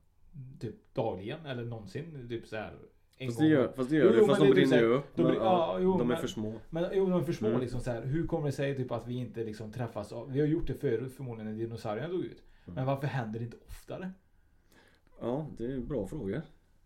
typ 0.61 0.95
dagligen 0.95 1.47
eller 1.47 1.65
någonsin. 1.65 2.27
Typ 2.29 2.47
så 2.47 2.57
här. 2.57 2.73
en 3.19 3.27
Fast 3.29 3.39
gång. 3.39 3.49
det 3.49 3.55
gör- 3.55 3.73
fast 3.77 3.91
det 3.91 3.97
gör 3.97 4.13
det, 4.13 4.19
Jo, 4.19 4.27
fast 4.27 4.41
de 4.41 4.47
det 4.47 4.53
är 4.53 4.55
typ 4.55 4.69
brinner 4.69 4.69
så 4.79 4.85
här- 4.85 4.91
ju 4.93 4.99
upp, 4.99 5.17
de 5.17 5.23
men, 5.23 5.35
ja, 5.35 5.79
jo, 5.81 5.93
de 5.93 6.01
är 6.01 6.05
men- 6.05 6.17
för 6.17 6.27
små. 6.29 6.53
Men, 6.71 6.85
jo, 6.93 7.07
de 7.11 7.21
är 7.21 7.25
för 7.25 7.33
små 7.33 7.49
Mm. 7.49 7.61
liksom 7.61 7.81
så 7.81 7.91
här. 7.91 8.03
Hur 8.03 8.27
kommer 8.27 8.47
det 8.47 8.53
sig 8.53 8.77
typ 8.77 8.93
att 8.93 9.07
vi 9.07 9.15
inte 9.15 9.45
liksom 9.45 9.73
träffas? 9.73 10.13
av- 10.13 10.33
Vi 10.33 10.41
har 10.41 10.47
gjort 10.47 10.67
det 10.67 10.75
förut 10.75 11.13
förmodligen 11.13 11.53
när 11.53 11.59
dinosaurierna 11.59 12.09
dog 12.13 12.25
ut. 12.25 12.43
Mm. 12.67 12.75
Men 12.75 12.87
varför 12.87 13.07
händer 13.07 13.39
det 13.39 13.45
inte 13.45 13.57
oftare? 13.67 14.13
Ja, 15.21 15.47
det 15.59 15.73
är 15.73 15.81
bra 15.81 16.07
frågor. 16.07 16.43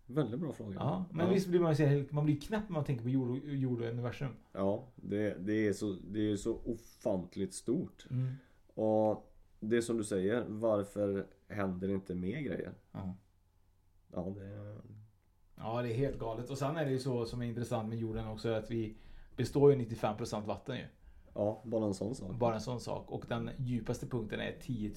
Väldigt 0.07 0.41
bra 0.41 0.53
frågor. 0.53 0.75
Ja, 0.75 1.05
men 1.11 1.31
visst 1.31 1.49
blir 1.49 1.61
man, 1.61 2.07
man 2.11 2.25
blir 2.25 2.41
knäpp 2.41 2.63
när 2.69 2.73
man 2.73 2.85
tänker 2.85 3.05
på 3.05 3.11
jord 3.11 3.31
och, 3.31 3.39
jord 3.49 3.81
och 3.81 3.89
universum. 3.89 4.35
Ja, 4.53 4.89
det, 4.97 5.35
det, 5.35 5.69
är 5.69 5.73
så, 5.73 5.97
det 6.11 6.33
är 6.33 6.37
så 6.37 6.61
ofantligt 6.65 7.55
stort. 7.55 8.07
Mm. 8.11 8.35
Och 8.75 9.33
det 9.61 9.83
som 9.83 9.97
du 9.97 10.05
säger, 10.05 10.45
varför 10.49 11.27
händer 11.49 11.89
inte 11.89 12.15
mer 12.15 12.41
grejer? 12.41 12.73
Ja. 12.93 13.15
Ja, 14.13 14.35
det... 14.37 14.77
Ja, 15.57 15.83
det 15.83 15.93
är 15.93 15.97
helt 15.97 16.19
galet. 16.19 16.51
Och 16.51 16.59
sen 16.59 16.77
är 16.77 16.85
det 16.85 16.91
ju 16.91 16.99
så 16.99 17.27
som 17.27 17.43
är 17.43 17.47
intressant 17.47 17.89
med 17.89 17.99
jorden 17.99 18.27
också 18.27 18.49
att 18.49 18.71
vi 18.71 18.97
består 19.37 19.73
ju 19.73 19.79
95% 19.79 20.47
vatten 20.47 20.77
ju. 20.77 20.85
Ja, 21.41 21.63
bara 21.65 21.87
en 21.87 21.95
sån 21.95 22.15
sak. 22.15 22.39
Bara 22.39 22.55
en 22.55 22.61
sån 22.61 22.81
sak. 22.81 23.11
Och 23.11 23.25
den 23.29 23.51
djupaste 23.59 24.07
punkten 24.07 24.41
är 24.41 24.59
10 24.61 24.93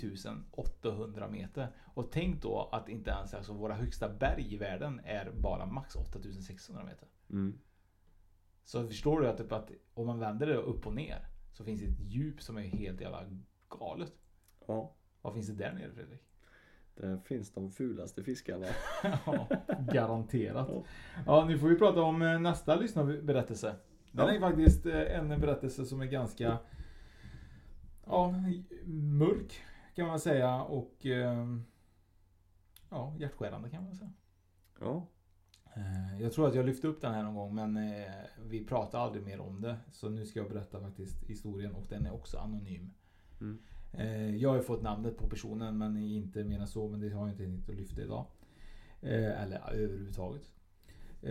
800 0.52 1.28
meter. 1.28 1.68
Och 1.94 2.12
tänk 2.12 2.42
då 2.42 2.70
att 2.72 2.90
inte 2.90 3.12
ens 3.12 3.34
alltså, 3.34 3.54
våra 3.54 3.74
högsta 3.74 4.10
berg 4.10 4.54
i 4.54 4.58
världen 4.58 5.02
är 5.06 5.32
bara 5.32 5.66
max 5.66 5.96
8600 5.96 6.84
meter. 6.84 7.08
Mm. 7.30 7.60
Så 8.64 8.88
förstår 8.88 9.22
du 9.22 9.28
att, 9.28 9.38
typ, 9.38 9.52
att 9.52 9.72
om 9.94 10.08
man 10.08 10.20
vänder 10.20 10.48
det 10.48 10.56
upp 10.56 10.88
och 10.88 10.94
ner 10.94 11.28
så 11.52 11.64
finns 11.64 11.82
det 11.82 11.88
ett 11.88 12.00
djup 12.00 12.42
som 12.42 12.58
är 12.58 12.62
helt 12.62 13.02
jävla 13.02 13.24
galet. 13.70 14.14
Ja. 14.68 14.96
Vad 15.22 15.34
finns 15.34 15.48
det 15.48 15.54
där 15.54 15.74
nere 15.74 15.92
Fredrik? 15.92 16.22
Där 16.96 17.18
finns 17.18 17.54
de 17.54 17.72
fulaste 17.72 18.24
fiskarna. 18.24 18.68
ja, 19.26 19.48
garanterat. 19.92 20.70
Ja, 21.26 21.46
nu 21.46 21.58
får 21.58 21.68
vi 21.68 21.76
prata 21.76 22.02
om 22.02 22.22
eh, 22.22 22.40
nästa 22.40 22.76
lyssnarberättelse. 22.76 23.76
Den 24.14 24.28
Ja. 24.28 24.34
är 24.36 24.40
faktiskt 24.40 24.86
eh, 24.86 25.18
en 25.20 25.28
berättelse 25.28 25.86
som 25.86 26.02
är 26.02 26.06
ganska 26.06 26.58
ja, 28.06 28.34
mörk 28.86 29.62
kan 29.96 30.08
man 30.08 30.20
säga 30.20 30.62
och 30.62 31.06
eh, 31.06 31.58
ja, 32.90 33.16
hjärtskärande 33.20 33.70
kan 33.70 33.84
man 33.84 33.96
säga. 33.96 34.12
Ja. 34.80 35.08
Eh, 35.76 36.22
Jag 36.22 36.34
tror 36.34 36.48
att 36.48 36.56
jag 36.56 36.66
lyfte 36.66 36.88
upp 36.88 37.02
den 37.02 37.14
här 37.14 37.24
någon 37.24 37.36
gång 37.36 37.56
men 37.56 37.78
eh, 37.78 38.12
vi 38.46 38.66
pratar 38.66 39.00
aldrig 39.00 39.24
mer 39.24 39.40
om 39.40 39.62
det. 39.62 39.78
Så 39.92 40.10
nu 40.10 40.26
ska 40.26 40.40
jag 40.40 40.50
berätta 40.50 40.80
faktiskt 40.82 41.24
historien 41.24 41.74
och 41.76 41.86
den 41.90 42.06
är 42.06 42.14
också 42.14 42.38
anonym. 42.38 42.94
Mm. 43.42 43.60
Jag 44.38 44.50
har 44.50 44.56
ju 44.56 44.62
fått 44.62 44.82
namnet 44.82 45.18
på 45.18 45.28
personen 45.30 45.78
men 45.78 45.98
inte 45.98 46.44
mer 46.44 46.60
än 46.60 46.68
så. 46.68 46.88
Men 46.88 47.00
det 47.00 47.10
har 47.10 47.22
jag 47.22 47.30
inte 47.30 47.44
tänkt 47.44 47.70
att 47.70 47.76
lyfta 47.76 48.02
idag. 48.02 48.26
Eller 49.02 49.70
överhuvudtaget. 49.74 50.52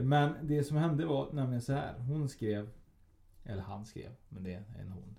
Men 0.02 0.32
det 0.42 0.64
som 0.64 0.76
hände 0.76 1.06
var 1.06 1.32
nämligen 1.32 1.62
så 1.62 1.72
här. 1.72 1.98
Hon 1.98 2.28
skrev. 2.28 2.68
Eller 3.44 3.62
han 3.62 3.84
skrev. 3.84 4.10
Men 4.28 4.42
det 4.44 4.52
är 4.52 4.62
en 4.80 4.88
hon. 4.92 5.16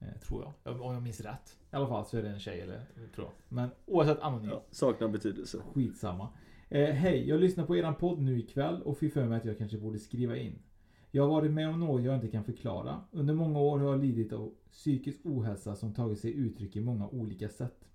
eh, 0.00 0.18
Tror 0.26 0.52
jag. 0.64 0.80
Om 0.82 0.94
jag 0.94 1.02
minns 1.02 1.20
rätt. 1.20 1.56
I 1.72 1.76
alla 1.76 1.86
fall 1.88 2.04
så 2.06 2.16
är 2.18 2.22
det 2.22 2.28
en 2.28 2.38
tjej 2.38 2.60
eller 2.60 2.86
tror 3.14 3.26
jag. 3.26 3.32
Men 3.48 3.68
oavsett 3.86 4.20
anonym. 4.20 4.56
Saknar 4.70 5.08
betydelse. 5.08 5.58
Skitsamma. 5.74 6.28
Eh, 6.68 6.90
Hej, 6.90 7.28
jag 7.28 7.40
lyssnar 7.40 7.66
på 7.66 7.76
eran 7.76 7.94
podd 7.94 8.18
nu 8.22 8.38
ikväll 8.38 8.82
och 8.82 8.98
fick 8.98 9.12
för 9.12 9.26
mig 9.26 9.38
att 9.38 9.44
jag 9.44 9.58
kanske 9.58 9.78
borde 9.78 9.98
skriva 9.98 10.36
in. 10.36 10.58
Jag 11.10 11.22
har 11.22 11.30
varit 11.30 11.50
med 11.52 11.68
om 11.68 11.80
något 11.80 12.02
jag 12.02 12.14
inte 12.14 12.28
kan 12.28 12.44
förklara. 12.44 13.00
Under 13.10 13.34
många 13.34 13.58
år 13.60 13.78
har 13.78 13.86
jag 13.90 14.00
lidit 14.00 14.32
av 14.32 14.54
psykisk 14.70 15.20
ohälsa 15.24 15.76
som 15.76 15.94
tagit 15.94 16.18
sig 16.18 16.32
uttryck 16.32 16.76
i 16.76 16.80
många 16.80 17.08
olika 17.08 17.48
sätt. 17.48 17.88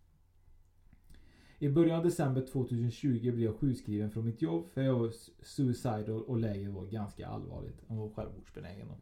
I 1.59 1.69
början 1.69 1.97
av 1.97 2.03
december 2.03 2.41
2020 2.41 3.19
blev 3.19 3.39
jag 3.39 3.55
sjukskriven 3.55 4.11
från 4.11 4.25
mitt 4.25 4.41
jobb 4.41 4.69
för 4.69 4.81
jag 4.81 4.99
var 4.99 5.11
suicidal 5.41 6.23
och 6.23 6.37
läget 6.37 6.71
var 6.71 6.85
ganska 6.85 7.27
allvarligt. 7.27 7.81
Han 7.87 7.97
var 7.97 8.09
självmordsbenägen. 8.09 8.87
då. 8.87 8.95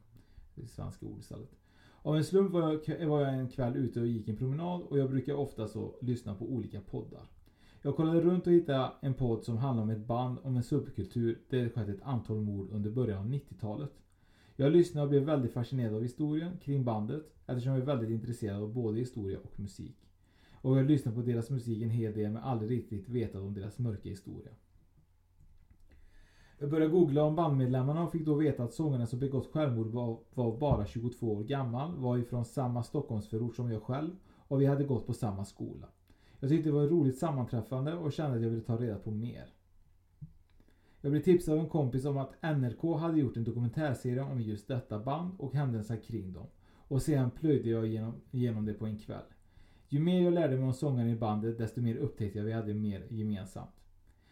Det 0.55 0.61
är 0.61 0.67
svenska 0.67 1.05
ord 1.05 1.19
istället. 1.19 1.49
Av 2.01 2.17
en 2.17 2.23
slump 2.23 2.51
var 2.51 2.79
jag, 2.87 3.07
var 3.07 3.21
jag 3.21 3.33
en 3.33 3.49
kväll 3.49 3.75
ute 3.75 3.99
och 3.99 4.07
gick 4.07 4.27
en 4.27 4.37
promenad 4.37 4.81
och 4.81 4.99
jag 4.99 5.09
brukar 5.09 5.33
ofta 5.33 5.67
så 5.67 5.95
lyssna 6.01 6.35
på 6.35 6.45
olika 6.45 6.81
poddar. 6.81 7.27
Jag 7.81 7.95
kollade 7.95 8.21
runt 8.21 8.47
och 8.47 8.53
hittade 8.53 8.91
en 9.01 9.13
podd 9.13 9.43
som 9.43 9.57
handlar 9.57 9.83
om 9.83 9.89
ett 9.89 10.07
band 10.07 10.39
om 10.43 10.55
en 10.55 10.63
subkultur 10.63 11.41
där 11.49 11.63
det 11.63 11.69
skett 11.69 11.89
ett 11.89 12.01
antal 12.03 12.41
mord 12.41 12.69
under 12.71 12.91
början 12.91 13.19
av 13.19 13.29
90-talet. 13.29 13.91
Jag 14.55 14.71
lyssnade 14.71 15.03
och 15.03 15.09
blev 15.09 15.23
väldigt 15.23 15.53
fascinerad 15.53 15.95
av 15.95 16.01
historien 16.01 16.57
kring 16.57 16.83
bandet 16.83 17.23
eftersom 17.45 17.71
jag 17.71 17.81
är 17.81 17.85
väldigt 17.85 18.09
intresserad 18.09 18.61
av 18.61 18.73
både 18.73 18.99
historia 18.99 19.39
och 19.39 19.59
musik. 19.59 20.04
Och 20.65 20.71
jag 20.71 20.77
har 20.77 20.83
lyssnat 20.83 21.15
på 21.15 21.21
deras 21.21 21.49
musik 21.49 21.81
en 21.81 21.89
hel 21.89 22.13
del 22.13 22.31
men 22.31 22.43
aldrig 22.43 22.71
riktigt 22.71 23.09
vetat 23.09 23.41
om 23.41 23.53
deras 23.53 23.79
mörka 23.79 24.09
historia. 24.09 24.51
Jag 26.59 26.69
började 26.69 26.91
googla 26.91 27.23
om 27.23 27.35
bandmedlemmarna 27.35 28.03
och 28.03 28.11
fick 28.11 28.25
då 28.25 28.33
veta 28.33 28.63
att 28.63 28.73
sångaren 28.73 29.07
som 29.07 29.19
begått 29.19 29.51
självmord 29.51 29.87
var, 29.87 30.19
var 30.33 30.57
bara 30.57 30.85
22 30.85 31.33
år 31.33 31.43
gammal, 31.43 31.95
var 31.95 32.17
ifrån 32.17 32.45
samma 32.45 32.83
Stockholmsförort 32.83 33.55
som 33.55 33.71
jag 33.71 33.83
själv 33.83 34.11
och 34.47 34.61
vi 34.61 34.65
hade 34.65 34.83
gått 34.83 35.07
på 35.07 35.13
samma 35.13 35.45
skola. 35.45 35.87
Jag 36.39 36.49
tyckte 36.49 36.69
det 36.69 36.73
var 36.73 36.85
ett 36.85 36.91
roligt 36.91 37.17
sammanträffande 37.17 37.93
och 37.93 38.13
kände 38.13 38.35
att 38.35 38.43
jag 38.43 38.49
ville 38.49 38.61
ta 38.61 38.77
reda 38.77 38.99
på 38.99 39.11
mer. 39.11 39.45
Jag 41.01 41.11
blev 41.11 41.21
tipsad 41.21 41.53
av 41.53 41.59
en 41.59 41.69
kompis 41.69 42.05
om 42.05 42.17
att 42.17 42.57
NRK 42.57 42.99
hade 42.99 43.19
gjort 43.19 43.37
en 43.37 43.43
dokumentärserie 43.43 44.21
om 44.21 44.41
just 44.41 44.67
detta 44.67 44.99
band 44.99 45.31
och 45.37 45.53
händelserna 45.53 45.99
kring 45.99 46.33
dem. 46.33 46.47
Och 46.87 47.01
sedan 47.01 47.31
plöjde 47.31 47.69
jag 47.69 47.87
igenom, 47.87 48.13
igenom 48.31 48.65
det 48.65 48.73
på 48.73 48.85
en 48.85 48.97
kväll. 48.97 49.34
Ju 49.95 50.01
mer 50.01 50.23
jag 50.23 50.33
lärde 50.33 50.55
mig 50.55 50.65
om 50.65 50.73
sångaren 50.73 51.09
i 51.09 51.15
bandet 51.15 51.57
desto 51.57 51.81
mer 51.81 51.95
upptäckte 51.95 52.39
jag 52.39 52.43
att 52.43 52.49
vi 52.49 52.53
hade 52.53 52.73
mer 52.73 53.07
gemensamt. 53.09 53.75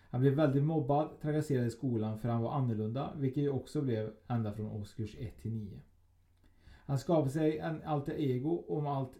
Han 0.09 0.21
blev 0.21 0.33
väldigt 0.33 0.63
mobbad, 0.63 1.09
trakasserad 1.21 1.67
i 1.67 1.69
skolan 1.69 2.19
för 2.19 2.29
han 2.29 2.41
var 2.41 2.51
annorlunda, 2.51 3.13
vilket 3.17 3.43
jag 3.43 3.55
också 3.55 3.81
blev 3.81 4.13
ända 4.27 4.53
från 4.53 4.71
årskurs 4.71 5.15
1 5.19 5.41
till 5.41 5.53
9. 5.53 5.79
Han 6.69 6.99
skapade 6.99 7.29
sig 7.29 7.57
en 7.57 7.83
alter 7.83 8.13
ego 8.13 8.65
om 8.67 8.87
allt 8.87 9.11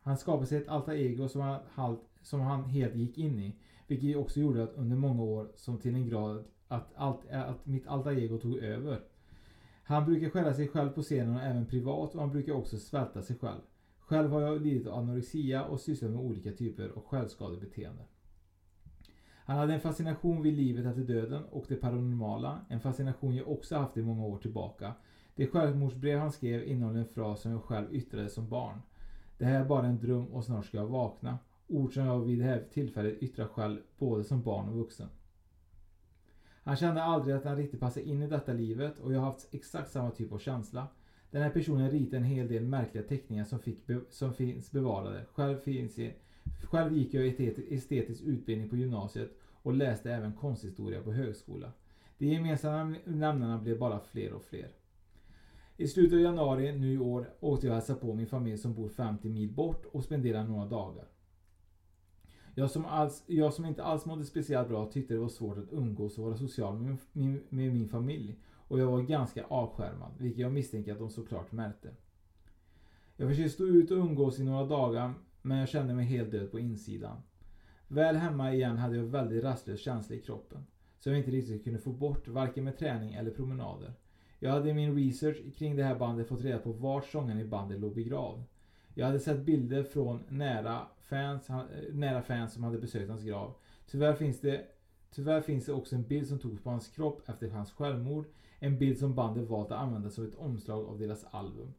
han 0.00 0.16
skapade 0.16 0.46
sig 0.46 0.58
ett 0.58 0.68
alter 0.68 0.92
ego 0.92 1.28
som 1.28 1.40
han, 1.40 1.60
halt, 1.70 2.00
som 2.22 2.40
han 2.40 2.64
helt 2.64 2.94
gick 2.94 3.18
in 3.18 3.38
i. 3.38 3.56
Vilket 3.86 4.08
ju 4.08 4.16
också 4.16 4.40
gjorde 4.40 4.62
att 4.62 4.74
under 4.74 4.96
många 4.96 5.22
år 5.22 5.52
som 5.54 5.78
till 5.78 5.94
en 5.94 6.08
grad 6.08 6.44
att, 6.68 6.92
allt, 6.94 7.30
att 7.30 7.66
mitt 7.66 7.86
alter 7.86 8.18
ego 8.18 8.38
tog 8.38 8.56
över. 8.56 9.00
Han 9.84 10.04
brukar 10.04 10.30
skälla 10.30 10.54
sig 10.54 10.68
själv 10.68 10.90
på 10.90 11.02
scenen 11.02 11.36
och 11.36 11.42
även 11.42 11.66
privat 11.66 12.14
och 12.14 12.20
han 12.20 12.32
brukar 12.32 12.52
också 12.52 12.78
svälta 12.78 13.22
sig 13.22 13.36
själv. 13.38 13.60
Själv 14.12 14.30
har 14.30 14.40
jag 14.40 14.62
lidit 14.62 14.86
av 14.86 14.98
anorexia 14.98 15.64
och 15.64 15.80
sysslat 15.80 16.10
med 16.10 16.20
olika 16.20 16.52
typer 16.52 16.88
av 16.88 17.02
självskadebeteende. 17.02 18.02
Han 19.44 19.58
hade 19.58 19.74
en 19.74 19.80
fascination 19.80 20.42
vid 20.42 20.54
livet 20.54 20.86
efter 20.86 21.02
döden 21.02 21.44
och 21.44 21.64
det 21.68 21.76
paranormala. 21.76 22.64
En 22.68 22.80
fascination 22.80 23.36
jag 23.36 23.48
också 23.48 23.76
haft 23.76 23.96
i 23.96 24.02
många 24.02 24.24
år 24.24 24.38
tillbaka. 24.38 24.94
Det 25.34 25.46
självmordsbrev 25.46 26.18
han 26.18 26.32
skrev 26.32 26.64
innehåller 26.64 27.00
en 27.00 27.06
fras 27.06 27.40
som 27.40 27.52
jag 27.52 27.62
själv 27.62 27.94
yttrade 27.94 28.28
som 28.28 28.48
barn. 28.48 28.82
Det 29.38 29.44
här 29.44 29.60
är 29.60 29.64
bara 29.64 29.86
en 29.86 29.98
dröm 29.98 30.26
och 30.26 30.44
snart 30.44 30.66
ska 30.66 30.76
jag 30.76 30.86
vakna. 30.86 31.38
Ord 31.68 31.94
som 31.94 32.04
jag 32.04 32.20
vid 32.20 32.38
det 32.38 32.44
här 32.44 32.64
tillfället 32.72 33.22
yttrar 33.22 33.46
själv 33.46 33.80
både 33.98 34.24
som 34.24 34.42
barn 34.42 34.68
och 34.68 34.76
vuxen. 34.76 35.08
Han 36.64 36.76
kände 36.76 37.02
aldrig 37.02 37.36
att 37.36 37.44
han 37.44 37.56
riktigt 37.56 37.80
passade 37.80 38.08
in 38.08 38.22
i 38.22 38.28
detta 38.28 38.52
livet 38.52 38.98
och 38.98 39.12
jag 39.12 39.20
har 39.20 39.26
haft 39.26 39.54
exakt 39.54 39.90
samma 39.90 40.10
typ 40.10 40.32
av 40.32 40.38
känsla. 40.38 40.86
Den 41.32 41.42
här 41.42 41.50
personen 41.50 41.90
ritade 41.90 42.16
en 42.16 42.24
hel 42.24 42.48
del 42.48 42.62
märkliga 42.62 43.04
teckningar 43.04 43.44
som, 43.44 43.58
fick 43.58 43.86
be, 43.86 44.00
som 44.10 44.34
finns 44.34 44.70
bevarade. 44.70 45.24
Själv, 45.32 45.58
finns 45.58 45.98
i, 45.98 46.12
själv 46.62 46.96
gick 46.96 47.14
jag 47.14 47.26
estetisk 47.70 48.22
utbildning 48.22 48.68
på 48.68 48.76
gymnasiet 48.76 49.30
och 49.62 49.74
läste 49.74 50.12
även 50.12 50.32
konsthistoria 50.32 51.02
på 51.02 51.12
högskola. 51.12 51.72
De 52.18 52.26
gemensamma 52.26 52.94
nämnarna 53.04 53.58
blev 53.58 53.78
bara 53.78 54.00
fler 54.00 54.32
och 54.32 54.44
fler. 54.44 54.68
I 55.76 55.88
slutet 55.88 56.12
av 56.12 56.20
januari 56.20 56.78
nu 56.78 56.92
i 56.92 56.98
år 56.98 57.30
åkte 57.40 57.66
jag 57.66 57.72
och 57.72 57.76
hälsade 57.76 58.00
på 58.00 58.14
min 58.14 58.26
familj 58.26 58.58
som 58.58 58.74
bor 58.74 58.88
50 58.88 59.28
mil 59.28 59.52
bort 59.52 59.86
och 59.92 60.04
spenderade 60.04 60.48
några 60.48 60.66
dagar. 60.66 61.04
Jag 62.54 62.70
som, 62.70 62.84
alls, 62.84 63.24
jag 63.26 63.54
som 63.54 63.64
inte 63.64 63.84
alls 63.84 64.06
mådde 64.06 64.24
speciellt 64.24 64.68
bra 64.68 64.90
tyckte 64.90 65.14
det 65.14 65.20
var 65.20 65.28
svårt 65.28 65.58
att 65.58 65.72
umgås 65.72 66.18
och 66.18 66.24
vara 66.24 66.36
social 66.36 66.78
med 66.78 66.96
min, 67.12 67.42
med 67.48 67.72
min 67.72 67.88
familj 67.88 68.36
och 68.72 68.78
jag 68.78 68.86
var 68.86 69.02
ganska 69.02 69.44
avskärmad, 69.44 70.10
vilket 70.18 70.40
jag 70.40 70.52
misstänker 70.52 70.92
att 70.92 70.98
de 70.98 71.10
såklart 71.10 71.52
märkte. 71.52 71.90
Jag 73.16 73.28
försökte 73.28 73.50
stå 73.50 73.64
ut 73.66 73.90
och 73.90 73.96
umgås 73.96 74.38
i 74.38 74.44
några 74.44 74.66
dagar, 74.66 75.14
men 75.42 75.58
jag 75.58 75.68
kände 75.68 75.94
mig 75.94 76.04
helt 76.04 76.30
död 76.30 76.50
på 76.50 76.58
insidan. 76.58 77.22
Väl 77.88 78.16
hemma 78.16 78.54
igen 78.54 78.76
hade 78.76 78.96
jag 78.96 79.04
väldigt 79.04 79.44
rastlös 79.44 79.80
känsla 79.80 80.16
i 80.16 80.20
kroppen, 80.20 80.66
som 80.98 81.12
jag 81.12 81.20
inte 81.20 81.30
riktigt 81.30 81.64
kunde 81.64 81.78
få 81.78 81.90
bort, 81.90 82.28
varken 82.28 82.64
med 82.64 82.78
träning 82.78 83.14
eller 83.14 83.30
promenader. 83.30 83.92
Jag 84.38 84.50
hade 84.50 84.70
i 84.70 84.74
min 84.74 84.96
research 84.96 85.56
kring 85.56 85.76
det 85.76 85.84
här 85.84 85.98
bandet 85.98 86.28
fått 86.28 86.42
reda 86.42 86.58
på 86.58 86.72
vart 86.72 87.06
sångaren 87.06 87.40
i 87.40 87.44
bandet 87.44 87.80
låg 87.80 87.94
begravd. 87.94 88.42
Jag 88.94 89.06
hade 89.06 89.20
sett 89.20 89.40
bilder 89.40 89.82
från 89.82 90.22
nära 90.28 90.86
fans, 91.00 91.50
eh, 91.50 91.56
nära 91.92 92.22
fans 92.22 92.52
som 92.52 92.64
hade 92.64 92.78
besökt 92.78 93.08
hans 93.08 93.22
grav. 93.22 93.54
Tyvärr 93.86 94.14
finns 94.14 94.40
det 94.40 94.66
Tyvärr 95.14 95.40
finns 95.40 95.66
det 95.66 95.72
också 95.72 95.96
en 95.96 96.02
bild 96.02 96.28
som 96.28 96.38
togs 96.38 96.62
på 96.62 96.70
hans 96.70 96.88
kropp 96.88 97.28
efter 97.28 97.50
hans 97.50 97.72
självmord. 97.72 98.26
En 98.64 98.78
bild 98.78 98.98
som 98.98 99.14
bandet 99.14 99.48
valt 99.48 99.70
att 99.70 99.78
använda 99.78 100.10
som 100.10 100.24
ett 100.24 100.34
omslag 100.34 100.86
av 100.86 100.98
deras 100.98 101.24
album. 101.30 101.74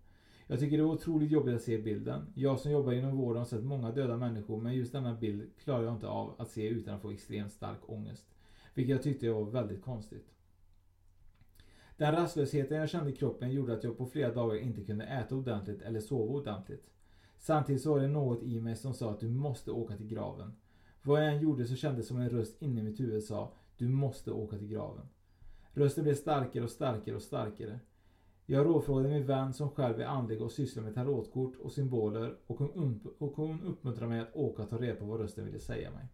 Jag 0.48 0.60
tycker 0.60 0.78
det 0.78 0.84
var 0.84 0.94
otroligt 0.94 1.32
jobbigt 1.32 1.56
att 1.56 1.62
se 1.62 1.78
bilden. 1.78 2.26
Jag 2.36 2.60
som 2.60 2.72
jobbar 2.72 2.94
inom 2.94 3.18
vården 3.18 3.38
har 3.38 3.46
sett 3.46 3.64
många 3.64 3.92
döda 3.92 4.18
människor 4.18 4.62
men 4.62 4.74
just 4.74 4.92
denna 4.92 5.14
bild 5.14 5.50
klarar 5.64 5.84
jag 5.84 5.94
inte 5.94 6.08
av 6.08 6.36
att 6.38 6.50
se 6.50 6.68
utan 6.68 6.96
att 6.96 7.02
få 7.02 7.12
extremt 7.12 7.52
stark 7.52 7.78
ångest. 7.86 8.26
Vilket 8.74 8.92
jag 8.96 9.04
tyckte 9.04 9.32
var 9.32 9.44
väldigt 9.44 9.82
konstigt. 9.82 10.34
Den 11.98 12.12
rastlösheten 12.12 12.78
jag 12.78 12.90
kände 12.90 13.12
i 13.12 13.16
kroppen 13.16 13.52
gjorde 13.52 13.74
att 13.74 13.84
jag 13.84 13.98
på 13.98 14.06
flera 14.06 14.34
dagar 14.34 14.56
inte 14.56 14.84
kunde 14.84 15.06
äta 15.06 15.36
ordentligt 15.36 15.82
eller 15.82 16.00
sova 16.00 16.34
ordentligt. 16.34 16.90
Samtidigt 17.38 17.82
så 17.82 17.94
var 17.94 18.00
det 18.00 18.08
något 18.08 18.44
i 18.44 18.62
mig 18.62 18.76
som 18.76 18.94
sa 18.94 19.12
att 19.12 19.20
du 19.20 19.30
måste 19.30 19.72
åka 19.72 19.98
till 19.98 20.08
graven. 20.08 20.54
Vad 21.02 21.24
jag 21.24 21.34
än 21.34 21.42
gjorde 21.42 21.66
så 21.66 21.76
kändes 21.76 22.06
det 22.06 22.08
som 22.08 22.18
en 22.18 22.30
röst 22.30 22.62
inne 22.62 22.80
i 22.80 22.84
mitt 22.84 23.00
huvud 23.00 23.24
sa 23.24 23.54
Du 23.78 23.88
måste 23.88 24.32
åka 24.32 24.58
till 24.58 24.68
graven. 24.68 25.06
Rösten 25.74 26.04
blev 26.04 26.16
starkare 26.16 26.64
och 26.64 26.70
starkare 26.70 27.16
och 27.16 27.22
starkare. 27.22 27.80
Jag 28.46 28.66
rådfrågade 28.66 29.10
min 29.10 29.26
vän 29.26 29.54
som 29.54 29.70
själv 29.70 30.02
är 30.02 30.06
andlig 30.06 30.42
och 30.42 30.52
sysslar 30.52 30.84
med 30.84 30.96
tarotkort 30.96 31.56
och 31.56 31.72
symboler 31.72 32.38
och 32.48 32.58
hon, 32.58 33.08
och 33.18 33.36
hon 33.36 33.64
uppmuntrade 33.64 34.10
mig 34.10 34.20
att 34.20 34.36
åka 34.36 34.64
och 34.64 34.70
ta 34.70 34.78
reda 34.78 34.96
på 34.96 35.06
vad 35.06 35.20
rösten 35.20 35.46
ville 35.46 35.60
säga 35.60 35.92
mig. 35.92 36.08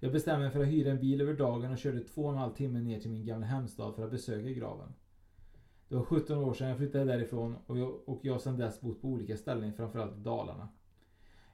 Jag 0.00 0.12
bestämde 0.12 0.40
mig 0.40 0.50
för 0.50 0.60
att 0.60 0.68
hyra 0.68 0.90
en 0.90 1.00
bil 1.00 1.20
över 1.20 1.34
dagen 1.34 1.72
och 1.72 1.78
körde 1.78 2.00
två 2.00 2.22
och 2.22 2.32
en 2.32 2.38
halv 2.38 2.52
timme 2.52 2.80
ner 2.80 3.00
till 3.00 3.10
min 3.10 3.26
gamla 3.26 3.46
hemstad 3.46 3.94
för 3.94 4.04
att 4.04 4.10
besöka 4.10 4.50
graven. 4.50 4.94
Det 5.88 5.94
var 5.96 6.04
17 6.04 6.38
år 6.38 6.54
sedan 6.54 6.68
jag 6.68 6.78
flyttade 6.78 7.04
därifrån 7.04 7.56
och 7.66 7.78
jag, 7.78 8.08
och 8.08 8.20
jag 8.22 8.40
sedan 8.40 8.58
dess 8.58 8.80
bott 8.80 9.02
på 9.02 9.08
olika 9.08 9.36
ställen, 9.36 9.72
framförallt 9.72 10.16
i 10.16 10.20
Dalarna. 10.20 10.68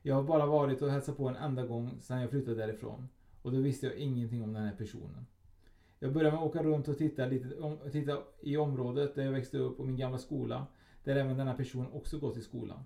Jag 0.03 0.15
har 0.15 0.23
bara 0.23 0.47
varit 0.47 0.83
och 0.83 0.91
hälsat 0.91 1.17
på 1.17 1.29
en 1.29 1.37
enda 1.37 1.67
gång 1.67 1.91
sedan 2.01 2.21
jag 2.21 2.31
flyttade 2.31 2.57
därifrån. 2.57 3.09
Och 3.43 3.53
då 3.53 3.59
visste 3.59 3.87
jag 3.87 3.97
ingenting 3.97 4.43
om 4.43 4.53
den 4.53 4.63
här 4.63 4.77
personen. 4.77 5.27
Jag 5.99 6.13
började 6.13 6.37
med 6.37 6.45
att 6.45 6.49
åka 6.51 6.63
runt 6.63 6.89
och 6.89 6.99
titta, 6.99 7.27
lite, 7.27 7.61
om, 7.61 7.79
titta 7.93 8.19
i 8.41 8.57
området 8.57 9.15
där 9.15 9.25
jag 9.25 9.33
växte 9.33 9.59
upp 9.59 9.81
och 9.81 9.87
min 9.87 9.97
gamla 9.97 10.19
skola. 10.19 10.67
Där 11.05 11.17
även 11.17 11.37
denna 11.37 11.55
person 11.55 11.87
också 11.93 12.19
gått 12.19 12.37
i 12.37 12.41
skolan. 12.41 12.85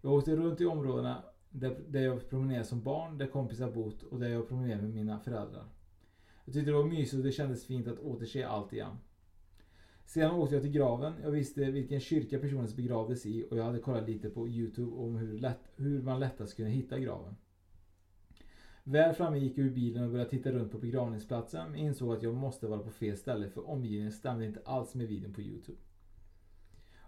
Jag 0.00 0.12
åkte 0.12 0.36
runt 0.36 0.60
i 0.60 0.64
områdena 0.64 1.22
där, 1.50 1.76
där 1.88 2.00
jag 2.00 2.30
promenerade 2.30 2.64
som 2.64 2.82
barn, 2.82 3.18
där 3.18 3.26
kompisar 3.26 3.70
bott 3.70 4.02
och 4.02 4.20
där 4.20 4.28
jag 4.28 4.48
promenerade 4.48 4.82
med 4.82 4.94
mina 4.94 5.18
föräldrar. 5.18 5.64
Jag 6.44 6.54
tyckte 6.54 6.70
det 6.70 6.76
var 6.76 6.84
mysigt 6.84 7.14
och 7.14 7.22
det 7.24 7.32
kändes 7.32 7.66
fint 7.66 7.88
att 7.88 7.98
återse 7.98 8.46
allt 8.46 8.72
igen. 8.72 8.96
Sedan 10.04 10.34
åkte 10.34 10.54
jag 10.54 10.62
till 10.62 10.72
graven. 10.72 11.12
Jag 11.22 11.30
visste 11.30 11.70
vilken 11.70 12.00
kyrka 12.00 12.38
personen 12.38 12.68
begravdes 12.76 13.26
i 13.26 13.46
och 13.50 13.56
jag 13.56 13.64
hade 13.64 13.78
kollat 13.78 14.08
lite 14.08 14.30
på 14.30 14.48
Youtube 14.48 14.96
om 14.96 15.16
hur, 15.16 15.38
lätt, 15.38 15.60
hur 15.76 16.02
man 16.02 16.20
lättast 16.20 16.56
kunde 16.56 16.70
hitta 16.70 16.98
graven. 16.98 17.36
Väl 18.88 19.14
framme 19.14 19.38
gick 19.38 19.58
jag 19.58 19.66
ur 19.66 19.70
bilen 19.70 20.04
och 20.04 20.10
började 20.10 20.30
titta 20.30 20.50
runt 20.50 20.72
på 20.72 20.78
begravningsplatsen 20.78 21.70
men 21.70 21.80
insåg 21.80 22.12
att 22.12 22.22
jag 22.22 22.34
måste 22.34 22.66
vara 22.66 22.80
på 22.80 22.90
fel 22.90 23.16
ställe 23.16 23.48
för 23.48 23.68
omgivningen 23.70 24.12
stämde 24.12 24.46
inte 24.46 24.60
alls 24.64 24.94
med 24.94 25.08
videon 25.08 25.32
på 25.32 25.40
Youtube. 25.40 25.78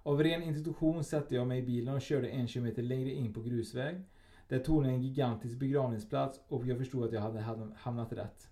Av 0.02 0.22
ren 0.22 0.42
institution 0.42 1.04
satte 1.04 1.34
jag 1.34 1.46
mig 1.46 1.58
i 1.58 1.66
bilen 1.66 1.94
och 1.94 2.02
körde 2.02 2.28
en 2.28 2.48
kilometer 2.48 2.82
längre 2.82 3.10
in 3.10 3.34
på 3.34 3.42
grusväg. 3.42 4.02
Där 4.48 4.58
tog 4.58 4.84
en 4.84 5.02
gigantisk 5.02 5.58
begravningsplats 5.58 6.40
och 6.48 6.66
jag 6.66 6.78
förstod 6.78 7.04
att 7.04 7.12
jag 7.12 7.20
hade 7.20 7.40
hamnat 7.76 8.12
rätt. 8.12 8.48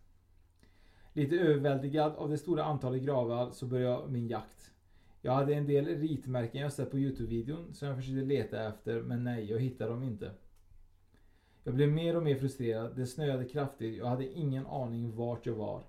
Lite 1.13 1.37
överväldigad 1.37 2.17
av 2.17 2.29
det 2.31 2.39
stora 2.39 2.65
antalet 2.65 3.03
gravar 3.03 3.51
så 3.51 3.67
började 3.67 3.93
jag 3.93 4.11
min 4.11 4.29
jakt. 4.29 4.73
Jag 5.21 5.33
hade 5.33 5.55
en 5.55 5.67
del 5.67 5.87
ritmärken 5.87 6.61
jag 6.61 6.73
sett 6.73 6.91
på 6.91 6.99
Youtube-videon 6.99 7.73
som 7.73 7.89
jag 7.89 7.97
försökte 7.97 8.25
leta 8.25 8.69
efter 8.69 9.03
men 9.03 9.25
nej, 9.25 9.51
jag 9.51 9.61
hittade 9.61 9.91
dem 9.91 10.03
inte. 10.03 10.31
Jag 11.67 11.75
blev 11.75 11.89
mer 11.89 12.17
och 12.17 12.23
mer 12.23 12.35
frustrerad, 12.35 12.97
det 12.97 13.07
snöade 13.07 13.45
kraftigt, 13.45 13.97
jag 13.99 14.07
hade 14.07 14.33
ingen 14.33 14.67
aning 14.67 15.17
vart 15.17 15.47
jag 15.47 15.55
var. 15.55 15.83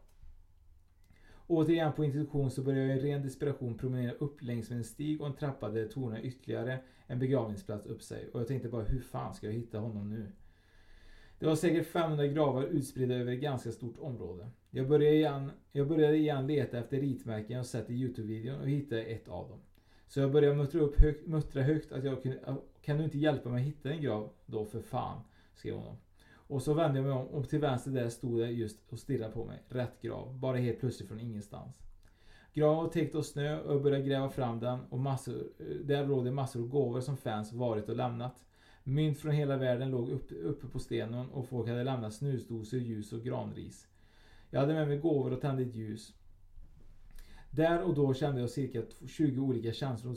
Återigen 1.48 1.94
på 1.94 2.06
introduktion 2.06 2.52
så 2.52 2.62
började 2.62 2.88
jag 2.88 2.98
i 2.98 3.02
ren 3.02 3.22
desperation 3.22 3.78
promenera 3.78 4.12
upp 4.12 4.42
längs 4.42 4.70
med 4.70 4.78
en 4.78 4.84
stig 4.84 5.22
och 5.22 5.28
en 5.28 5.34
trappa 5.34 5.70
där 5.70 5.82
det 5.82 5.88
tornade 5.88 6.22
ytterligare 6.22 6.80
en 7.08 7.20
begravningsplats 7.20 7.86
upp 7.86 8.02
sig 8.02 8.30
och 8.34 8.40
jag 8.40 8.48
tänkte 8.48 8.70
bara 8.70 8.84
hur 8.84 9.00
fan 9.00 9.34
ska 9.34 9.48
jag 9.48 9.54
hitta 9.54 9.80
honom 9.80 10.10
nu? 10.10 10.32
Det 11.40 11.46
var 11.46 11.56
säkert 11.56 11.88
500 11.88 12.28
gravar 12.28 12.64
utspridda 12.64 13.16
över 13.16 13.34
ett 13.34 13.42
ganska 13.42 13.72
stort 13.72 13.98
område. 14.00 14.50
Jag 14.70 14.88
började 14.88 15.16
igen, 15.16 15.52
jag 15.72 15.88
började 15.88 16.18
igen 16.18 16.48
leta 16.48 16.78
efter 16.80 17.02
ritmärken 17.02 17.58
jag 17.58 17.66
sett 17.66 17.90
i 17.90 17.94
Youtube-videon 17.94 18.62
och 18.62 18.70
hittade 18.70 19.04
ett 19.04 19.28
av 19.28 19.50
dem. 19.50 19.60
Så 20.08 20.20
jag 20.20 20.32
började 20.32 20.56
muttra, 20.56 20.82
upp 20.82 21.00
högt, 21.00 21.28
muttra 21.28 21.62
högt 21.62 21.92
att 21.92 22.04
jag 22.04 22.24
kunde, 22.24 22.40
ah, 22.46 22.64
kan 22.82 22.98
du 22.98 23.04
inte 23.04 23.18
hjälpa 23.18 23.50
mig 23.50 23.62
att 23.62 23.68
hitta 23.68 23.90
en 23.90 24.02
grav 24.02 24.30
då 24.46 24.66
för 24.66 24.82
fan? 24.82 25.22
Skrev 25.58 25.76
hon. 25.76 25.98
Och 26.34 26.62
så 26.62 26.74
vände 26.74 26.98
jag 26.98 27.06
mig 27.06 27.14
om 27.14 27.28
och 27.28 27.50
till 27.50 27.60
vänster 27.60 27.92
där 27.92 28.10
stod 28.10 28.40
det 28.40 28.52
just 28.52 28.78
och 28.90 29.00
stirrade 29.00 29.34
på 29.34 29.46
mig. 29.46 29.64
Rätt 29.70 30.02
grav. 30.02 30.40
Bara 30.40 30.58
helt 30.58 30.80
plötsligt 30.80 31.10
från 31.10 31.20
ingenstans. 31.20 31.82
Graven 32.54 32.78
var 32.78 32.90
täckt 32.90 33.16
av 33.16 33.22
snö 33.22 33.60
och 33.60 33.74
jag 33.74 33.84
började 33.84 34.04
gräva 34.04 34.30
fram 34.30 34.60
den 34.60 34.80
och 34.90 35.00
massor, 35.00 35.48
eh, 35.60 35.66
där 35.66 36.08
låg 36.08 36.26
det 36.26 36.32
massor 36.32 36.62
av 36.62 36.68
gåvor 36.68 37.02
som 37.02 37.18
fans 37.18 37.54
varit 37.54 37.90
och 37.90 37.96
lämnat. 37.96 38.46
Mynt 38.84 39.20
från 39.20 39.32
hela 39.32 39.58
världen 39.58 39.92
låg 39.92 40.10
upp, 40.10 40.32
uppe 40.32 40.68
på 40.68 40.80
stenen 40.80 41.30
och 41.30 41.48
folk 41.48 41.70
hade 41.70 41.84
lämnat 41.84 42.14
snusdosor, 42.14 42.80
ljus 42.80 43.14
och 43.14 43.24
granris. 43.24 43.88
Jag 44.50 44.60
hade 44.60 44.74
med 44.74 44.88
mig 44.88 44.98
gåvor 44.98 45.34
och 45.34 45.42
tände 45.42 45.64
ett 45.64 45.76
ljus. 45.76 46.14
Där 47.52 47.82
och 47.84 47.96
då 47.96 48.14
kände 48.14 48.42
jag 48.42 48.50
cirka 48.50 48.82
20 49.08 49.42
olika 49.42 49.74
känslor 49.74 50.16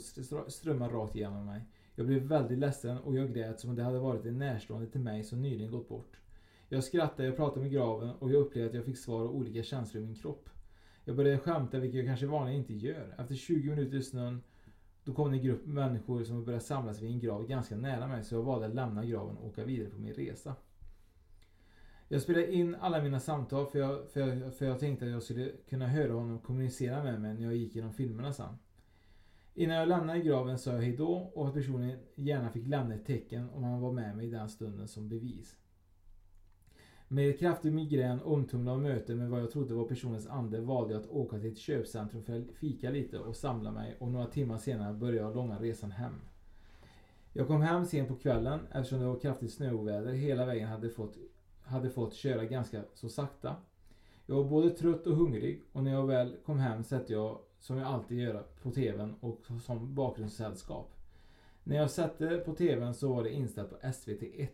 strömma 0.49 0.87
rakt 0.87 1.15
igenom 1.15 1.45
mig. 1.45 1.61
Jag 1.95 2.05
blev 2.05 2.21
väldigt 2.21 2.59
ledsen 2.59 2.97
och 2.97 3.15
jag 3.15 3.33
grät 3.33 3.59
som 3.59 3.69
om 3.69 3.75
det 3.75 3.83
hade 3.83 3.99
varit 3.99 4.25
en 4.25 4.37
närstående 4.37 4.87
till 4.87 5.01
mig 5.01 5.23
som 5.23 5.41
nyligen 5.41 5.71
gått 5.71 5.89
bort. 5.89 6.17
Jag 6.69 6.83
skrattade, 6.83 7.25
jag 7.27 7.35
pratade 7.35 7.61
med 7.61 7.71
graven 7.71 8.09
och 8.09 8.31
jag 8.31 8.41
upplevde 8.41 8.69
att 8.69 8.75
jag 8.75 8.85
fick 8.85 8.97
svar 8.97 9.21
av 9.21 9.35
olika 9.35 9.63
känslor 9.63 10.03
i 10.03 10.05
min 10.05 10.15
kropp. 10.15 10.49
Jag 11.05 11.15
började 11.15 11.37
skämta, 11.37 11.79
vilket 11.79 11.97
jag 11.97 12.07
kanske 12.07 12.25
vanligen 12.25 12.59
inte 12.59 12.73
gör. 12.73 13.15
Efter 13.17 13.35
20 13.35 13.69
minuter 13.69 13.97
i 13.97 14.03
snön 14.03 14.41
då 15.03 15.13
kom 15.13 15.31
det 15.31 15.37
en 15.37 15.43
grupp 15.43 15.65
människor 15.65 16.23
som 16.23 16.45
började 16.45 16.63
samlas 16.63 17.01
vid 17.01 17.11
en 17.11 17.19
grav 17.19 17.47
ganska 17.47 17.75
nära 17.75 18.07
mig 18.07 18.23
så 18.23 18.35
jag 18.35 18.43
valde 18.43 18.65
att 18.65 18.75
lämna 18.75 19.05
graven 19.05 19.37
och 19.37 19.47
åka 19.47 19.65
vidare 19.65 19.89
på 19.89 19.99
min 19.99 20.13
resa. 20.13 20.55
Jag 22.07 22.21
spelade 22.21 22.53
in 22.53 22.75
alla 22.75 23.01
mina 23.01 23.19
samtal 23.19 23.65
för 23.65 23.79
jag, 23.79 24.09
för, 24.09 24.19
jag, 24.19 24.53
för 24.53 24.65
jag 24.65 24.79
tänkte 24.79 25.05
att 25.05 25.11
jag 25.11 25.23
skulle 25.23 25.51
kunna 25.69 25.87
höra 25.87 26.13
honom 26.13 26.39
kommunicera 26.39 27.03
med 27.03 27.21
mig 27.21 27.33
när 27.33 27.43
jag 27.43 27.55
gick 27.55 27.75
genom 27.75 27.93
filmerna 27.93 28.33
sen. 28.33 28.57
Innan 29.53 29.77
jag 29.77 29.87
lämnade 29.87 30.19
graven 30.19 30.59
sa 30.59 30.71
jag 30.71 30.81
hejdå 30.81 31.31
och 31.35 31.47
att 31.47 31.53
personen 31.53 31.99
gärna 32.15 32.49
fick 32.49 32.67
lämna 32.67 32.95
ett 32.95 33.05
tecken 33.05 33.49
om 33.49 33.63
han 33.63 33.81
var 33.81 33.91
med 33.91 34.15
mig 34.17 34.27
i 34.27 34.29
den 34.29 34.49
stunden 34.49 34.87
som 34.87 35.09
bevis. 35.09 35.55
Med 37.07 37.39
kraftig 37.39 37.73
migrän, 37.73 38.21
omtumlad 38.21 38.73
av 38.73 38.81
möte 38.81 39.15
med 39.15 39.29
vad 39.29 39.41
jag 39.41 39.51
trodde 39.51 39.73
var 39.73 39.85
personens 39.85 40.27
ande 40.27 40.61
valde 40.61 40.93
jag 40.93 41.01
att 41.01 41.09
åka 41.09 41.39
till 41.39 41.51
ett 41.51 41.57
köpcentrum 41.57 42.23
för 42.23 42.39
att 42.39 42.51
fika 42.51 42.89
lite 42.89 43.19
och 43.19 43.35
samla 43.35 43.71
mig 43.71 43.95
och 43.99 44.11
några 44.11 44.25
timmar 44.25 44.57
senare 44.57 44.93
började 44.93 45.27
jag 45.27 45.35
långa 45.35 45.59
resan 45.59 45.91
hem. 45.91 46.13
Jag 47.33 47.47
kom 47.47 47.61
hem 47.61 47.85
sent 47.85 48.07
på 48.07 48.15
kvällen 48.15 48.59
eftersom 48.71 48.99
det 48.99 49.05
var 49.05 49.19
kraftigt 49.19 49.53
snöoväder 49.53 50.13
hela 50.13 50.45
vägen 50.45 50.67
hade 50.67 50.89
fått, 50.89 51.17
hade 51.61 51.89
fått 51.89 52.13
köra 52.13 52.45
ganska 52.45 52.83
så 52.93 53.09
sakta. 53.09 53.55
Jag 54.25 54.35
var 54.35 54.43
både 54.43 54.69
trött 54.69 55.07
och 55.07 55.15
hungrig 55.15 55.61
och 55.71 55.83
när 55.83 55.91
jag 55.91 56.07
väl 56.07 56.35
kom 56.45 56.59
hem 56.59 56.83
satte 56.83 57.13
jag, 57.13 57.37
som 57.61 57.77
jag 57.77 57.87
alltid 57.87 58.19
gör, 58.19 58.43
på 58.61 58.71
TVn 58.71 59.15
och 59.19 59.45
som 59.61 59.95
bakgrundssällskap. 59.95 60.93
När 61.63 61.75
jag 61.75 61.91
satte 61.91 62.37
på 62.37 62.55
TVn 62.55 62.93
så 62.93 63.13
var 63.13 63.23
det 63.23 63.33
inställt 63.33 63.69
på 63.69 63.75
SVT1 63.75 64.47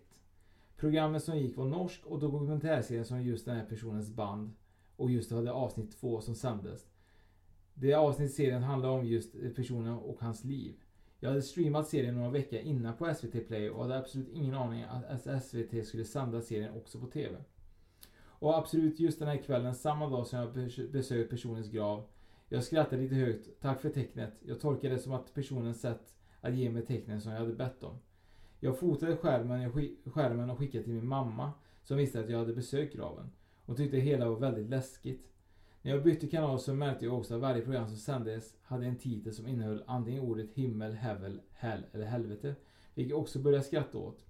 Programmet 0.77 1.23
som 1.23 1.37
gick 1.37 1.57
var 1.57 1.65
norsk 1.65 2.05
och 2.05 2.19
dokumentärserien 2.19 3.05
som 3.05 3.23
just 3.23 3.45
den 3.45 3.55
här 3.55 3.65
personens 3.65 4.09
band 4.09 4.51
och 4.95 5.11
just 5.11 5.31
hade 5.31 5.51
avsnitt 5.51 5.99
två 5.99 6.21
som 6.21 6.35
sändes. 6.35 6.87
Det 7.73 7.93
avsnitt 7.93 8.33
serien 8.33 8.63
handlar 8.63 8.89
om 8.89 9.05
just 9.05 9.55
personen 9.55 9.93
och 9.93 10.21
hans 10.21 10.43
liv. 10.43 10.75
Jag 11.19 11.29
hade 11.29 11.41
streamat 11.41 11.87
serien 11.87 12.15
några 12.15 12.29
veckor 12.29 12.59
innan 12.59 12.97
på 12.97 13.13
SVT 13.13 13.47
Play 13.47 13.69
och 13.69 13.81
hade 13.81 13.97
absolut 13.97 14.29
ingen 14.29 14.53
aning 14.53 14.83
att 14.83 15.43
SVT 15.43 15.87
skulle 15.87 16.05
sända 16.05 16.41
serien 16.41 16.75
också 16.75 16.99
på 16.99 17.07
TV. 17.07 17.35
Och 18.19 18.57
absolut 18.57 18.99
just 18.99 19.19
den 19.19 19.27
här 19.27 19.37
kvällen, 19.37 19.75
samma 19.75 20.09
dag 20.09 20.27
som 20.27 20.39
jag 20.39 20.53
besökt 20.91 21.29
personens 21.29 21.69
grav. 21.69 22.03
Jag 22.49 22.63
skrattade 22.63 23.01
lite 23.01 23.15
högt. 23.15 23.61
Tack 23.61 23.81
för 23.81 23.89
tecknet. 23.89 24.33
Jag 24.45 24.59
tolkade 24.59 24.95
det 24.95 24.99
som 24.99 25.13
att 25.13 25.33
personen 25.33 25.73
sett 25.73 26.15
att 26.41 26.55
ge 26.55 26.69
mig 26.69 26.85
tecknen 26.85 27.21
som 27.21 27.31
jag 27.31 27.39
hade 27.39 27.53
bett 27.53 27.83
om. 27.83 27.99
Jag 28.59 28.79
fotade 28.79 29.17
skärmen, 29.17 29.61
jag 29.61 29.73
skärmen 30.13 30.49
och 30.49 30.57
skickade 30.57 30.83
till 30.83 30.93
min 30.93 31.07
mamma 31.07 31.51
som 31.83 31.97
visste 31.97 32.19
att 32.19 32.29
jag 32.29 32.39
hade 32.39 32.53
besökt 32.53 32.95
graven. 32.95 33.31
Hon 33.65 33.75
tyckte 33.75 33.97
det 33.97 34.01
hela 34.01 34.29
var 34.29 34.39
väldigt 34.39 34.69
läskigt. 34.69 35.29
När 35.81 35.91
jag 35.91 36.03
bytte 36.03 36.27
kanal 36.27 36.59
så 36.59 36.73
märkte 36.73 37.05
jag 37.05 37.17
också 37.17 37.35
att 37.35 37.41
varje 37.41 37.61
program 37.61 37.87
som 37.87 37.97
sändes 37.97 38.55
hade 38.61 38.85
en 38.85 38.97
titel 38.97 39.33
som 39.33 39.47
innehöll 39.47 39.83
antingen 39.87 40.23
ordet 40.23 40.53
himmel, 40.53 40.93
hävel, 40.93 41.41
hell 41.51 41.85
eller 41.91 42.05
helvete. 42.05 42.55
Vilket 42.93 43.11
jag 43.11 43.19
också 43.19 43.39
började 43.39 43.63
skratta 43.63 43.97
åt. 43.97 44.25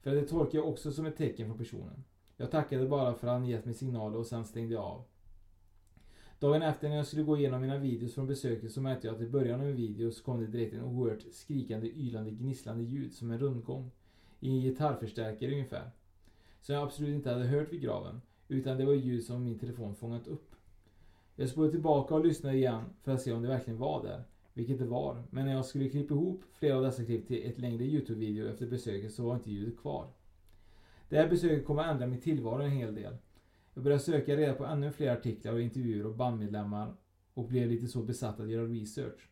För 0.00 0.14
det 0.14 0.26
tolkade 0.26 0.56
jag 0.56 0.68
också 0.68 0.92
som 0.92 1.06
ett 1.06 1.16
tecken 1.16 1.46
från 1.46 1.58
personen. 1.58 2.04
Jag 2.36 2.50
tackade 2.50 2.86
bara 2.86 3.14
för 3.14 3.26
att 3.26 3.32
han 3.32 3.46
gett 3.46 3.64
mig 3.64 3.74
signaler 3.74 4.18
och 4.18 4.26
sen 4.26 4.44
stängde 4.44 4.74
jag 4.74 4.84
av. 4.84 5.04
Dagen 6.40 6.62
efter 6.62 6.88
när 6.88 6.96
jag 6.96 7.06
skulle 7.06 7.22
gå 7.22 7.36
igenom 7.36 7.60
mina 7.60 7.78
videos 7.78 8.14
från 8.14 8.26
besöket 8.26 8.72
så 8.72 8.80
märkte 8.80 9.06
jag 9.06 9.16
att 9.16 9.22
i 9.22 9.28
början 9.28 9.60
av 9.60 9.66
en 9.66 9.76
video 9.76 10.10
så 10.10 10.24
kom 10.24 10.40
det 10.40 10.46
direkt 10.46 10.74
en 10.74 10.82
oerhört 10.82 11.24
skrikande, 11.32 11.86
ylande, 11.86 12.30
gnisslande 12.30 12.84
ljud 12.84 13.12
som 13.12 13.30
en 13.30 13.38
rundgång. 13.38 13.90
I 14.40 14.50
en 14.50 14.60
gitarrförstärkare 14.60 15.52
ungefär. 15.52 15.90
Som 16.60 16.74
jag 16.74 16.84
absolut 16.84 17.14
inte 17.14 17.30
hade 17.30 17.44
hört 17.44 17.72
vid 17.72 17.80
graven. 17.80 18.20
Utan 18.48 18.78
det 18.78 18.84
var 18.84 18.92
ljud 18.92 19.24
som 19.24 19.44
min 19.44 19.58
telefon 19.58 19.94
fångat 19.94 20.26
upp. 20.26 20.54
Jag 21.36 21.48
spolade 21.48 21.72
tillbaka 21.72 22.14
och 22.14 22.24
lyssnade 22.24 22.56
igen 22.56 22.82
för 23.02 23.12
att 23.12 23.22
se 23.22 23.32
om 23.32 23.42
det 23.42 23.48
verkligen 23.48 23.78
var 23.78 24.02
där. 24.02 24.24
Vilket 24.54 24.78
det 24.78 24.84
var. 24.84 25.22
Men 25.30 25.46
när 25.46 25.54
jag 25.54 25.64
skulle 25.64 25.88
klippa 25.88 26.14
ihop 26.14 26.42
flera 26.52 26.76
av 26.76 26.82
dessa 26.82 27.04
klipp 27.04 27.26
till 27.26 27.46
ett 27.46 27.58
längre 27.58 27.84
Youtube-video 27.84 28.48
efter 28.48 28.66
besöket 28.66 29.12
så 29.12 29.22
var 29.22 29.34
inte 29.34 29.50
ljudet 29.50 29.78
kvar. 29.78 30.06
Det 31.08 31.16
här 31.16 31.28
besöket 31.28 31.66
kommer 31.66 31.82
att 31.82 31.90
ändra 31.90 32.06
min 32.06 32.20
tillvaro 32.20 32.62
en 32.62 32.70
hel 32.70 32.94
del. 32.94 33.16
Jag 33.78 33.84
började 33.84 34.02
söka 34.02 34.36
reda 34.36 34.54
på 34.54 34.64
ännu 34.64 34.92
fler 34.92 35.12
artiklar 35.12 35.52
och 35.52 35.60
intervjuer 35.60 36.06
och 36.06 36.14
bandmedlemmar 36.14 36.94
och 37.34 37.48
blev 37.48 37.68
lite 37.68 37.86
så 37.86 38.02
besatt 38.02 38.40
att 38.40 38.48
göra 38.48 38.66
research. 38.66 39.28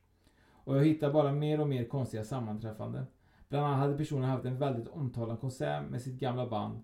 Och 0.65 0.77
jag 0.77 0.85
hittade 0.85 1.13
bara 1.13 1.33
mer 1.33 1.61
och 1.61 1.69
mer 1.69 1.85
konstiga 1.85 2.25
sammanträffanden. 2.25 3.07
Bland 3.49 3.67
annat 3.67 3.79
hade 3.79 3.97
personen 3.97 4.31
haft 4.31 4.45
en 4.45 4.59
väldigt 4.59 4.89
omtalad 4.89 5.41
konsert 5.41 5.91
med 5.91 6.03
sitt 6.03 6.21
gamla 6.21 6.47
band 6.47 6.79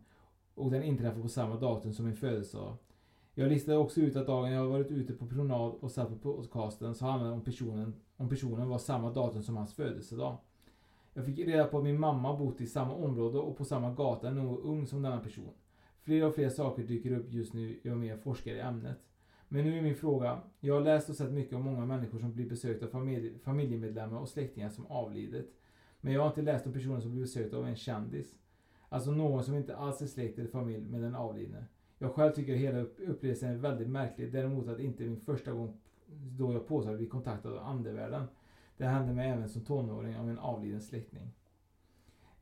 och 0.55 0.71
den 0.71 0.83
inträffade 0.83 1.23
på 1.23 1.29
samma 1.29 1.57
datum 1.57 1.93
som 1.93 2.05
min 2.05 2.17
födelsedag. 2.17 2.77
Jag 3.35 3.49
listade 3.49 3.79
också 3.79 4.01
ut 4.01 4.17
att 4.17 4.27
dagen 4.27 4.53
jag 4.53 4.69
varit 4.69 4.91
ute 4.91 5.13
på 5.13 5.27
promenad 5.27 5.73
och 5.81 5.91
satt 5.91 6.09
på 6.09 6.17
podcasten 6.17 6.95
så 6.95 7.05
handlade 7.05 7.31
det 7.31 7.37
om 7.37 7.45
personen, 7.45 7.95
om 8.17 8.29
personen 8.29 8.69
var 8.69 8.79
samma 8.79 9.11
datum 9.11 9.43
som 9.43 9.57
hans 9.57 9.75
födelsedag. 9.75 10.37
Jag 11.15 11.27
fick 11.27 11.39
reda 11.39 11.65
på 11.65 11.79
att 11.79 11.85
min 11.85 12.01
mamma 12.01 12.37
bott 12.37 12.61
i 12.61 12.67
samma 12.67 12.95
område 12.95 13.39
och 13.39 13.57
på 13.57 13.65
samma 13.65 13.95
gata 13.95 14.31
när 14.31 14.41
hon 14.41 14.51
var 14.51 14.61
ung 14.61 14.87
som 14.87 15.03
denna 15.03 15.21
person. 15.21 15.53
Fler 16.03 16.27
och 16.27 16.35
fler 16.35 16.49
saker 16.49 16.83
dyker 16.83 17.13
upp 17.13 17.33
just 17.33 17.55
nu 17.55 17.81
ju 17.83 17.95
mer 17.95 18.17
forskar 18.17 18.53
i 18.53 18.61
ämnet. 18.61 18.99
Men 19.49 19.65
nu 19.65 19.79
är 19.79 19.83
min 19.83 19.95
fråga. 19.95 20.41
Jag 20.61 20.75
har 20.75 20.81
läst 20.81 21.09
och 21.09 21.17
sett 21.17 21.33
mycket 21.33 21.55
om 21.55 21.63
många 21.63 21.87
människor 21.87 22.19
som 22.19 22.33
blir 22.33 22.49
besökta 22.49 22.87
av 22.87 22.91
familj, 22.91 23.39
familjemedlemmar 23.39 24.21
och 24.21 24.29
släktingar 24.29 24.71
som 24.71 24.87
avlidit. 24.87 25.53
Men 26.01 26.13
jag 26.13 26.21
har 26.21 26.29
inte 26.29 26.43
läst 26.43 26.67
om 26.67 26.73
personer 26.73 27.01
som 27.01 27.11
blir 27.11 27.21
besökta 27.21 27.57
av 27.57 27.67
en 27.67 27.77
kändis. 27.77 28.35
Alltså 28.89 29.11
någon 29.11 29.45
som 29.45 29.55
inte 29.55 29.77
alls 29.77 30.03
är 30.03 30.07
släkt 30.07 30.39
eller 30.39 30.49
familj 30.49 30.89
med 30.89 31.01
den 31.03 31.15
avlidne. 31.15 31.65
Jag 31.99 32.13
själv 32.13 32.33
tycker 32.33 32.55
hela 32.55 32.79
upplevelsen 32.81 33.51
är 33.51 33.57
väldigt 33.57 33.89
märklig. 33.89 34.33
Däremot 34.33 34.69
att 34.69 34.77
det 34.77 34.85
inte 34.85 35.05
är 35.05 35.09
min 35.09 35.21
första 35.21 35.53
gång 35.53 35.81
då 36.39 36.53
jag 36.53 36.67
påstår 36.67 36.93
att 36.93 36.99
bli 36.99 37.07
kontaktad 37.07 37.53
av 37.53 37.67
andevärlden. 37.67 38.25
Det 38.77 38.85
hände 38.85 39.13
mig 39.13 39.31
även 39.31 39.49
som 39.49 39.65
tonåring 39.65 40.17
av 40.17 40.31
en 40.31 40.39
avliden 40.39 40.83
släkting. 40.83 41.31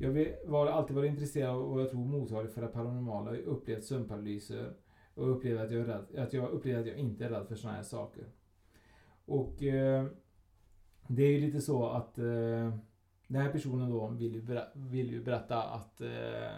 Jag 0.02 0.26
har 0.48 0.66
alltid 0.66 0.96
varit 0.96 1.10
intresserad 1.10 1.50
av 1.50 1.72
och 1.72 1.80
jag 1.80 1.90
tror 1.90 2.04
mottaglig 2.04 2.52
för 2.52 2.62
det 2.62 2.68
paranormala. 2.68 3.30
Jag 3.30 3.42
har 3.44 3.52
upplevt 3.52 3.84
sömnparalyser 3.84 4.72
och 5.14 5.30
upplevt 5.36 5.60
att 5.60 5.70
jag, 5.70 5.80
är 5.80 5.84
rädd, 5.84 6.18
att 6.18 6.32
jag 6.32 6.50
upplevt 6.50 6.78
att 6.78 6.86
jag 6.86 6.96
inte 6.96 7.24
är 7.24 7.30
rädd 7.30 7.48
för 7.48 7.54
sådana 7.54 7.76
här 7.76 7.84
saker. 7.84 8.24
Och 9.24 9.62
eh, 9.62 10.06
det 11.08 11.22
är 11.22 11.30
ju 11.30 11.40
lite 11.40 11.60
så 11.60 11.86
att 11.86 12.18
eh, 12.18 12.74
den 13.26 13.42
här 13.42 13.52
personen 13.52 13.90
då 13.90 14.08
vill 14.08 14.34
ju, 14.34 14.42
berätta, 14.42 14.70
vill 14.74 15.10
ju 15.10 15.24
berätta 15.24 15.62
att, 15.62 16.00
eh, 16.00 16.52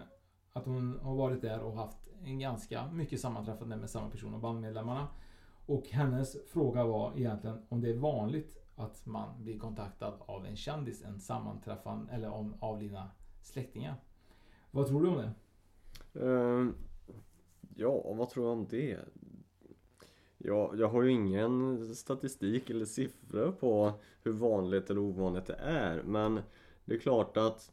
att 0.52 0.66
hon 0.66 0.98
har 1.02 1.16
varit 1.16 1.42
där 1.42 1.60
och 1.60 1.76
haft 1.76 2.08
en 2.24 2.38
ganska 2.38 2.92
mycket 2.92 3.20
sammanträffande 3.20 3.76
med 3.76 3.90
samma 3.90 4.10
person 4.10 4.34
och 4.34 4.40
bandmedlemmarna. 4.40 5.08
Och 5.66 5.88
hennes 5.88 6.36
fråga 6.52 6.84
var 6.84 7.12
egentligen 7.16 7.66
om 7.68 7.80
det 7.80 7.90
är 7.90 7.96
vanligt 7.96 8.58
att 8.76 9.06
man 9.06 9.42
blir 9.42 9.58
kontaktad 9.58 10.14
av 10.20 10.46
en 10.46 10.56
kändis, 10.56 11.04
en 11.04 11.20
sammanträffande 11.20 12.12
eller 12.12 12.30
om 12.30 12.54
avlidna 12.60 13.10
släktingar. 13.42 13.94
Vad 14.70 14.86
tror 14.86 15.02
du 15.02 15.08
om 15.08 15.16
det? 15.16 15.32
Uh, 16.20 16.70
ja, 17.76 18.12
vad 18.14 18.30
tror 18.30 18.46
jag 18.46 18.52
om 18.52 18.66
det? 18.70 18.98
Ja, 20.44 20.72
jag 20.76 20.88
har 20.88 21.02
ju 21.02 21.10
ingen 21.10 21.86
statistik 21.94 22.70
eller 22.70 22.84
siffror 22.84 23.52
på 23.52 23.92
hur 24.22 24.32
vanligt 24.32 24.90
eller 24.90 25.00
ovanligt 25.00 25.46
det 25.46 25.56
är. 25.60 26.02
Men 26.02 26.40
det 26.84 26.94
är 26.94 26.98
klart 26.98 27.36
att 27.36 27.72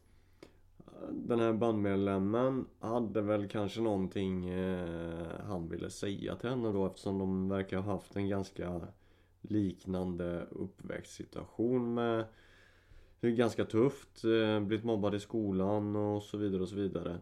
eh, 0.78 1.08
den 1.12 1.40
här 1.40 1.52
bandmedlemmen 1.52 2.66
hade 2.78 3.20
väl 3.22 3.48
kanske 3.48 3.80
någonting 3.80 4.48
eh, 4.48 5.26
han 5.46 5.68
ville 5.68 5.90
säga 5.90 6.36
till 6.36 6.50
henne 6.50 6.72
då 6.72 6.86
eftersom 6.86 7.18
de 7.18 7.48
verkar 7.48 7.76
ha 7.76 7.92
haft 7.92 8.16
en 8.16 8.28
ganska 8.28 8.80
liknande 9.40 10.46
uppväxtsituation 10.50 11.94
med 11.94 12.24
det 13.20 13.26
är 13.26 13.32
ganska 13.32 13.64
tufft, 13.64 14.24
eh, 14.24 14.60
blivit 14.60 14.84
mobbad 14.84 15.14
i 15.14 15.20
skolan 15.20 15.96
och 15.96 16.22
så 16.22 16.38
vidare 16.38 16.62
och 16.62 16.68
så 16.68 16.76
vidare. 16.76 17.18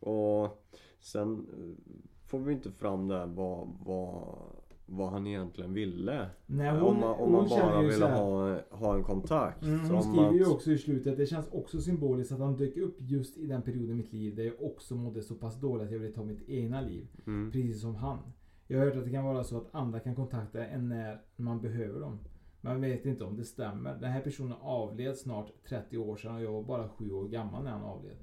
Och 0.00 0.64
sen 1.00 1.32
eh, 1.32 1.94
får 2.26 2.38
vi 2.38 2.52
inte 2.52 2.70
fram 2.70 3.08
där 3.08 3.26
vad, 3.26 3.68
vad, 3.84 4.38
vad 4.86 5.10
han 5.10 5.26
egentligen 5.26 5.72
ville. 5.72 6.30
Nej, 6.46 6.70
hon, 6.70 6.82
om 6.82 7.00
man, 7.00 7.14
om 7.14 7.32
man 7.32 7.48
bara 7.48 7.82
ville 7.82 8.06
ha, 8.06 8.60
ha 8.70 8.96
en 8.96 9.02
kontakt. 9.02 9.62
Mm, 9.62 9.90
hon 9.90 10.02
skriver 10.02 10.28
att... 10.28 10.36
ju 10.36 10.46
också 10.46 10.70
i 10.70 10.78
slutet 10.78 11.16
det 11.16 11.26
känns 11.26 11.48
också 11.52 11.80
symboliskt 11.80 12.32
att 12.32 12.38
han 12.38 12.56
dök 12.56 12.76
upp 12.76 12.96
just 12.98 13.36
i 13.36 13.46
den 13.46 13.62
perioden 13.62 13.90
i 13.90 13.94
mitt 13.94 14.12
liv 14.12 14.34
där 14.34 14.44
jag 14.44 14.62
också 14.62 14.94
mådde 14.94 15.22
så 15.22 15.34
pass 15.34 15.60
dåligt 15.60 15.86
att 15.86 15.92
jag 15.92 15.98
ville 15.98 16.14
ta 16.14 16.24
mitt 16.24 16.48
egna 16.48 16.80
liv. 16.80 17.06
Mm. 17.26 17.52
Precis 17.52 17.80
som 17.80 17.94
han. 17.94 18.18
Jag 18.66 18.78
har 18.78 18.86
hört 18.86 18.96
att 18.96 19.04
det 19.04 19.10
kan 19.10 19.24
vara 19.24 19.44
så 19.44 19.56
att 19.56 19.74
andra 19.74 20.00
kan 20.00 20.14
kontakta 20.14 20.66
en 20.66 20.88
när 20.88 21.20
man 21.36 21.60
behöver 21.60 22.00
dem. 22.00 22.18
Man 22.60 22.80
vet 22.80 23.06
inte 23.06 23.24
om 23.24 23.36
det 23.36 23.44
stämmer. 23.44 23.94
Den 23.94 24.10
här 24.10 24.20
personen 24.20 24.56
avled 24.60 25.16
snart 25.16 25.52
30 25.68 25.98
år 25.98 26.16
sedan 26.16 26.34
och 26.34 26.42
jag 26.42 26.52
var 26.52 26.62
bara 26.62 26.88
7 26.88 27.12
år 27.12 27.28
gammal 27.28 27.64
när 27.64 27.70
han 27.70 27.82
avled. 27.82 28.16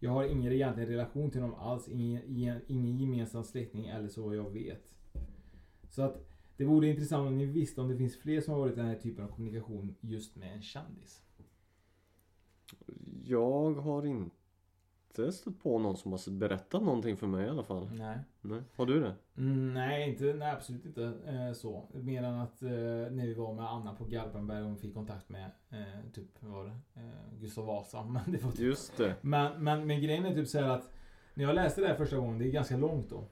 Jag 0.00 0.10
har 0.10 0.24
ingen 0.24 0.52
egentlig 0.52 0.88
relation 0.88 1.30
till 1.30 1.40
honom 1.40 1.58
alls, 1.58 1.88
ingen, 1.88 2.60
ingen 2.66 2.98
gemensam 2.98 3.44
släkting 3.44 3.86
eller 3.86 4.08
så 4.08 4.22
vad 4.22 4.36
jag 4.36 4.50
vet. 4.50 4.90
Så 5.88 6.02
att 6.02 6.26
det 6.56 6.64
vore 6.64 6.88
intressant 6.88 7.28
om 7.28 7.38
ni 7.38 7.46
visste 7.46 7.80
om 7.80 7.88
det 7.88 7.96
finns 7.96 8.16
fler 8.16 8.40
som 8.40 8.54
har 8.54 8.60
varit 8.60 8.72
i 8.72 8.76
den 8.76 8.86
här 8.86 8.98
typen 8.98 9.24
av 9.24 9.28
kommunikation 9.28 9.94
just 10.00 10.36
med 10.36 10.52
en 10.52 10.62
kändis. 10.62 11.22
Jag 13.24 13.74
har 13.74 14.06
inte 14.06 14.39
inte 15.10 15.32
stött 15.32 15.62
på 15.62 15.78
någon 15.78 15.96
som 15.96 16.12
har 16.12 16.30
berättat 16.30 16.82
någonting 16.82 17.16
för 17.16 17.26
mig 17.26 17.46
i 17.46 17.48
alla 17.48 17.62
fall. 17.62 17.90
Nej. 17.92 18.18
nej. 18.40 18.62
Har 18.76 18.86
du 18.86 19.00
det? 19.00 19.14
Mm, 19.36 19.74
nej, 19.74 20.10
inte, 20.10 20.24
nej, 20.24 20.52
absolut 20.52 20.84
inte 20.84 21.04
eh, 21.26 21.52
så. 21.52 21.88
Mer 21.94 22.22
än 22.22 22.34
att 22.34 22.62
eh, 22.62 22.70
när 22.70 23.26
vi 23.26 23.34
var 23.34 23.54
med 23.54 23.64
Anna 23.64 23.94
på 23.94 24.04
Garpenberg 24.04 24.62
och 24.62 24.80
fick 24.80 24.94
kontakt 24.94 25.28
med 25.28 25.50
eh, 25.70 26.12
typ, 26.12 26.42
var 26.42 26.64
det? 26.64 27.00
Eh, 27.00 27.40
Gustav 27.40 27.66
Vasa. 27.66 28.04
Men 28.08 28.32
det 28.32 28.44
var 28.44 28.50
typ, 28.50 28.60
Just 28.60 28.96
det. 28.96 29.14
Men, 29.20 29.64
men, 29.64 29.86
men 29.86 30.00
grejen 30.00 30.24
är 30.24 30.34
typ 30.34 30.48
så 30.48 30.64
att 30.64 30.92
när 31.34 31.44
jag 31.44 31.54
läste 31.54 31.80
det 31.80 31.86
här 31.86 31.94
första 31.94 32.16
gången, 32.16 32.38
det 32.38 32.48
är 32.48 32.52
ganska 32.52 32.76
långt 32.76 33.10
då. 33.10 33.24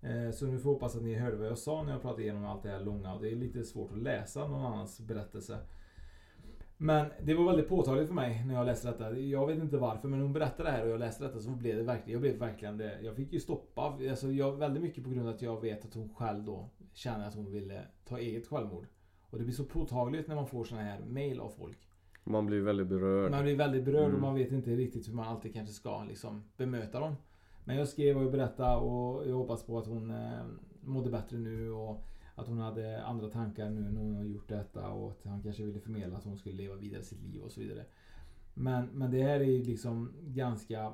Eh, 0.00 0.30
så 0.30 0.46
nu 0.46 0.58
får 0.58 0.70
jag 0.70 0.74
hoppas 0.74 0.96
att 0.96 1.02
ni 1.02 1.14
hörde 1.14 1.36
vad 1.36 1.46
jag 1.46 1.58
sa 1.58 1.82
när 1.82 1.92
jag 1.92 2.02
pratade 2.02 2.22
igenom 2.22 2.44
allt 2.44 2.62
det 2.62 2.68
här 2.68 2.80
långa. 2.80 3.18
Det 3.18 3.32
är 3.32 3.36
lite 3.36 3.64
svårt 3.64 3.92
att 3.92 4.02
läsa 4.02 4.48
någon 4.48 4.66
annans 4.66 5.00
berättelse. 5.00 5.58
Men 6.82 7.06
det 7.22 7.34
var 7.34 7.44
väldigt 7.44 7.68
påtagligt 7.68 8.06
för 8.06 8.14
mig 8.14 8.44
när 8.46 8.54
jag 8.54 8.66
läste 8.66 8.88
detta. 8.88 9.18
Jag 9.18 9.46
vet 9.46 9.58
inte 9.58 9.76
varför 9.76 10.08
men 10.08 10.20
hon 10.20 10.32
berättade 10.32 10.68
det 10.68 10.76
här 10.76 10.84
och 10.84 10.90
jag 10.90 11.00
läste 11.00 11.24
detta 11.24 11.40
så 11.40 11.50
blev 11.50 11.76
det 11.76 11.82
verkligen, 11.82 12.12
jag 12.12 12.20
blev 12.20 12.38
verkligen 12.38 12.76
det. 12.76 12.98
Jag 13.02 13.16
fick 13.16 13.32
ju 13.32 13.40
stoppa, 13.40 13.98
alltså 14.10 14.32
jag, 14.32 14.56
väldigt 14.56 14.82
mycket 14.82 15.04
på 15.04 15.10
grund 15.10 15.28
av 15.28 15.34
att 15.34 15.42
jag 15.42 15.60
vet 15.60 15.84
att 15.84 15.94
hon 15.94 16.14
själv 16.14 16.44
då 16.44 16.70
känner 16.92 17.28
att 17.28 17.34
hon 17.34 17.52
ville 17.52 17.80
ta 18.04 18.18
eget 18.18 18.46
självmord. 18.46 18.86
Och 19.30 19.38
det 19.38 19.44
blir 19.44 19.54
så 19.54 19.64
påtagligt 19.64 20.28
när 20.28 20.34
man 20.34 20.46
får 20.46 20.64
såna 20.64 20.82
här 20.82 21.00
mail 21.00 21.40
av 21.40 21.48
folk. 21.48 21.78
Man 22.24 22.46
blir 22.46 22.60
väldigt 22.60 22.86
berörd. 22.86 23.30
Man 23.30 23.42
blir 23.42 23.56
väldigt 23.56 23.84
berörd 23.84 24.04
mm. 24.04 24.14
och 24.14 24.20
man 24.20 24.34
vet 24.34 24.52
inte 24.52 24.70
riktigt 24.70 25.08
hur 25.08 25.14
man 25.14 25.28
alltid 25.28 25.54
kanske 25.54 25.74
ska 25.74 26.04
liksom 26.04 26.44
bemöta 26.56 27.00
dem. 27.00 27.14
Men 27.64 27.76
jag 27.76 27.88
skrev 27.88 28.18
och 28.18 28.32
berättade 28.32 28.76
och 28.76 29.28
jag 29.28 29.36
hoppas 29.36 29.66
på 29.66 29.78
att 29.78 29.86
hon 29.86 30.10
eh, 30.10 30.44
mådde 30.80 31.10
bättre 31.10 31.38
nu 31.38 31.70
och 31.70 32.04
att 32.34 32.46
hon 32.46 32.58
hade 32.58 33.04
andra 33.04 33.28
tankar 33.28 33.70
nu 33.70 33.80
när 33.80 34.00
hon 34.00 34.14
har 34.14 34.24
gjort 34.24 34.48
detta 34.48 34.88
och 34.88 35.10
att 35.10 35.24
han 35.24 35.42
kanske 35.42 35.62
ville 35.62 35.80
förmedla 35.80 36.16
att 36.16 36.24
hon 36.24 36.38
skulle 36.38 36.54
leva 36.54 36.74
vidare 36.74 37.02
sitt 37.02 37.22
liv 37.22 37.42
och 37.42 37.52
så 37.52 37.60
vidare. 37.60 37.84
Men, 38.54 38.86
men 38.86 39.10
det 39.10 39.22
här 39.22 39.40
är 39.40 39.44
ju 39.44 39.62
liksom 39.62 40.12
ganska 40.20 40.92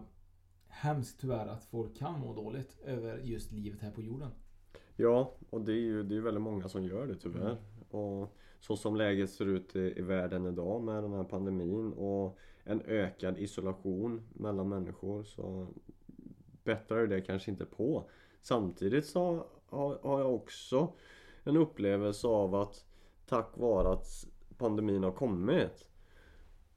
hemskt 0.69 1.21
tyvärr 1.21 1.47
att 1.47 1.65
folk 1.65 1.97
kan 1.97 2.21
må 2.21 2.35
dåligt 2.35 2.79
över 2.85 3.19
just 3.19 3.53
livet 3.53 3.81
här 3.81 3.91
på 3.91 4.03
jorden. 4.03 4.31
Ja, 4.97 5.35
och 5.51 5.61
det 5.61 5.73
är 5.73 5.81
ju 5.81 6.03
det 6.03 6.17
är 6.17 6.21
väldigt 6.21 6.43
många 6.43 6.69
som 6.69 6.85
gör 6.85 7.07
det 7.07 7.15
tyvärr. 7.15 7.57
Och 7.91 8.37
så 8.61 8.77
som 8.77 8.97
läget 8.97 9.31
ser 9.31 9.47
ut 9.47 9.77
i, 9.77 9.95
i 9.97 10.03
världen 10.03 10.47
idag 10.47 10.83
med 10.83 11.03
den 11.03 11.13
här 11.13 11.25
pandemin 11.25 11.93
och 11.93 12.39
en 12.65 12.81
ökad 12.81 13.39
isolation 13.39 14.23
mellan 14.33 14.69
människor 14.69 15.23
så 15.23 15.67
bättrar 16.65 17.07
det 17.07 17.21
kanske 17.21 17.51
inte 17.51 17.65
på. 17.65 18.11
Samtidigt 18.43 19.07
så 19.07 19.47
har, 19.67 19.99
har 20.03 20.21
jag 20.21 20.35
också 20.35 20.93
en 21.45 21.57
upplevelse 21.57 22.27
av 22.27 22.55
att 22.55 22.85
tack 23.27 23.49
vare 23.57 23.89
att 23.93 24.27
pandemin 24.59 25.03
har 25.05 25.13
kommit 25.13 25.89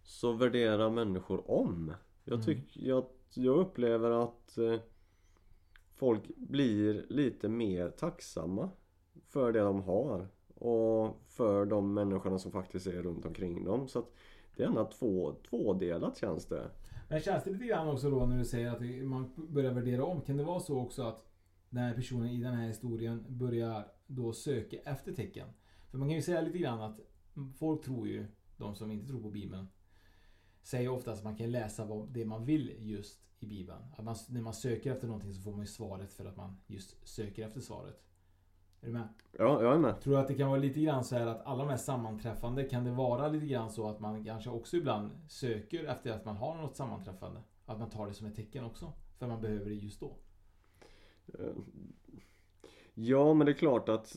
så 0.04 0.32
värderar 0.32 0.90
människor 0.90 1.52
om. 1.52 1.94
Jag, 2.24 2.34
Mm. 2.34 2.46
tycker, 2.46 2.82
jag, 2.88 3.06
jag 3.34 3.58
upplever 3.58 4.12
att 4.12 4.58
eh, 4.58 4.80
folk 5.96 6.22
blir 6.38 7.06
lite 7.10 7.50
mer 7.50 7.90
tacksamma 7.90 8.70
för 9.28 9.52
det 9.52 9.60
de 9.60 9.82
har 9.84 10.28
och 10.56 11.18
för 11.28 11.66
de 11.66 11.94
människorna 11.94 12.40
som 12.40 12.52
faktiskt 12.52 12.88
är 12.88 13.02
runt 13.04 13.26
omkring 13.26 13.66
dem. 13.66 13.88
Så 13.88 14.00
att 14.00 14.14
det 14.56 14.64
är 14.64 14.68
ändå 14.68 14.86
två, 15.00 15.34
tvådelat 15.50 16.18
känns 16.18 16.46
det. 16.46 16.70
Men 17.10 17.20
känns 17.20 17.44
det 17.44 17.52
lite 17.52 17.66
grann 17.66 17.88
också 17.88 18.10
då 18.10 18.26
när 18.26 18.38
du 18.38 18.46
säger 18.46 18.72
att 18.72 19.06
man 19.06 19.32
börjar 19.36 19.72
värdera 19.72 20.04
om? 20.06 20.22
Kan 20.22 20.38
det 20.38 20.44
vara 20.44 20.60
så 20.60 20.80
också 20.82 21.04
att 21.04 21.26
den 21.72 21.84
här 21.84 21.94
personen 21.94 22.30
i 22.30 22.38
den 22.38 22.54
här 22.54 22.68
historien 22.68 23.26
börjar 23.30 23.88
då 24.08 24.34
söka 24.34 24.78
efter 24.78 25.14
tecken? 25.14 25.48
För 25.90 25.98
man 25.98 26.08
kan 26.08 26.16
ju 26.16 26.22
säga 26.22 26.42
lite 26.42 26.58
grann 26.58 26.82
att 26.82 27.00
folk 27.60 27.84
tror 27.84 28.08
ju, 28.08 28.26
de 28.58 28.76
som 28.76 28.92
inte 28.92 29.08
tror 29.08 29.22
på 29.22 29.30
Bibeln, 29.30 29.68
säger 30.64 30.90
ofta 30.90 31.12
att 31.12 31.24
man 31.24 31.36
kan 31.36 31.52
läsa 31.52 31.86
vad 31.86 32.10
det 32.10 32.26
man 32.26 32.46
vill 32.46 32.76
just 32.80 33.20
i 33.40 33.46
Bibeln. 33.46 33.80
Att 33.98 34.04
man, 34.04 34.16
när 34.30 34.42
man 34.42 34.54
söker 34.54 34.92
efter 34.92 35.08
någonting 35.08 35.34
så 35.34 35.42
får 35.42 35.52
man 35.52 35.60
ju 35.60 35.68
svaret 35.68 36.14
för 36.14 36.26
att 36.26 36.38
man 36.38 36.58
just 36.68 37.08
söker 37.08 37.48
efter 37.48 37.62
svaret. 37.62 38.04
Är 38.82 38.88
du 38.88 38.94
med? 38.94 39.08
Ja, 39.32 39.64
jag 39.64 39.74
är 39.74 39.78
med. 39.78 40.02
Tror 40.02 40.14
du 40.14 40.20
att 40.20 40.28
det 40.28 40.34
kan 40.34 40.50
vara 40.50 40.60
lite 40.60 40.82
grann 40.82 41.04
så 41.04 41.16
här 41.16 41.28
att 41.28 41.46
alla 41.46 41.64
de 41.64 41.70
här 41.70 41.78
sammanträffande 41.78 42.64
kan 42.64 42.84
det 42.84 42.92
vara 42.92 43.28
lite 43.28 43.46
grann 43.46 43.72
så 43.72 43.90
att 43.90 44.00
man 44.00 44.26
kanske 44.26 44.50
också 44.50 44.78
ibland 44.78 45.12
söker 45.28 45.84
efter 45.84 46.12
att 46.12 46.26
man 46.26 46.38
har 46.38 46.58
något 46.58 46.76
sammanträffande? 46.76 47.42
Att 47.66 47.80
man 47.80 47.90
tar 47.90 48.08
det 48.08 48.14
som 48.14 48.28
ett 48.28 48.36
tecken 48.36 48.64
också? 48.64 48.94
För 49.18 49.28
man 49.28 49.42
behöver 49.42 49.66
det 49.66 49.76
just 49.76 50.00
då. 50.00 50.18
Eh, 51.40 51.56
Ja, 52.94 53.34
men 53.34 53.46
det 53.46 53.52
är 53.52 53.58
klart 53.58 53.90
att 53.90 54.16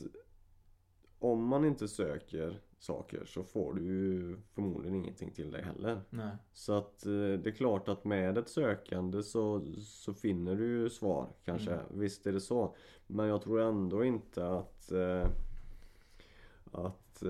om 1.19 1.47
man 1.47 1.65
inte 1.65 1.87
söker 1.87 2.61
saker 2.79 3.25
så 3.25 3.43
får 3.43 3.73
du 3.73 3.83
ju 3.83 4.37
förmodligen 4.53 4.95
ingenting 4.95 5.31
till 5.31 5.51
dig 5.51 5.61
heller. 5.63 6.01
Nej. 6.09 6.35
Så 6.53 6.73
att 6.73 7.05
eh, 7.05 7.11
det 7.11 7.49
är 7.49 7.55
klart 7.55 7.87
att 7.87 8.03
med 8.03 8.37
ett 8.37 8.49
sökande 8.49 9.23
så, 9.23 9.65
så 9.79 10.13
finner 10.13 10.55
du 10.55 10.67
ju 10.67 10.89
svar 10.89 11.29
kanske. 11.45 11.71
Mm. 11.71 11.85
Visst 11.99 12.27
är 12.27 12.33
det 12.33 12.41
så. 12.41 12.75
Men 13.07 13.27
jag 13.27 13.41
tror 13.41 13.61
ändå 13.61 14.05
inte 14.05 14.47
att 14.47 14.91
eh, 14.91 15.27
att 16.71 17.23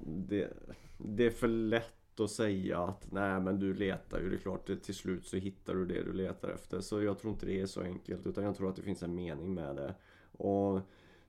det, 0.00 0.52
det 0.98 1.26
är 1.26 1.30
för 1.30 1.48
lätt 1.48 1.99
att 2.20 2.30
säga 2.30 2.78
att 2.78 3.12
nej 3.12 3.40
men 3.40 3.58
du 3.58 3.74
letar 3.74 4.20
ju, 4.20 4.30
det 4.30 4.36
är 4.36 4.40
klart 4.40 4.66
till 4.82 4.94
slut 4.94 5.26
så 5.26 5.36
hittar 5.36 5.74
du 5.74 5.86
det 5.86 6.02
du 6.02 6.12
letar 6.12 6.48
efter. 6.48 6.80
Så 6.80 7.02
jag 7.02 7.18
tror 7.18 7.32
inte 7.32 7.46
det 7.46 7.60
är 7.60 7.66
så 7.66 7.82
enkelt 7.82 8.26
utan 8.26 8.44
jag 8.44 8.56
tror 8.56 8.70
att 8.70 8.76
det 8.76 8.82
finns 8.82 9.02
en 9.02 9.14
mening 9.14 9.54
med 9.54 9.76
det. 9.76 9.94
Och 10.32 10.80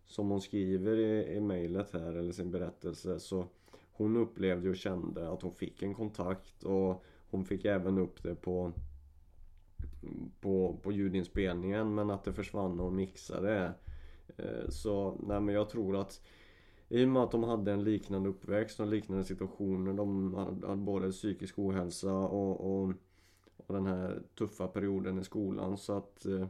som 0.06 0.30
hon 0.30 0.42
skriver 0.42 0.98
i, 0.98 1.36
i 1.36 1.42
mejlet 1.42 1.94
här 1.94 2.14
eller 2.14 2.32
sin 2.32 2.52
berättelse 2.52 3.20
så 3.20 3.46
hon 3.92 4.18
upplevde 4.18 4.70
och 4.70 4.76
kände 4.76 5.32
att 5.32 5.42
hon 5.42 5.54
fick 5.54 5.82
en 5.84 5.94
kontakt 5.94 6.64
och 6.64 7.04
hon 7.30 7.46
fick 7.46 7.66
även 7.66 7.98
upp 7.98 8.24
det 8.24 8.36
på 8.36 8.72
på, 10.42 10.80
på 10.84 10.92
ljudinspelningen 10.92 11.96
men 11.96 12.10
att 12.10 12.24
det 12.24 12.34
försvann 12.34 12.76
när 12.76 12.84
hon 12.84 12.96
mixade. 12.96 13.74
Eh, 14.38 14.70
så 14.70 15.18
nej 15.20 15.42
men 15.42 15.56
jag 15.56 15.70
tror 15.70 15.98
att 15.98 16.22
i 16.92 17.06
och 17.06 17.10
med 17.10 17.24
att 17.24 17.32
de 17.32 17.44
hade 17.44 17.72
en 17.72 17.84
liknande 17.84 18.30
uppväxt 18.30 18.80
och 18.80 18.88
liknande 18.88 19.24
situationer. 19.24 19.94
De 19.94 20.34
hade, 20.34 20.68
hade 20.68 20.82
både 20.82 21.12
psykisk 21.12 21.60
ohälsa 21.60 22.14
och, 22.14 22.84
och, 22.84 22.94
och 23.58 23.74
den 23.74 23.86
här 23.86 24.22
tuffa 24.38 24.68
perioden 24.68 25.20
i 25.20 25.24
skolan. 25.24 25.78
Så 25.78 25.98
att 25.98 26.26
eh, 26.26 26.48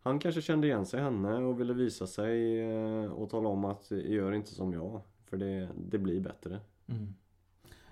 han 0.00 0.18
kanske 0.18 0.42
kände 0.42 0.66
igen 0.66 0.86
sig 0.86 1.00
i 1.00 1.02
henne 1.02 1.36
och 1.36 1.60
ville 1.60 1.72
visa 1.72 2.06
sig 2.06 2.60
eh, 2.60 3.04
och 3.04 3.30
tala 3.30 3.48
om 3.48 3.64
att 3.64 3.92
eh, 3.92 4.10
gör 4.10 4.32
inte 4.32 4.54
som 4.54 4.72
jag. 4.72 5.00
För 5.24 5.36
det, 5.36 5.68
det 5.76 5.98
blir 5.98 6.20
bättre. 6.20 6.60
Mm. 6.86 7.14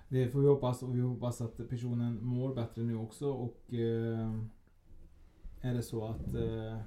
Det 0.08 0.28
får 0.28 0.40
vi 0.40 0.48
hoppas 0.48 0.82
och 0.82 0.96
vi 0.96 1.00
hoppas 1.00 1.40
att 1.40 1.68
personen 1.68 2.24
mår 2.24 2.54
bättre 2.54 2.82
nu 2.82 2.96
också 2.96 3.30
och 3.30 3.74
eh, 3.74 4.32
är 5.60 5.74
det 5.74 5.82
så 5.82 6.04
att 6.04 6.34
eh, 6.34 6.78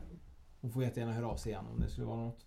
hon 0.62 0.72
får 0.72 0.84
jättegärna 0.84 1.14
höra 1.14 1.28
av 1.28 1.36
sig 1.36 1.52
igen 1.52 1.66
om 1.74 1.80
det 1.80 1.90
skulle 1.90 2.08
vara 2.08 2.22
något. 2.22 2.46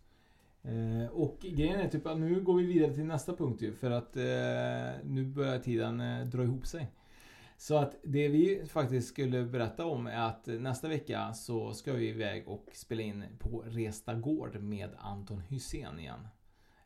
Eh, 0.65 1.07
och 1.13 1.39
grejen 1.41 1.81
är 1.81 1.89
typ 1.89 2.07
att 2.07 2.19
nu 2.19 2.41
går 2.41 2.55
vi 2.55 2.67
vidare 2.67 2.95
till 2.95 3.05
nästa 3.05 3.37
punkt 3.37 3.63
ju 3.63 3.73
för 3.73 3.91
att 3.91 4.17
eh, 4.17 5.05
nu 5.05 5.25
börjar 5.25 5.59
tiden 5.59 6.01
eh, 6.01 6.27
dra 6.27 6.43
ihop 6.43 6.67
sig. 6.67 6.91
Så 7.57 7.77
att 7.77 7.97
det 8.03 8.29
vi 8.29 8.67
faktiskt 8.67 9.09
skulle 9.09 9.45
berätta 9.45 9.87
om 9.87 10.07
är 10.07 10.29
att 10.29 10.47
nästa 10.47 10.89
vecka 10.89 11.33
så 11.33 11.73
ska 11.73 11.93
vi 11.93 12.09
iväg 12.09 12.49
och 12.49 12.71
spela 12.73 13.03
in 13.03 13.25
på 13.39 13.65
Resta 13.67 14.15
Gård 14.15 14.61
med 14.61 14.91
Anton 14.99 15.41
Hysén 15.41 15.99
igen. 15.99 16.29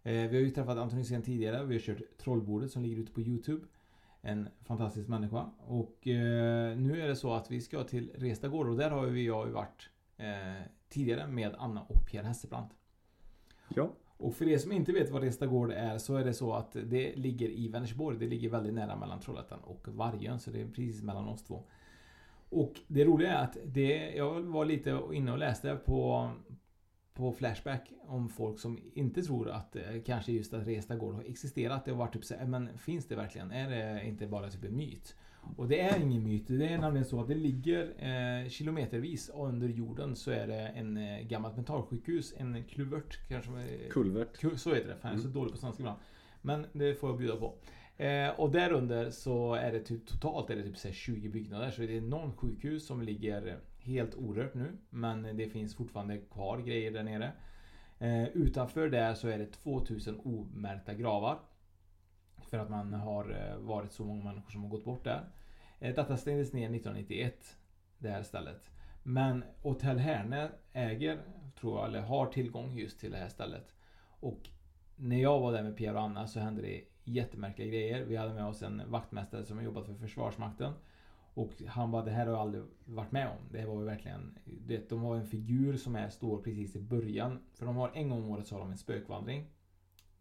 Eh, 0.03 0.13
vi 0.13 0.37
har 0.37 0.45
ju 0.45 0.51
träffat 0.51 0.79
Anton 0.79 0.99
Hysén 0.99 1.23
tidigare. 1.23 1.65
Vi 1.65 1.75
har 1.75 1.81
kört 1.81 2.19
Trollbordet 2.19 2.71
som 2.71 2.83
ligger 2.83 2.97
ute 2.97 3.13
på 3.13 3.21
Youtube. 3.21 3.67
En 4.21 4.49
fantastisk 4.65 5.09
människa. 5.09 5.51
Och 5.59 6.07
eh, 6.07 6.77
nu 6.77 7.01
är 7.01 7.09
det 7.09 7.17
så 7.17 7.35
att 7.35 7.51
vi 7.51 7.61
ska 7.61 7.85
till 7.85 8.11
Resta 8.15 8.49
Gård 8.49 8.69
och 8.69 8.77
där 8.77 8.91
har 8.91 9.07
vi 9.07 9.27
jag 9.27 9.47
ju 9.47 9.53
varit 9.53 9.91
eh, 10.17 10.63
tidigare 10.89 11.27
med 11.27 11.55
Anna 11.59 11.83
och 11.83 12.07
Pierre 12.07 12.27
Hesselbrandt. 12.27 12.78
Ja. 13.75 13.93
Och 14.17 14.35
för 14.35 14.49
er 14.49 14.59
som 14.59 14.73
inte 14.73 14.93
vet 14.93 15.11
vad 15.11 15.23
Resta 15.23 15.47
Gård 15.47 15.73
är 15.73 15.99
så 15.99 16.17
är 16.17 16.25
det 16.25 16.35
så 16.35 16.53
att 16.53 16.73
det 16.73 17.17
ligger 17.17 17.49
i 17.49 17.69
Vänersborg. 17.69 18.19
Det 18.19 18.27
ligger 18.27 18.49
väldigt 18.49 18.75
nära 18.75 18.97
mellan 18.97 19.21
Trollhättan 19.21 19.61
och 19.61 19.89
Vargön 19.89 20.41
så 20.41 20.51
det 20.51 20.61
är 20.61 20.67
precis 20.67 21.03
mellan 21.03 21.29
oss 21.29 21.45
två. 21.45 21.63
Och 22.51 22.75
det 22.87 23.05
roliga 23.05 23.33
är 23.33 23.45
att 23.45 23.57
det, 23.65 24.15
jag 24.15 24.41
var 24.41 24.65
lite 24.65 25.01
inne 25.13 25.33
och 25.33 25.39
läste 25.39 25.77
på 25.77 26.31
på 27.19 27.33
Flashback 27.33 27.93
om 28.01 28.29
folk 28.29 28.59
som 28.59 28.79
inte 28.95 29.23
tror 29.23 29.51
att 29.51 29.77
eh, 29.77 29.83
kanske 30.07 30.33
just 30.33 30.55
att 30.55 30.67
Resta 30.67 30.97
Gård 30.97 31.15
har 31.15 31.23
existerat. 31.23 31.85
Det 31.85 31.91
har 31.91 31.99
varit 31.99 32.13
typ 32.13 32.25
så 32.25 32.35
här, 32.35 32.43
eh, 32.43 32.49
men 32.49 32.79
finns 32.79 33.09
det 33.09 33.17
verkligen? 33.17 33.51
Är 33.51 33.71
det 33.71 34.07
inte 34.07 34.27
bara 34.27 34.51
typ 34.51 34.65
en 34.65 34.77
myt? 34.77 35.17
Och 35.57 35.69
det 35.69 35.81
är 35.81 36.01
ingen 36.01 36.23
myt. 36.23 36.45
Det 36.47 36.69
är 36.69 36.79
nämligen 36.79 37.05
så 37.05 37.21
att 37.21 37.29
det 37.29 37.35
ligger 37.35 37.93
eh, 37.99 38.49
kilometervis 38.49 39.31
under 39.35 39.69
jorden 39.69 40.17
så 40.17 40.31
är 40.31 40.47
det 40.47 40.61
en 40.69 40.97
eh, 40.97 41.21
gammalt 41.27 41.57
mentalsjukhus, 41.57 42.35
en 42.37 42.65
kluvert 42.65 43.29
kanske. 43.29 43.51
man- 43.51 43.67
Kulvert. 43.91 44.37
Ku- 44.43 44.57
Så 44.57 44.75
heter 44.75 44.89
det. 44.89 44.97
Fan, 44.97 45.11
jag 45.11 45.19
är 45.19 45.23
så 45.23 45.29
Mm. 45.29 45.35
dålig 45.41 45.53
på 45.53 45.59
svenska 45.59 45.83
ibland. 45.83 45.99
Men 46.43 46.67
det 46.73 46.95
får 46.95 47.11
jag 47.11 47.19
bjuda 47.19 47.37
på. 47.37 47.55
Eh, 48.03 48.41
och 48.41 48.51
därunder 48.51 49.11
så 49.11 49.55
är 49.55 49.73
det 49.73 49.81
typ 49.81 50.07
totalt 50.07 50.51
är 50.51 50.57
det 50.57 50.63
typ 50.63 50.77
så 50.77 50.89
här 50.89 50.95
20 50.95 51.29
byggnader. 51.29 51.71
Så 51.71 51.81
det 51.83 51.97
är 51.97 52.01
någon 52.01 52.33
sjukhus 52.37 52.87
som 52.87 53.03
ligger 53.03 53.59
helt 53.81 54.15
orört 54.15 54.55
nu. 54.55 54.73
Men 54.91 55.23
det 55.37 55.49
finns 55.49 55.75
fortfarande 55.77 56.19
kvar 56.19 56.59
grejer 56.59 56.91
där 56.91 57.03
nere. 57.03 57.33
Eh, 57.99 58.29
utanför 58.29 58.89
där 58.89 59.15
så 59.15 59.29
är 59.29 59.39
det 59.39 59.47
2000 59.53 60.21
omärkta 60.25 60.95
gravar. 60.95 61.39
För 62.51 62.59
att 62.59 62.71
man 62.71 62.93
har 62.93 63.31
eh, 63.31 63.59
varit 63.67 63.93
så 63.93 64.05
många 64.05 64.25
människor 64.25 64.51
som 64.51 64.63
har 64.63 64.71
gått 64.71 64.85
bort 64.85 65.05
där. 65.05 65.25
Eh, 65.81 65.95
detta 65.95 66.17
stängdes 66.17 66.53
ner 66.53 66.71
1991. 66.71 67.57
Det 67.99 68.09
här 68.09 68.23
stället. 68.23 68.71
Men 69.03 69.45
Hotell 69.63 69.99
Herne 69.99 70.51
äger, 70.73 71.21
tror 71.61 71.79
jag, 71.79 71.89
eller 71.89 72.01
har 72.01 72.27
tillgång 72.27 72.79
just 72.79 73.01
till 73.01 73.11
det 73.11 73.19
här 73.19 73.29
stället. 73.29 73.75
Och 74.21 74.49
när 74.97 75.23
jag 75.23 75.41
var 75.41 75.53
där 75.53 75.63
med 75.63 75.77
Pierre 75.77 75.95
och 75.95 76.03
Anna 76.03 76.27
så 76.27 76.41
hände 76.41 76.63
det 76.63 76.85
jättemärkliga 77.05 77.69
grejer. 77.69 78.05
Vi 78.05 78.17
hade 78.17 78.35
med 78.35 78.47
oss 78.47 78.63
en 78.63 78.83
vaktmästare 78.91 79.45
som 79.45 79.57
har 79.57 79.65
jobbat 79.65 79.87
för 79.87 79.95
Försvarsmakten. 79.95 80.73
Och 81.35 81.63
han 81.67 81.91
bara, 81.91 82.05
det 82.05 82.11
här 82.11 82.27
har 82.27 82.33
jag 82.33 82.41
aldrig 82.41 82.65
varit 82.85 83.13
med 83.13 83.29
om. 83.29 83.37
Det 83.51 83.59
här 83.59 83.67
var 83.67 83.81
ju 83.81 83.87
verkligen... 83.87 84.39
Det, 84.45 84.89
de 84.89 85.03
har 85.03 85.17
en 85.17 85.27
figur 85.27 85.77
som 85.77 85.97
är, 85.97 86.09
står 86.09 86.43
precis 86.43 86.77
i 86.77 86.81
början. 86.81 87.39
För 87.55 87.67
de 87.67 87.77
har 87.77 87.91
en 87.95 88.09
gång 88.09 88.25
om 88.25 88.31
året 88.31 88.47
så 88.47 88.55
har 88.55 88.61
de 88.61 88.71
en 88.71 88.79
spökvandring. 88.79 89.47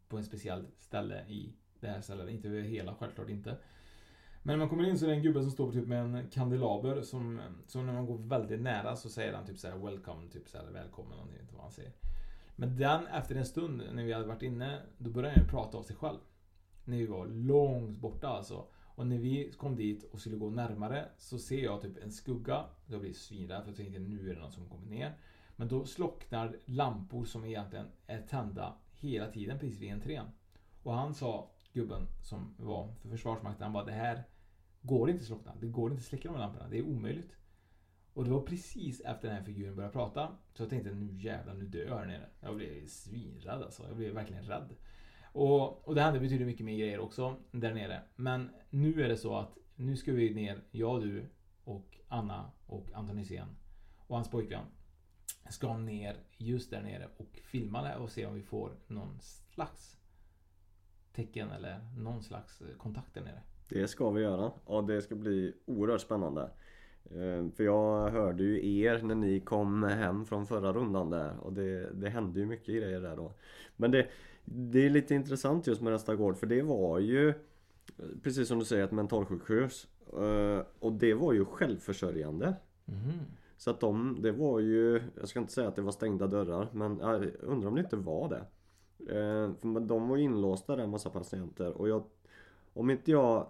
På 0.07 0.17
en 0.17 0.23
speciell 0.23 0.67
ställe 0.77 1.25
i 1.27 1.53
det 1.79 1.87
här 1.87 2.01
stället. 2.01 2.29
Inte 2.29 2.47
över 2.47 2.61
hela, 2.61 2.95
självklart 2.95 3.29
inte. 3.29 3.57
Men 4.47 4.53
när 4.53 4.65
man 4.65 4.69
kommer 4.69 4.89
in 4.89 4.99
så 4.99 5.05
är 5.05 5.09
det 5.09 5.15
en 5.15 5.23
gubbe 5.23 5.41
som 5.41 5.51
står 5.51 5.71
typ 5.71 5.87
med 5.87 5.99
en 5.99 6.27
kandelaber 6.29 7.01
som, 7.01 7.41
som 7.65 7.85
när 7.85 7.93
man 7.93 8.05
går 8.05 8.17
väldigt 8.17 8.61
nära 8.61 8.95
så 8.95 9.09
säger 9.09 9.33
han 9.33 9.45
typ 9.45 9.57
såhär 9.57 9.77
welcome, 9.77 10.27
typ 10.27 10.49
såhär 10.49 10.65
välkommen, 10.71 11.17
jag 11.17 11.41
inte 11.41 11.53
vad 11.53 11.63
han 11.63 11.71
säger. 11.71 11.91
Men 12.55 12.77
den, 12.77 13.07
efter 13.07 13.35
en 13.35 13.45
stund 13.45 13.83
när 13.93 14.03
vi 14.03 14.13
hade 14.13 14.25
varit 14.25 14.41
inne, 14.43 14.81
då 14.97 15.09
började 15.09 15.39
han 15.39 15.49
prata 15.49 15.77
av 15.77 15.83
sig 15.83 15.95
själv. 15.95 16.17
När 16.85 16.97
vi 16.97 17.05
var 17.05 17.27
långt 17.27 17.97
borta 17.97 18.27
alltså. 18.27 18.65
Och 18.95 19.07
när 19.07 19.17
vi 19.17 19.51
kom 19.57 19.75
dit 19.75 20.03
och 20.03 20.19
skulle 20.19 20.37
gå 20.37 20.49
närmare 20.49 21.05
så 21.17 21.39
ser 21.39 21.63
jag 21.63 21.81
typ 21.81 22.03
en 22.03 22.11
skugga. 22.11 22.65
Jag 22.85 23.01
blir 23.01 23.13
svinrädd 23.13 23.61
för 23.61 23.69
jag 23.69 23.77
tänkte 23.77 23.99
nu 23.99 24.29
är 24.29 24.35
det 24.35 24.41
någon 24.41 24.51
som 24.51 24.69
kommer 24.69 24.87
ner. 24.87 25.17
Men 25.55 25.67
då 25.67 25.85
slocknar 25.85 26.57
lampor 26.65 27.25
som 27.25 27.45
egentligen 27.45 27.87
är 28.05 28.21
tända 28.21 28.73
hela 28.91 29.31
tiden 29.31 29.59
precis 29.59 29.79
vid 29.79 29.93
entrén. 29.93 30.25
Och 30.83 30.93
han 30.93 31.13
sa, 31.13 31.51
gubben 31.73 32.07
som 32.23 32.55
var 32.57 32.93
för 33.01 33.09
Försvarsmakten, 33.09 33.63
han 33.63 33.73
bara 33.73 33.85
det 33.85 33.91
här 33.91 34.23
går 34.87 35.09
inte 35.09 35.21
att 35.21 35.27
slockna. 35.27 35.55
Det 35.59 35.67
går 35.67 35.91
inte 35.91 35.99
att 35.99 36.05
släcka 36.05 36.27
de 36.27 36.33
här 36.33 36.39
lamporna. 36.41 36.69
Det 36.69 36.77
är 36.77 36.81
omöjligt. 36.81 37.37
Och 38.13 38.23
det 38.23 38.29
var 38.29 38.41
precis 38.41 38.99
efter 38.99 39.27
den 39.27 39.37
här 39.37 39.43
figuren 39.43 39.75
började 39.75 39.93
prata. 39.93 40.37
Så 40.53 40.63
jag 40.63 40.69
tänkte 40.69 40.91
nu 40.91 41.13
jävlar, 41.13 41.53
nu 41.53 41.65
dör 41.65 41.85
jag 41.85 41.97
här 41.97 42.05
nere. 42.05 42.29
Jag 42.39 42.55
blev 42.55 42.87
svinrädd 42.87 43.61
alltså. 43.61 43.87
Jag 43.87 43.97
blev 43.97 44.13
verkligen 44.13 44.43
rädd. 44.43 44.75
Och, 45.31 45.87
och 45.87 45.95
det 45.95 46.01
hände 46.01 46.19
betydligt 46.19 46.47
mycket 46.47 46.65
mer 46.65 46.77
grejer 46.77 46.99
också 46.99 47.35
där 47.51 47.73
nere. 47.73 48.01
Men 48.15 48.49
nu 48.69 49.03
är 49.03 49.09
det 49.09 49.17
så 49.17 49.37
att 49.37 49.57
nu 49.75 49.97
ska 49.97 50.11
vi 50.11 50.33
ner, 50.33 50.61
jag, 50.71 50.93
och 50.93 51.01
du 51.01 51.25
och 51.63 51.97
Anna 52.07 52.51
och 52.65 52.91
Anton 52.93 53.17
Hysén 53.17 53.47
och 53.97 54.15
hans 54.15 54.31
pojkvän 54.31 54.65
ska 55.49 55.77
ner 55.77 56.17
just 56.37 56.71
där 56.71 56.81
nere 56.81 57.09
och 57.17 57.39
filma 57.43 57.81
det 57.81 57.95
och 57.95 58.11
se 58.11 58.25
om 58.25 58.33
vi 58.33 58.41
får 58.41 58.71
någon 58.87 59.19
slags 59.21 59.97
tecken 61.13 61.51
eller 61.51 61.79
någon 61.97 62.23
slags 62.23 62.61
kontakt 62.77 63.13
där 63.13 63.21
nere. 63.21 63.43
Det 63.69 63.87
ska 63.87 64.09
vi 64.09 64.21
göra 64.21 64.51
och 64.65 64.83
det 64.83 65.01
ska 65.01 65.15
bli 65.15 65.53
oerhört 65.65 66.01
spännande. 66.01 66.41
Eh, 67.03 67.49
För 67.55 67.63
jag 67.63 68.09
hörde 68.09 68.43
ju 68.43 68.79
er 68.81 69.01
när 69.01 69.15
ni 69.15 69.39
kom 69.39 69.83
hem 69.83 70.25
från 70.25 70.47
förra 70.47 70.73
rundan 70.73 71.09
där 71.09 71.37
och 71.39 71.53
det, 71.53 71.89
det 71.93 72.09
hände 72.09 72.39
ju 72.39 72.45
mycket 72.45 72.75
grejer 72.75 73.01
där 73.01 73.15
då. 73.15 73.31
Men 73.75 73.91
det, 73.91 74.07
det 74.45 74.85
är 74.85 74.89
lite 74.89 75.15
intressant 75.15 75.67
just 75.67 75.81
med 75.81 75.93
Resta 75.93 76.15
Gård 76.15 76.37
för 76.37 76.47
det 76.47 76.61
var 76.61 76.99
ju 76.99 77.33
Precis 78.23 78.47
som 78.47 78.59
du 78.59 78.65
säger 78.65 78.83
ett 78.83 78.91
mentalsjukhus 78.91 79.87
Eh, 80.13 80.61
Och 80.79 80.91
det 80.93 81.13
var 81.13 81.33
ju 81.33 81.45
självförsörjande. 81.45 82.55
Mhm. 82.85 83.11
Så 83.57 83.69
att 83.71 83.79
de, 83.79 84.17
det 84.21 84.31
var 84.31 84.59
ju, 84.59 85.01
jag 85.19 85.27
ska 85.29 85.39
inte 85.39 85.53
säga 85.53 85.67
att 85.67 85.75
det 85.75 85.81
var 85.81 85.91
stängda 85.91 86.27
dörrar 86.27 86.69
men 86.71 86.99
jag 86.99 87.31
undrar 87.41 87.69
om 87.69 87.75
det 87.75 87.81
inte 87.81 87.95
var 87.95 88.29
det. 88.29 88.45
Eh, 89.13 89.51
För 89.61 89.79
de 89.79 90.09
var 90.09 90.17
ju 90.17 90.23
inlåsta 90.23 90.75
där 90.75 90.83
en 90.83 90.89
massa 90.89 91.09
patienter 91.09 91.71
och 91.77 91.89
jag 91.89 92.03
Om 92.73 92.89
inte 92.89 93.11
jag 93.11 93.47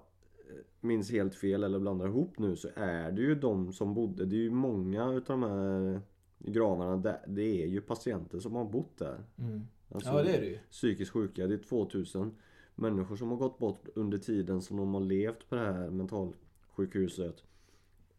minns 0.82 1.12
helt 1.12 1.36
fel 1.36 1.64
eller 1.64 1.80
blandar 1.80 2.08
ihop 2.08 2.39
nu 2.39 2.56
så 2.56 2.68
är 2.76 3.12
det 3.12 3.22
ju 3.22 3.36
de 3.36 3.74
som 3.74 3.93
bodde, 3.93 4.26
det 4.26 4.36
är 4.36 4.41
ju 4.41 4.52
många 4.52 5.12
utav 5.12 5.39
de 5.39 5.50
här 5.50 6.02
gravarna, 6.39 6.98
där, 6.98 7.20
det 7.28 7.64
är 7.64 7.68
ju 7.68 7.82
patienter 7.82 8.39
som 8.39 8.56
har 8.56 8.66
bott 8.66 8.98
där. 8.98 9.24
Mm. 9.38 9.68
Ja, 9.88 10.24
det 10.24 10.36
är 10.36 10.41
det 10.41 10.48
ju. 10.48 10.58
Psykiskt 10.72 11.12
sjuka, 11.12 11.48
det 11.48 11.54
är 11.54 11.58
2000 11.58 12.36
människor 12.76 13.16
som 13.16 13.30
har 13.30 13.38
gått 13.38 13.60
bort 13.60 13.88
under 13.95 14.18
tiden 14.18 14.62
som 14.62 14.78
de 14.78 14.93
har 14.93 15.02
levt 15.02 15.50
på 15.50 15.56
det 15.56 15.62
här 15.62 15.89
mentalsjukhuset. 15.89 17.43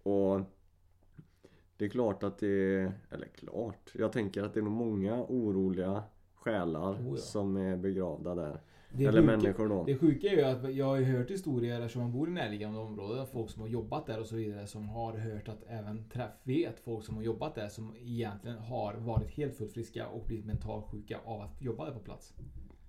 Och 0.02 0.40
det 1.76 1.84
är 1.84 1.88
klart 1.88 2.22
att 2.22 2.38
det 2.38 2.74
är, 2.74 2.92
eller 3.10 3.26
klart, 3.26 3.92
jag 3.94 4.12
tänker 4.12 4.42
att 4.42 4.54
det 4.54 4.60
är 4.60 4.64
nog 4.64 4.72
många 4.72 5.24
oroliga 5.28 6.02
själar 6.34 6.92
Oh 6.92 7.10
ja. 7.10 7.16
som 7.16 7.56
är 7.56 7.76
begravda 7.76 8.34
där. 8.34 8.60
Det 8.90 9.04
eller 9.04 9.22
sjuka- 9.22 9.26
människor 9.36 9.68
då. 9.68 9.84
Det 9.84 9.96
sjuka 9.96 10.26
är 10.26 10.36
ju 10.36 10.42
att 10.42 10.74
jag 10.74 10.86
har 10.86 10.96
ju 10.96 11.04
hört 11.04 11.30
historier 11.30 11.80
eftersom 11.80 12.02
man 12.02 12.12
bor 12.12 12.28
i 12.28 12.32
närliggande 12.32 12.78
områden. 12.78 13.26
Folk 13.26 13.50
som 13.50 13.62
har 13.62 13.68
jobbat 13.68 14.06
där 14.06 14.20
och 14.20 14.26
så 14.26 14.36
vidare. 14.36 14.66
Som 14.66 14.88
har 14.88 15.12
hört 15.18 15.48
att 15.48 15.62
även 15.68 16.08
träff 16.08 16.30
vet 16.42 16.80
folk 16.80 17.04
som 17.04 17.16
har 17.16 17.22
jobbat 17.22 17.54
där. 17.54 17.68
Som 17.68 17.94
egentligen 18.00 18.58
har 18.58 18.94
varit 18.94 19.30
helt 19.30 19.54
fullt 19.56 19.72
friska 19.72 20.06
och 20.08 20.24
blivit 20.26 20.46
mentalsjuka 20.46 21.18
av 21.24 21.40
att 21.40 21.62
jobba 21.62 21.84
där 21.84 21.92
på 21.92 21.98
plats. 22.00 22.32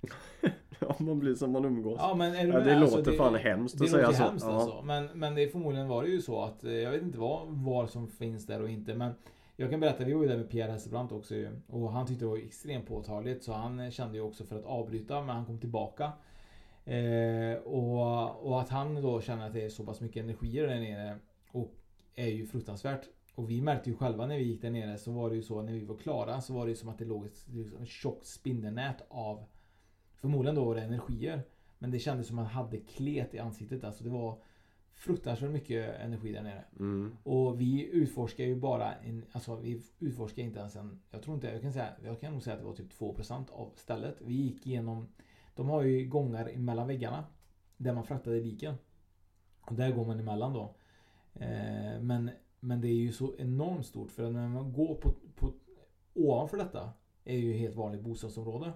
Ja, 0.82 0.96
man 1.00 1.20
blir 1.20 1.36
som 1.36 1.52
man 1.52 1.66
umgås. 1.66 1.96
Ja 2.00 2.16
men 2.16 2.36
är 2.36 2.44
du 2.48 2.52
ja, 2.54 2.60
det 2.60 2.76
Alltså, 2.78 2.98
låter 2.98 3.12
fan 3.12 3.36
hemskt 3.36 3.78
det 3.80 3.84
att 3.84 3.92
säga 3.92 4.12
så. 4.14 4.24
hemskt 4.24 4.46
ja. 4.46 4.54
alltså. 4.54 4.82
Men, 4.82 5.06
men 5.14 5.36
det 5.36 5.44
är 5.44 5.48
förmodligen 5.48 5.88
var 5.88 6.04
det 6.04 6.10
ju 6.10 6.22
så 6.22 6.42
att 6.42 6.64
eh, 6.64 6.72
jag 6.74 6.92
vet 6.92 7.02
inte 7.02 7.20
vad, 7.20 7.48
vad 7.48 7.90
som 7.90 8.08
finns 8.08 8.46
där 8.46 8.62
och 8.62 8.70
inte. 8.70 8.96
Men 8.96 9.12
jag 9.60 9.70
kan 9.70 9.80
berätta, 9.80 10.04
vi 10.04 10.14
var 10.14 10.22
ju 10.22 10.28
där 10.28 10.38
med 10.38 10.50
Pierre 10.50 10.72
Hesselbrandt 10.72 11.12
också 11.12 11.36
ju. 11.36 11.62
Och 11.68 11.92
han 11.92 12.08
tyckte 12.08 12.26
det 12.26 12.30
var 12.30 12.38
extremt 12.38 12.88
påtagligt. 12.88 13.44
Så 13.44 13.54
han 13.54 13.92
kände 13.92 14.18
ju 14.18 14.24
också 14.24 14.44
för 14.44 14.60
att 14.60 14.66
avbryta 14.66 15.22
men 15.22 15.36
han 15.36 15.46
kom 15.46 15.60
tillbaka. 15.60 16.12
Eh, 16.86 17.54
och, 17.64 18.48
och 18.48 18.62
att 18.62 18.70
han 18.70 19.02
då 19.02 19.22
känner 19.22 19.48
att 19.48 19.54
det 19.54 19.66
är 19.66 19.70
så 19.70 19.86
pass 19.86 20.02
mycket 20.02 20.24
energier 20.24 20.68
där 20.68 20.80
nere. 20.80 21.20
Och 21.52 21.72
är 22.16 22.28
ju 22.28 22.46
fruktansvärt. 22.46 23.08
Och 23.36 23.50
vi 23.50 23.62
märkte 23.62 23.90
ju 23.90 23.96
själva 23.96 24.26
när 24.26 24.38
vi 24.38 24.44
gick 24.44 24.62
där 24.62 24.70
nere 24.70 24.98
så 24.98 25.12
var 25.12 25.30
det 25.30 25.36
ju 25.36 25.42
så 25.42 25.62
när 25.62 25.74
vi 25.74 25.86
var 25.86 25.98
klara 25.98 26.42
så 26.42 26.54
var 26.54 26.66
det 26.66 26.70
ju 26.70 26.76
som 26.76 26.90
att 26.90 26.98
det 26.98 27.06
låg 27.06 27.26
ett, 27.26 27.46
liksom 27.48 27.86
tjockt 27.86 28.26
spindelnät 28.26 29.06
av 29.10 29.44
Förmodligen 30.16 30.56
då 30.56 30.66
var 30.66 30.76
det 30.76 30.82
energier. 30.82 31.42
Men 31.80 31.92
det 31.92 32.00
kändes 32.00 32.28
som 32.28 32.40
att 32.40 32.46
man 32.46 32.54
hade 32.54 32.78
klet 32.78 33.34
i 33.34 33.40
ansiktet. 33.40 33.84
Alltså 33.84 34.04
det 34.04 34.10
var 34.10 34.38
fruktansvärt 35.00 35.52
mycket 35.52 35.96
energi 36.00 36.32
där 36.32 36.44
nere. 36.44 36.64
Mm. 36.80 37.18
Och 37.24 37.62
vi 37.62 37.90
utforskar 37.92 38.44
ju 38.44 38.56
bara 38.56 38.94
en, 38.94 39.26
alltså 39.32 39.56
vi 39.56 39.82
utforskar 40.00 40.44
inte 40.44 40.60
ens 40.60 40.76
en, 40.76 41.00
jag 41.12 41.24
tror 41.24 41.36
inte, 41.36 41.48
jag 41.48 41.62
kan 41.62 41.74
säga, 41.74 41.90
jag 42.04 42.20
kan 42.20 42.34
nog 42.34 42.44
säga 42.44 42.54
att 42.54 42.60
det 42.60 42.68
var 42.68 42.76
typ 42.76 42.94
2% 43.00 43.52
av 43.52 43.72
stället. 43.76 44.16
Vi 44.22 44.34
gick 44.34 44.68
igenom, 44.68 45.08
de 45.56 45.70
har 45.70 45.84
ju 45.84 46.06
gångar 46.06 46.56
mellan 46.56 46.88
väggarna. 46.88 47.24
Där 47.78 47.94
man 47.94 48.04
fraktade 48.04 48.40
liken. 48.40 48.76
Och 49.62 49.76
där 49.76 49.92
går 49.92 50.06
man 50.06 50.20
emellan 50.20 50.54
då. 50.54 50.76
Eh, 51.34 52.02
men, 52.02 52.30
men 52.60 52.82
det 52.82 52.88
är 52.88 52.96
ju 52.96 53.12
så 53.12 53.36
enormt 53.38 53.86
stort 53.86 54.12
för 54.12 54.24
att 54.24 54.34
när 54.34 54.48
man 54.48 54.74
går 54.74 54.96
på, 54.96 55.14
på 55.36 55.54
ovanför 56.14 56.58
detta 56.58 56.90
är 57.26 57.38
ju 57.38 57.54
helt 57.54 57.76
vanligt 57.76 58.02
bostadsområde. 58.02 58.74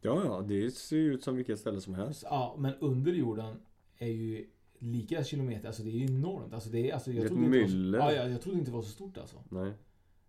Ja, 0.00 0.22
ja, 0.24 0.40
det 0.48 0.70
ser 0.70 0.96
ju 0.96 1.14
ut 1.14 1.22
som 1.22 1.36
vilket 1.36 1.58
ställe 1.58 1.80
som 1.80 1.94
helst. 1.94 2.24
Ja, 2.30 2.56
men 2.58 2.74
under 2.74 3.12
jorden 3.12 3.56
är 3.98 4.08
ju 4.08 4.46
lika 4.84 5.24
kilometer. 5.24 5.66
Alltså 5.66 5.82
det 5.82 5.90
är 5.90 5.92
ju 5.92 6.04
enormt. 6.04 6.54
Alltså 6.54 6.70
det 6.70 6.90
är, 6.90 6.94
alltså, 6.94 7.12
jag 7.12 7.26
trodde 7.26 7.44
inte 7.44 7.56
det 7.58 7.62
var 7.62 7.68
myller. 7.68 7.98
Ja, 7.98 8.12
jag, 8.12 8.30
jag 8.30 8.40
trodde 8.40 8.58
inte 8.58 8.70
det 8.70 8.74
var 8.74 8.82
så 8.82 8.90
stort 8.90 9.18
alltså. 9.18 9.36
Nej, 9.48 9.72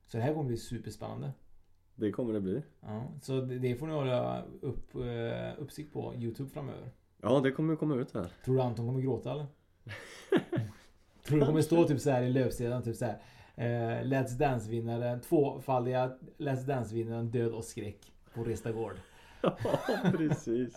Så 0.08 0.18
det 0.18 0.24
här 0.24 0.34
kommer 0.34 0.48
bli 0.48 0.58
superspännande. 0.58 1.32
det 1.96 2.12
kommer 2.12 2.34
det 2.34 2.42
bli. 2.42 2.62
Ja, 2.82 3.12
så 3.22 3.42
det, 3.42 3.60
det 3.60 3.76
får 3.76 3.88
ni 3.88 3.94
hålla 3.94 4.44
upp, 4.62 4.96
eh, 4.96 5.62
uppsikt 5.62 5.94
på 5.94 6.14
Youtube 6.16 6.50
framöver. 6.50 6.92
Ja, 7.22 7.40
det 7.40 7.52
kommer 7.52 7.76
komma 7.76 7.96
ut 7.96 8.14
här. 8.14 8.28
Tror 8.46 8.56
du 8.56 8.62
Anton 8.62 8.88
kommer 8.88 9.02
gråta 9.02 9.32
eller? 9.32 9.46
Tror 11.24 11.38
du 11.38 11.40
det 11.40 11.46
kommer 11.46 11.62
stå 11.62 11.84
typ 11.88 12.00
så 12.02 12.10
här 12.10 12.24
i 12.24 12.30
löpsedeln 12.30 12.84
typ 12.84 12.96
så 12.96 13.06
här. 13.06 13.22
Eh, 13.56 14.04
Let's 14.04 14.38
Dance-vinnaren, 14.38 15.22
tvåfaldiga 15.22 16.18
Let's 16.38 16.66
Dance-vinnaren 16.66 17.32
död 17.32 17.52
och 17.52 17.64
skräck 17.64 18.14
på 18.34 18.44
Resta 18.44 18.72
Gård. 18.72 18.96
Ja, 19.46 20.12
precis. 20.18 20.76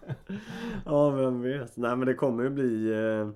ja, 0.84 1.10
vem 1.10 1.42
vet. 1.42 1.76
Nej, 1.76 1.96
men 1.96 2.06
det 2.06 2.14
kommer 2.14 2.42
ju 2.44 2.50
bli... 2.50 2.92
eh, 2.92 3.28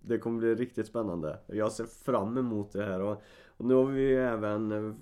Det 0.00 0.18
kommer 0.18 0.38
bli 0.38 0.54
riktigt 0.54 0.86
spännande. 0.86 1.38
Jag 1.46 1.72
ser 1.72 1.84
fram 1.84 2.38
emot 2.38 2.72
det 2.72 2.84
här. 2.84 3.00
Och, 3.00 3.22
och 3.56 3.64
nu 3.64 3.74
har 3.74 3.84
vi 3.84 4.00
ju 4.02 4.18
även 4.22 4.72
eh, 4.72 4.94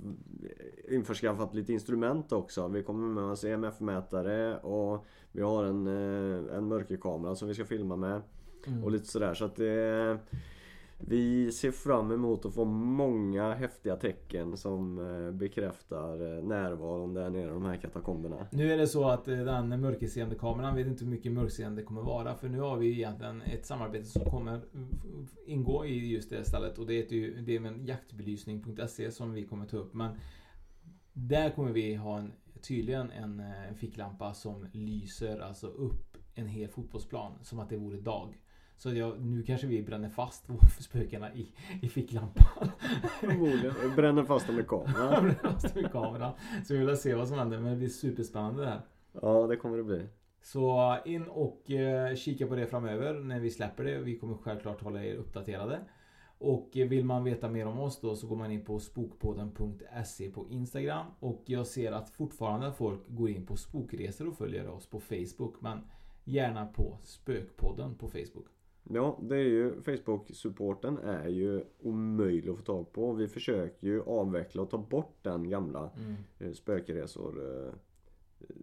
införskaffat 0.95 1.55
lite 1.55 1.73
instrument 1.73 2.33
också. 2.33 2.69
Vi 2.69 2.83
kommer 2.83 3.09
med 3.23 3.25
oss 3.25 3.45
EMF-mätare 3.45 4.59
och 4.59 5.07
vi 5.33 5.43
har 5.43 5.65
en, 5.65 5.87
eh, 5.87 6.57
en 6.57 6.69
mörkerkamera 6.69 7.35
som 7.35 7.49
vi 7.49 7.55
ska 7.55 7.65
filma 7.65 7.97
med. 7.97 8.23
Mm. 8.67 8.85
Och 8.85 8.91
lite 8.91 9.07
sådär. 9.07 9.35
Så 9.35 9.45
att 9.45 9.57
det... 9.57 10.19
Vi 11.07 11.53
ser 11.53 11.71
fram 11.71 12.13
emot 12.13 12.45
att 12.45 12.55
få 12.55 12.65
många 12.65 13.55
häftiga 13.55 13.97
tecken 13.97 14.57
som 14.57 14.99
eh, 14.99 15.33
bekräftar 15.33 16.37
eh, 16.37 16.45
närvaron 16.45 17.15
där 17.15 17.31
nere 17.31 17.43
i 17.43 17.47
de 17.47 17.65
här 17.65 17.77
katakomberna. 17.77 18.47
Nu 18.53 18.73
är 18.73 18.79
det 18.79 18.87
så 18.87 19.09
att 19.09 19.29
eh, 19.29 19.39
den 19.39 19.81
mörkerseende 19.81 20.35
kameran 20.35 20.77
vet 20.77 20.87
inte 20.87 21.05
hur 21.05 21.11
mycket 21.11 21.33
mörkseende 21.33 21.83
det 21.83 21.87
kommer 21.87 22.03
vara. 22.03 22.35
För 22.35 22.49
nu 22.49 22.61
har 22.61 22.77
vi 22.77 22.93
egentligen 22.93 23.43
ett 23.43 23.67
samarbete 23.67 24.05
som 24.05 24.25
kommer 24.25 24.61
ingå 25.47 25.87
i 25.87 26.13
just 26.13 26.31
det 26.31 26.45
stället. 26.45 26.79
Och 26.79 26.87
det 26.87 26.95
heter 26.95 27.17
ju 27.17 27.41
det 27.41 27.57
är 27.57 27.61
med 27.61 27.89
jaktbelysning.se 27.89 29.11
som 29.11 29.33
vi 29.33 29.47
kommer 29.47 29.67
ta 29.67 29.77
upp. 29.77 29.95
Men 29.95 30.17
där 31.13 31.51
kommer 31.51 31.73
vi 31.73 31.95
ha 31.95 32.19
en, 32.19 32.33
tydligen 32.63 33.11
en, 33.11 33.41
en 33.41 33.75
ficklampa 33.75 34.35
som 34.35 34.67
lyser 34.73 35.39
alltså 35.39 35.67
upp 35.67 36.17
en 36.35 36.47
hel 36.47 36.69
fotbollsplan. 36.69 37.33
Som 37.43 37.59
att 37.59 37.69
det 37.69 37.77
vore 37.77 38.01
dag. 38.01 38.39
Så 38.81 38.95
jag, 38.95 39.21
nu 39.21 39.43
kanske 39.43 39.67
vi 39.67 39.83
bränner 39.83 40.09
fast 40.09 40.45
spökena 40.81 41.35
i, 41.35 41.53
i 41.83 41.89
ficklampan. 41.89 42.69
Förmodligen. 43.21 43.75
Bränner 43.97 44.25
fast 44.25 44.47
dem 44.47 44.57
med 44.57 44.67
kameran. 44.67 44.95
bränner 45.23 45.35
fast 45.35 45.75
med 45.75 45.93
kameran. 45.93 46.33
Så 46.65 46.75
vi 46.75 46.87
vill 46.87 46.97
se 46.97 47.15
vad 47.15 47.29
som 47.29 47.39
händer. 47.39 47.59
Men 47.59 47.71
det 47.71 47.77
blir 47.77 47.89
superspännande 47.89 48.63
det 48.63 48.69
här. 48.69 48.81
Ja, 49.23 49.47
det 49.47 49.57
kommer 49.57 49.77
det 49.77 49.85
bli. 49.85 50.07
Så 50.43 50.97
in 51.05 51.29
och 51.29 51.71
eh, 51.71 52.15
kika 52.15 52.47
på 52.47 52.55
det 52.57 52.67
framöver 52.67 53.15
när 53.15 53.41
vi 53.41 53.51
släpper 53.51 53.85
det. 53.85 53.99
Vi 53.99 54.19
kommer 54.19 54.37
självklart 54.37 54.83
hålla 54.83 55.05
er 55.05 55.15
uppdaterade. 55.15 55.81
Och 56.39 56.71
vill 56.73 57.05
man 57.05 57.25
veta 57.25 57.49
mer 57.49 57.67
om 57.67 57.81
oss 57.81 58.01
då 58.01 58.17
så 58.17 58.27
går 58.27 58.37
man 58.37 58.51
in 58.51 58.65
på 58.65 58.81
spokpodden.se 58.81 60.31
på 60.31 60.47
Instagram. 60.51 61.07
Och 61.21 61.43
jag 61.47 61.67
ser 61.67 61.93
att 61.93 62.11
fortfarande 62.11 62.73
folk 62.73 63.01
går 63.09 63.31
in 63.31 63.47
på 63.47 63.57
spokresor 63.57 64.29
och 64.29 64.37
följer 64.37 64.69
oss 64.69 64.87
på 64.87 65.01
Facebook. 65.01 65.61
Men 65.61 65.79
gärna 66.25 66.67
på 66.67 66.99
Spökpodden 67.03 67.95
på 67.95 68.09
Facebook. 68.09 68.47
Ja, 68.93 69.19
det 69.23 69.37
är 69.37 69.45
ju 69.45 69.83
Facebook-supporten 69.83 70.99
är 70.99 71.29
ju 71.29 71.65
omöjlig 71.83 72.51
att 72.51 72.57
få 72.57 72.63
tag 72.65 72.93
på. 72.93 73.13
Vi 73.13 73.29
försöker 73.29 73.87
ju 73.87 74.03
avveckla 74.03 74.63
och 74.63 74.71
ta 74.71 74.79
bort 74.79 75.17
den 75.23 75.51
gamla 75.51 75.91
Mm. 75.97 76.15
eh, 76.39 76.53
spökresor 76.53 77.65
eh, 77.67 77.73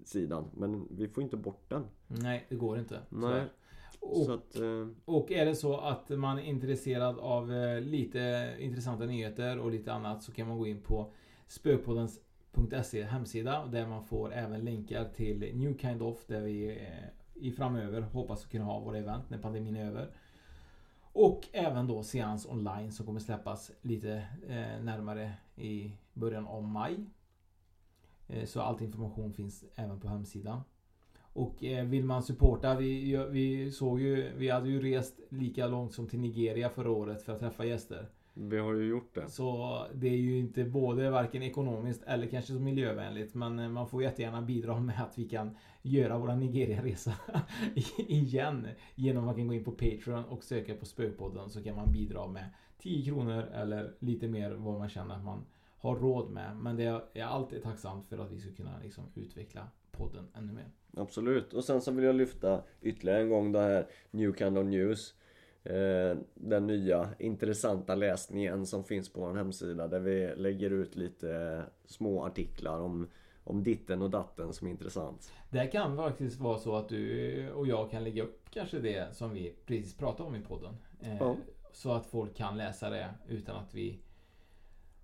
sidan. 0.03 0.45
Men 0.53 0.87
vi 0.91 1.07
får 1.07 1.23
inte 1.23 1.37
bort 1.37 1.69
den. 1.69 1.83
Nej, 2.07 2.45
det 2.49 2.55
går 2.55 2.79
inte. 2.79 2.99
Nej. 3.09 3.21
Tyvärr. 3.31 3.49
Och, 3.99 4.33
att, 4.33 4.55
eh, 4.59 4.87
och 5.05 5.31
är 5.31 5.45
det 5.45 5.55
så 5.55 5.77
att 5.77 6.09
man 6.09 6.39
är 6.39 6.43
intresserad 6.43 7.19
av 7.19 7.53
eh, 7.53 7.81
lite 7.81 8.55
intressanta 8.59 9.05
nyheter 9.05 9.59
och 9.59 9.71
lite 9.71 9.93
annat 9.93 10.23
så 10.23 10.31
kan 10.31 10.47
man 10.47 10.57
gå 10.57 10.67
in 10.67 10.81
på 10.81 11.11
spökpoddens.se 11.47 13.03
hemsida 13.03 13.65
där 13.65 13.87
man 13.87 14.03
får 14.05 14.33
även 14.33 14.65
länkar 14.65 15.05
till 15.15 15.39
New 15.55 15.77
Kind 15.77 16.01
of 16.01 16.25
där 16.27 16.41
vi 16.41 16.69
eh, 16.69 17.07
i 17.39 17.51
framöver 17.51 18.01
hoppas 18.01 18.45
kunna 18.45 18.65
ha 18.65 18.79
våra 18.79 18.97
event 18.97 19.29
när 19.29 19.37
pandemin 19.37 19.75
är 19.75 19.85
över. 19.85 20.09
Och 21.01 21.47
även 21.51 21.87
då 21.87 22.03
seans 22.03 22.45
online 22.45 22.91
som 22.91 23.05
kommer 23.05 23.19
släppas 23.19 23.71
lite 23.81 24.13
eh, 24.47 24.83
närmare 24.83 25.33
i 25.55 25.91
början 26.13 26.47
av 26.47 26.63
maj. 26.63 27.05
Eh, 28.27 28.45
så 28.45 28.61
all 28.61 28.83
information 28.83 29.33
finns 29.33 29.65
även 29.75 29.99
på 29.99 30.07
hemsidan. 30.07 30.61
Och 31.19 31.63
eh, 31.63 31.85
vill 31.85 32.05
man 32.05 32.23
supporta, 32.23 32.75
vi, 32.75 33.17
vi 33.29 33.71
såg 33.71 34.01
ju, 34.01 34.31
vi 34.37 34.49
hade 34.49 34.69
ju 34.69 34.81
rest 34.81 35.19
lika 35.29 35.67
långt 35.67 35.93
som 35.93 36.07
till 36.07 36.19
Nigeria 36.19 36.69
förra 36.69 36.91
året 36.91 37.21
för 37.21 37.33
att 37.33 37.39
träffa 37.39 37.65
gäster. 37.65 38.09
Vi 38.39 38.57
har 38.57 38.73
ju 38.73 38.85
gjort 38.87 39.15
det. 39.15 39.29
Så 39.29 39.85
det 39.93 40.07
är 40.07 40.17
ju 40.17 40.39
inte 40.39 40.63
både 40.63 41.09
varken 41.09 41.43
ekonomiskt 41.43 42.03
eller 42.03 42.27
kanske 42.27 42.53
så 42.53 42.59
miljövänligt. 42.59 43.33
Men 43.33 43.59
eh, 43.59 43.69
man 43.69 43.87
får 43.87 44.03
jättegärna 44.03 44.41
bidra 44.41 44.79
med 44.79 45.01
att 45.03 45.17
vi 45.17 45.29
kan 45.29 45.57
göra 45.81 46.17
våra 46.17 46.35
Nigeria-resa 46.35 47.13
igen. 47.97 48.67
Genom 48.95 49.23
att 49.23 49.25
man 49.25 49.35
kan 49.35 49.47
gå 49.47 49.53
in 49.53 49.63
på 49.63 49.71
Patreon 49.71 50.25
och 50.25 50.43
söka 50.43 50.75
på 50.75 50.85
Spökpodden 50.85 51.49
så 51.49 51.63
kan 51.63 51.75
man 51.75 51.91
bidra 51.91 52.27
med 52.27 52.49
10 52.77 53.05
kronor 53.05 53.43
eller 53.43 53.93
lite 53.99 54.27
mer 54.27 54.51
vad 54.51 54.79
man 54.79 54.89
känner 54.89 55.15
att 55.15 55.23
man 55.23 55.45
har 55.77 55.95
råd 55.95 56.29
med. 56.29 56.57
Men 56.57 56.75
det 56.75 57.01
är 57.13 57.23
alltid 57.23 57.63
tacksam 57.63 58.03
för 58.03 58.17
att 58.17 58.31
vi 58.31 58.39
ska 58.39 58.51
kunna 58.51 58.79
liksom 58.83 59.03
utveckla 59.15 59.67
podden 59.91 60.27
ännu 60.33 60.53
mer. 60.53 60.71
Absolut. 60.97 61.53
Och 61.53 61.63
sen 61.63 61.81
så 61.81 61.91
vill 61.91 62.05
jag 62.05 62.15
lyfta 62.15 62.63
ytterligare 62.81 63.21
en 63.21 63.29
gång 63.29 63.51
det 63.51 63.59
här 63.59 63.87
New 64.11 64.35
Kind 64.35 64.57
of 64.57 64.65
News. 64.65 65.13
Eh, 65.63 66.17
den 66.33 66.67
nya 66.67 67.09
intressanta 67.19 67.95
läsningen 67.95 68.65
som 68.65 68.83
finns 68.83 69.13
på 69.13 69.19
vår 69.19 69.35
hemsida 69.35 69.87
där 69.87 69.99
vi 69.99 70.35
lägger 70.35 70.69
ut 70.69 70.95
lite 70.95 71.63
små 71.85 72.25
artiklar 72.25 72.79
om, 72.79 73.07
om 73.43 73.63
ditten 73.63 74.01
och 74.01 74.09
datten 74.09 74.53
som 74.53 74.67
är 74.67 74.71
intressant. 74.71 75.31
Det 75.49 75.67
kan 75.67 75.97
faktiskt 75.97 76.39
vara 76.39 76.57
så 76.57 76.75
att 76.75 76.89
du 76.89 77.51
och 77.51 77.67
jag 77.67 77.91
kan 77.91 78.03
lägga 78.03 78.23
upp 78.23 78.49
kanske 78.49 78.79
det 78.79 79.15
som 79.15 79.33
vi 79.33 79.55
precis 79.65 79.97
pratade 79.97 80.29
om 80.29 80.35
i 80.35 80.41
podden. 80.41 80.77
Eh, 80.99 81.17
Ja. 81.19 81.35
Så 81.71 81.91
att 81.91 82.05
folk 82.05 82.35
kan 82.35 82.57
läsa 82.57 82.89
det 82.89 83.09
utan 83.27 83.55
att 83.55 83.75
vi 83.75 83.99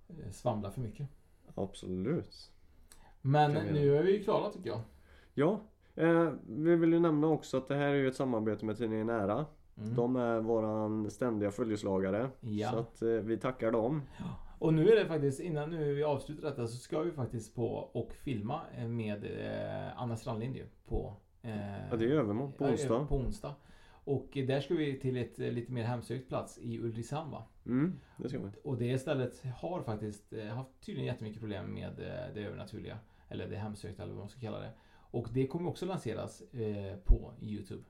eh, 0.10 0.32
svamlar 0.32 0.72
för 0.72 0.82
mycket. 0.82 1.08
Absolut. 1.56 2.52
Men 3.22 3.52
nu 3.54 3.98
är 3.98 4.04
vi 4.04 4.18
ju 4.18 4.24
klara 4.24 4.52
tycker 4.52 4.70
jag. 4.70 4.82
Ja, 5.34 5.62
vi 6.48 6.76
vill 6.76 6.94
ju 6.94 7.00
nämna 7.00 7.28
också 7.28 7.58
att 7.58 7.68
det 7.68 7.76
här 7.76 7.88
är 7.88 7.94
ju 7.94 8.08
ett 8.08 8.16
samarbete 8.16 8.66
med 8.66 8.78
tidningen 8.78 9.08
Nära. 9.08 9.46
Mm. 9.78 9.96
De 9.96 10.16
är 10.16 10.40
våran 10.40 11.12
ständiga 11.12 11.52
följeslagare. 11.52 12.30
Ja. 12.40 12.72
Så 12.72 12.78
att 12.78 13.02
eh, 13.02 13.08
vi 13.10 13.38
tackar 13.38 13.72
dem. 13.72 14.02
Och 14.60 14.74
nu 14.74 14.90
är 14.90 14.96
det 14.96 15.06
faktiskt, 15.06 15.40
innan 15.40 15.70
nu 15.70 15.94
vi 15.94 16.04
avslutar 16.04 16.50
detta 16.50 16.68
så 16.68 16.78
ska 16.78 17.00
vi 17.00 17.12
faktiskt 17.12 17.56
på 17.56 17.68
och 17.76 18.14
filma 18.14 18.62
eh, 18.78 18.88
med 18.88 19.24
eh, 19.24 20.02
Anna 20.02 20.18
Strandlind 20.18 20.56
ju 20.56 20.66
på... 20.88 21.14
Eh, 21.42 21.88
Ja, 21.92 21.96
det 21.98 22.06
är 22.06 22.10
övermorgon, 22.10 22.52
på 22.52 22.66
ja, 22.66 22.72
onsdag. 22.72 23.06
På 23.10 23.16
onsdag. 23.16 23.56
Och 24.06 24.30
där 24.34 24.62
ska 24.62 24.74
vi 24.74 25.00
till 25.00 25.18
ett 25.18 25.40
eh, 25.40 25.52
lite 25.52 25.72
mer 25.72 25.84
hemsökt 25.84 26.28
plats 26.28 26.60
i 26.62 26.80
Ulricehamn 26.80 27.32
va? 27.32 27.44
Mm, 27.66 28.00
det 28.18 28.30
ska 28.30 28.40
vi. 28.40 28.50
Och 28.64 28.78
det 28.78 28.98
stället 28.98 29.44
har 29.58 29.82
faktiskt 29.82 30.34
eh, 30.34 30.46
haft 30.46 30.86
tydligen 30.86 31.08
jättemycket 31.08 31.40
problem 31.40 31.74
med 31.74 31.92
det 32.34 32.42
övernaturliga. 32.46 32.98
Eller 33.30 33.48
det 33.48 33.58
hemsökta 33.58 34.04
eller 34.04 34.14
vad 34.14 34.20
man 34.20 34.30
ska 34.30 34.40
kalla 34.40 34.60
det. 34.60 34.72
Och 35.12 35.28
det 35.34 35.48
kommer 35.48 35.70
också 35.70 35.86
lanseras 35.86 36.42
eh, 36.42 36.98
på 37.06 37.34
Youtube. 37.42 37.84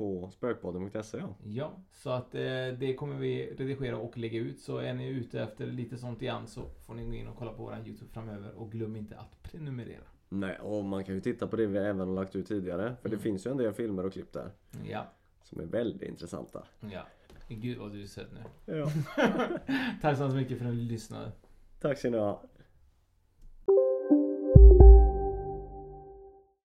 På 0.00 0.30
spökpodden.se 0.32 1.18
ja. 1.18 1.34
Ja, 1.44 1.72
så 1.92 2.10
att 2.10 2.34
eh, 2.34 2.40
det 2.78 2.94
kommer 2.98 3.16
vi 3.16 3.46
redigera 3.58 3.96
och 3.96 4.18
lägga 4.18 4.38
ut. 4.40 4.60
Så 4.60 4.78
är 4.78 4.94
ni 4.94 5.08
ute 5.08 5.40
efter 5.42 5.66
lite 5.66 5.98
sånt 5.98 6.22
igen 6.22 6.46
så 6.46 6.62
får 6.86 6.94
ni 6.94 7.04
gå 7.06 7.14
in 7.14 7.26
och 7.28 7.36
kolla 7.36 7.52
på 7.52 7.62
våran 7.62 7.86
Youtube 7.86 8.10
framöver. 8.12 8.52
Och 8.54 8.72
glöm 8.72 8.96
inte 8.96 9.16
att 9.18 9.42
prenumerera. 9.42 10.02
Nej, 10.28 10.58
och 10.58 10.84
man 10.84 11.04
kan 11.04 11.14
ju 11.14 11.20
titta 11.20 11.46
på 11.46 11.56
det 11.56 11.66
vi 11.66 11.78
även 11.78 12.08
har 12.08 12.14
lagt 12.14 12.36
ut 12.36 12.46
tidigare. 12.48 12.96
För 13.02 13.08
det 13.08 13.14
Mm. 13.14 13.22
finns 13.22 13.46
ju 13.46 13.50
en 13.50 13.56
del 13.56 13.72
filmer 13.72 14.06
och 14.06 14.12
klipp 14.12 14.32
där. 14.32 14.50
Ja. 14.88 15.06
Som 15.42 15.60
är 15.60 15.64
väldigt 15.66 16.02
intressanta. 16.02 16.64
Ja. 16.92 17.06
Gud 17.48 17.78
vad 17.78 17.92
du 17.92 18.02
är 18.02 18.06
söt 18.06 18.28
nu. 18.32 18.74
Ja. 18.76 18.90
Tack 20.02 20.18
så 20.18 20.28
mycket 20.28 20.58
för 20.58 20.64
att 20.64 20.74
ni 20.74 20.82
lyssnade. 20.82 21.32
Tack 21.80 21.98
ska 21.98 22.10
ni 22.10 22.18
ha. 22.18 22.42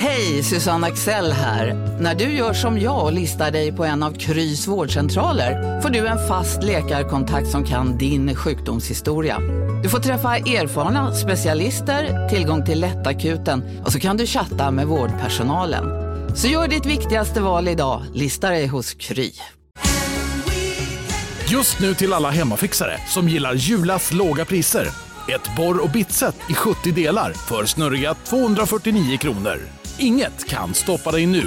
Hej, 0.00 0.42
Susanne 0.42 0.86
Axel 0.86 1.32
här. 1.32 1.74
När 2.00 2.14
du 2.14 2.24
gör 2.24 2.52
som 2.52 2.80
jag 2.80 3.04
och 3.04 3.12
listar 3.12 3.50
dig 3.50 3.72
på 3.72 3.84
en 3.84 4.02
av 4.02 4.12
Krys 4.12 4.66
vårdcentraler 4.66 5.80
får 5.80 5.88
du 5.88 6.06
en 6.06 6.28
fast 6.28 6.62
läkarkontakt 6.62 7.48
som 7.48 7.64
kan 7.64 7.98
din 7.98 8.34
sjukdomshistoria. 8.34 9.38
Du 9.82 9.88
får 9.88 9.98
träffa 9.98 10.36
erfarna 10.36 11.14
specialister, 11.14 12.28
tillgång 12.28 12.64
till 12.64 12.80
lättakuten 12.80 13.82
och 13.84 13.92
så 13.92 14.00
kan 14.00 14.16
du 14.16 14.26
chatta 14.26 14.70
med 14.70 14.86
vårdpersonalen. 14.86 15.84
Så 16.36 16.48
gör 16.48 16.68
ditt 16.68 16.86
viktigaste 16.86 17.40
val 17.40 17.68
idag, 17.68 18.02
listar 18.14 18.50
dig 18.50 18.66
hos 18.66 18.94
Kry. 18.94 19.32
Just 21.48 21.80
nu 21.80 21.94
till 21.94 22.12
alla 22.12 22.30
hemmafixare 22.30 22.98
som 23.06 23.28
gillar 23.28 23.54
Julas 23.54 24.12
låga 24.12 24.44
priser. 24.44 24.88
Ett 25.28 25.56
borr 25.56 25.82
och 25.82 25.90
bitset 25.90 26.36
i 26.50 26.54
70 26.54 26.92
delar 26.92 27.32
för 27.32 27.64
snurriga 27.64 28.14
249 28.14 29.18
kronor. 29.18 29.77
Inget 29.98 30.46
kan 30.46 30.74
stoppa 30.74 31.10
dig 31.10 31.26
nu. 31.26 31.42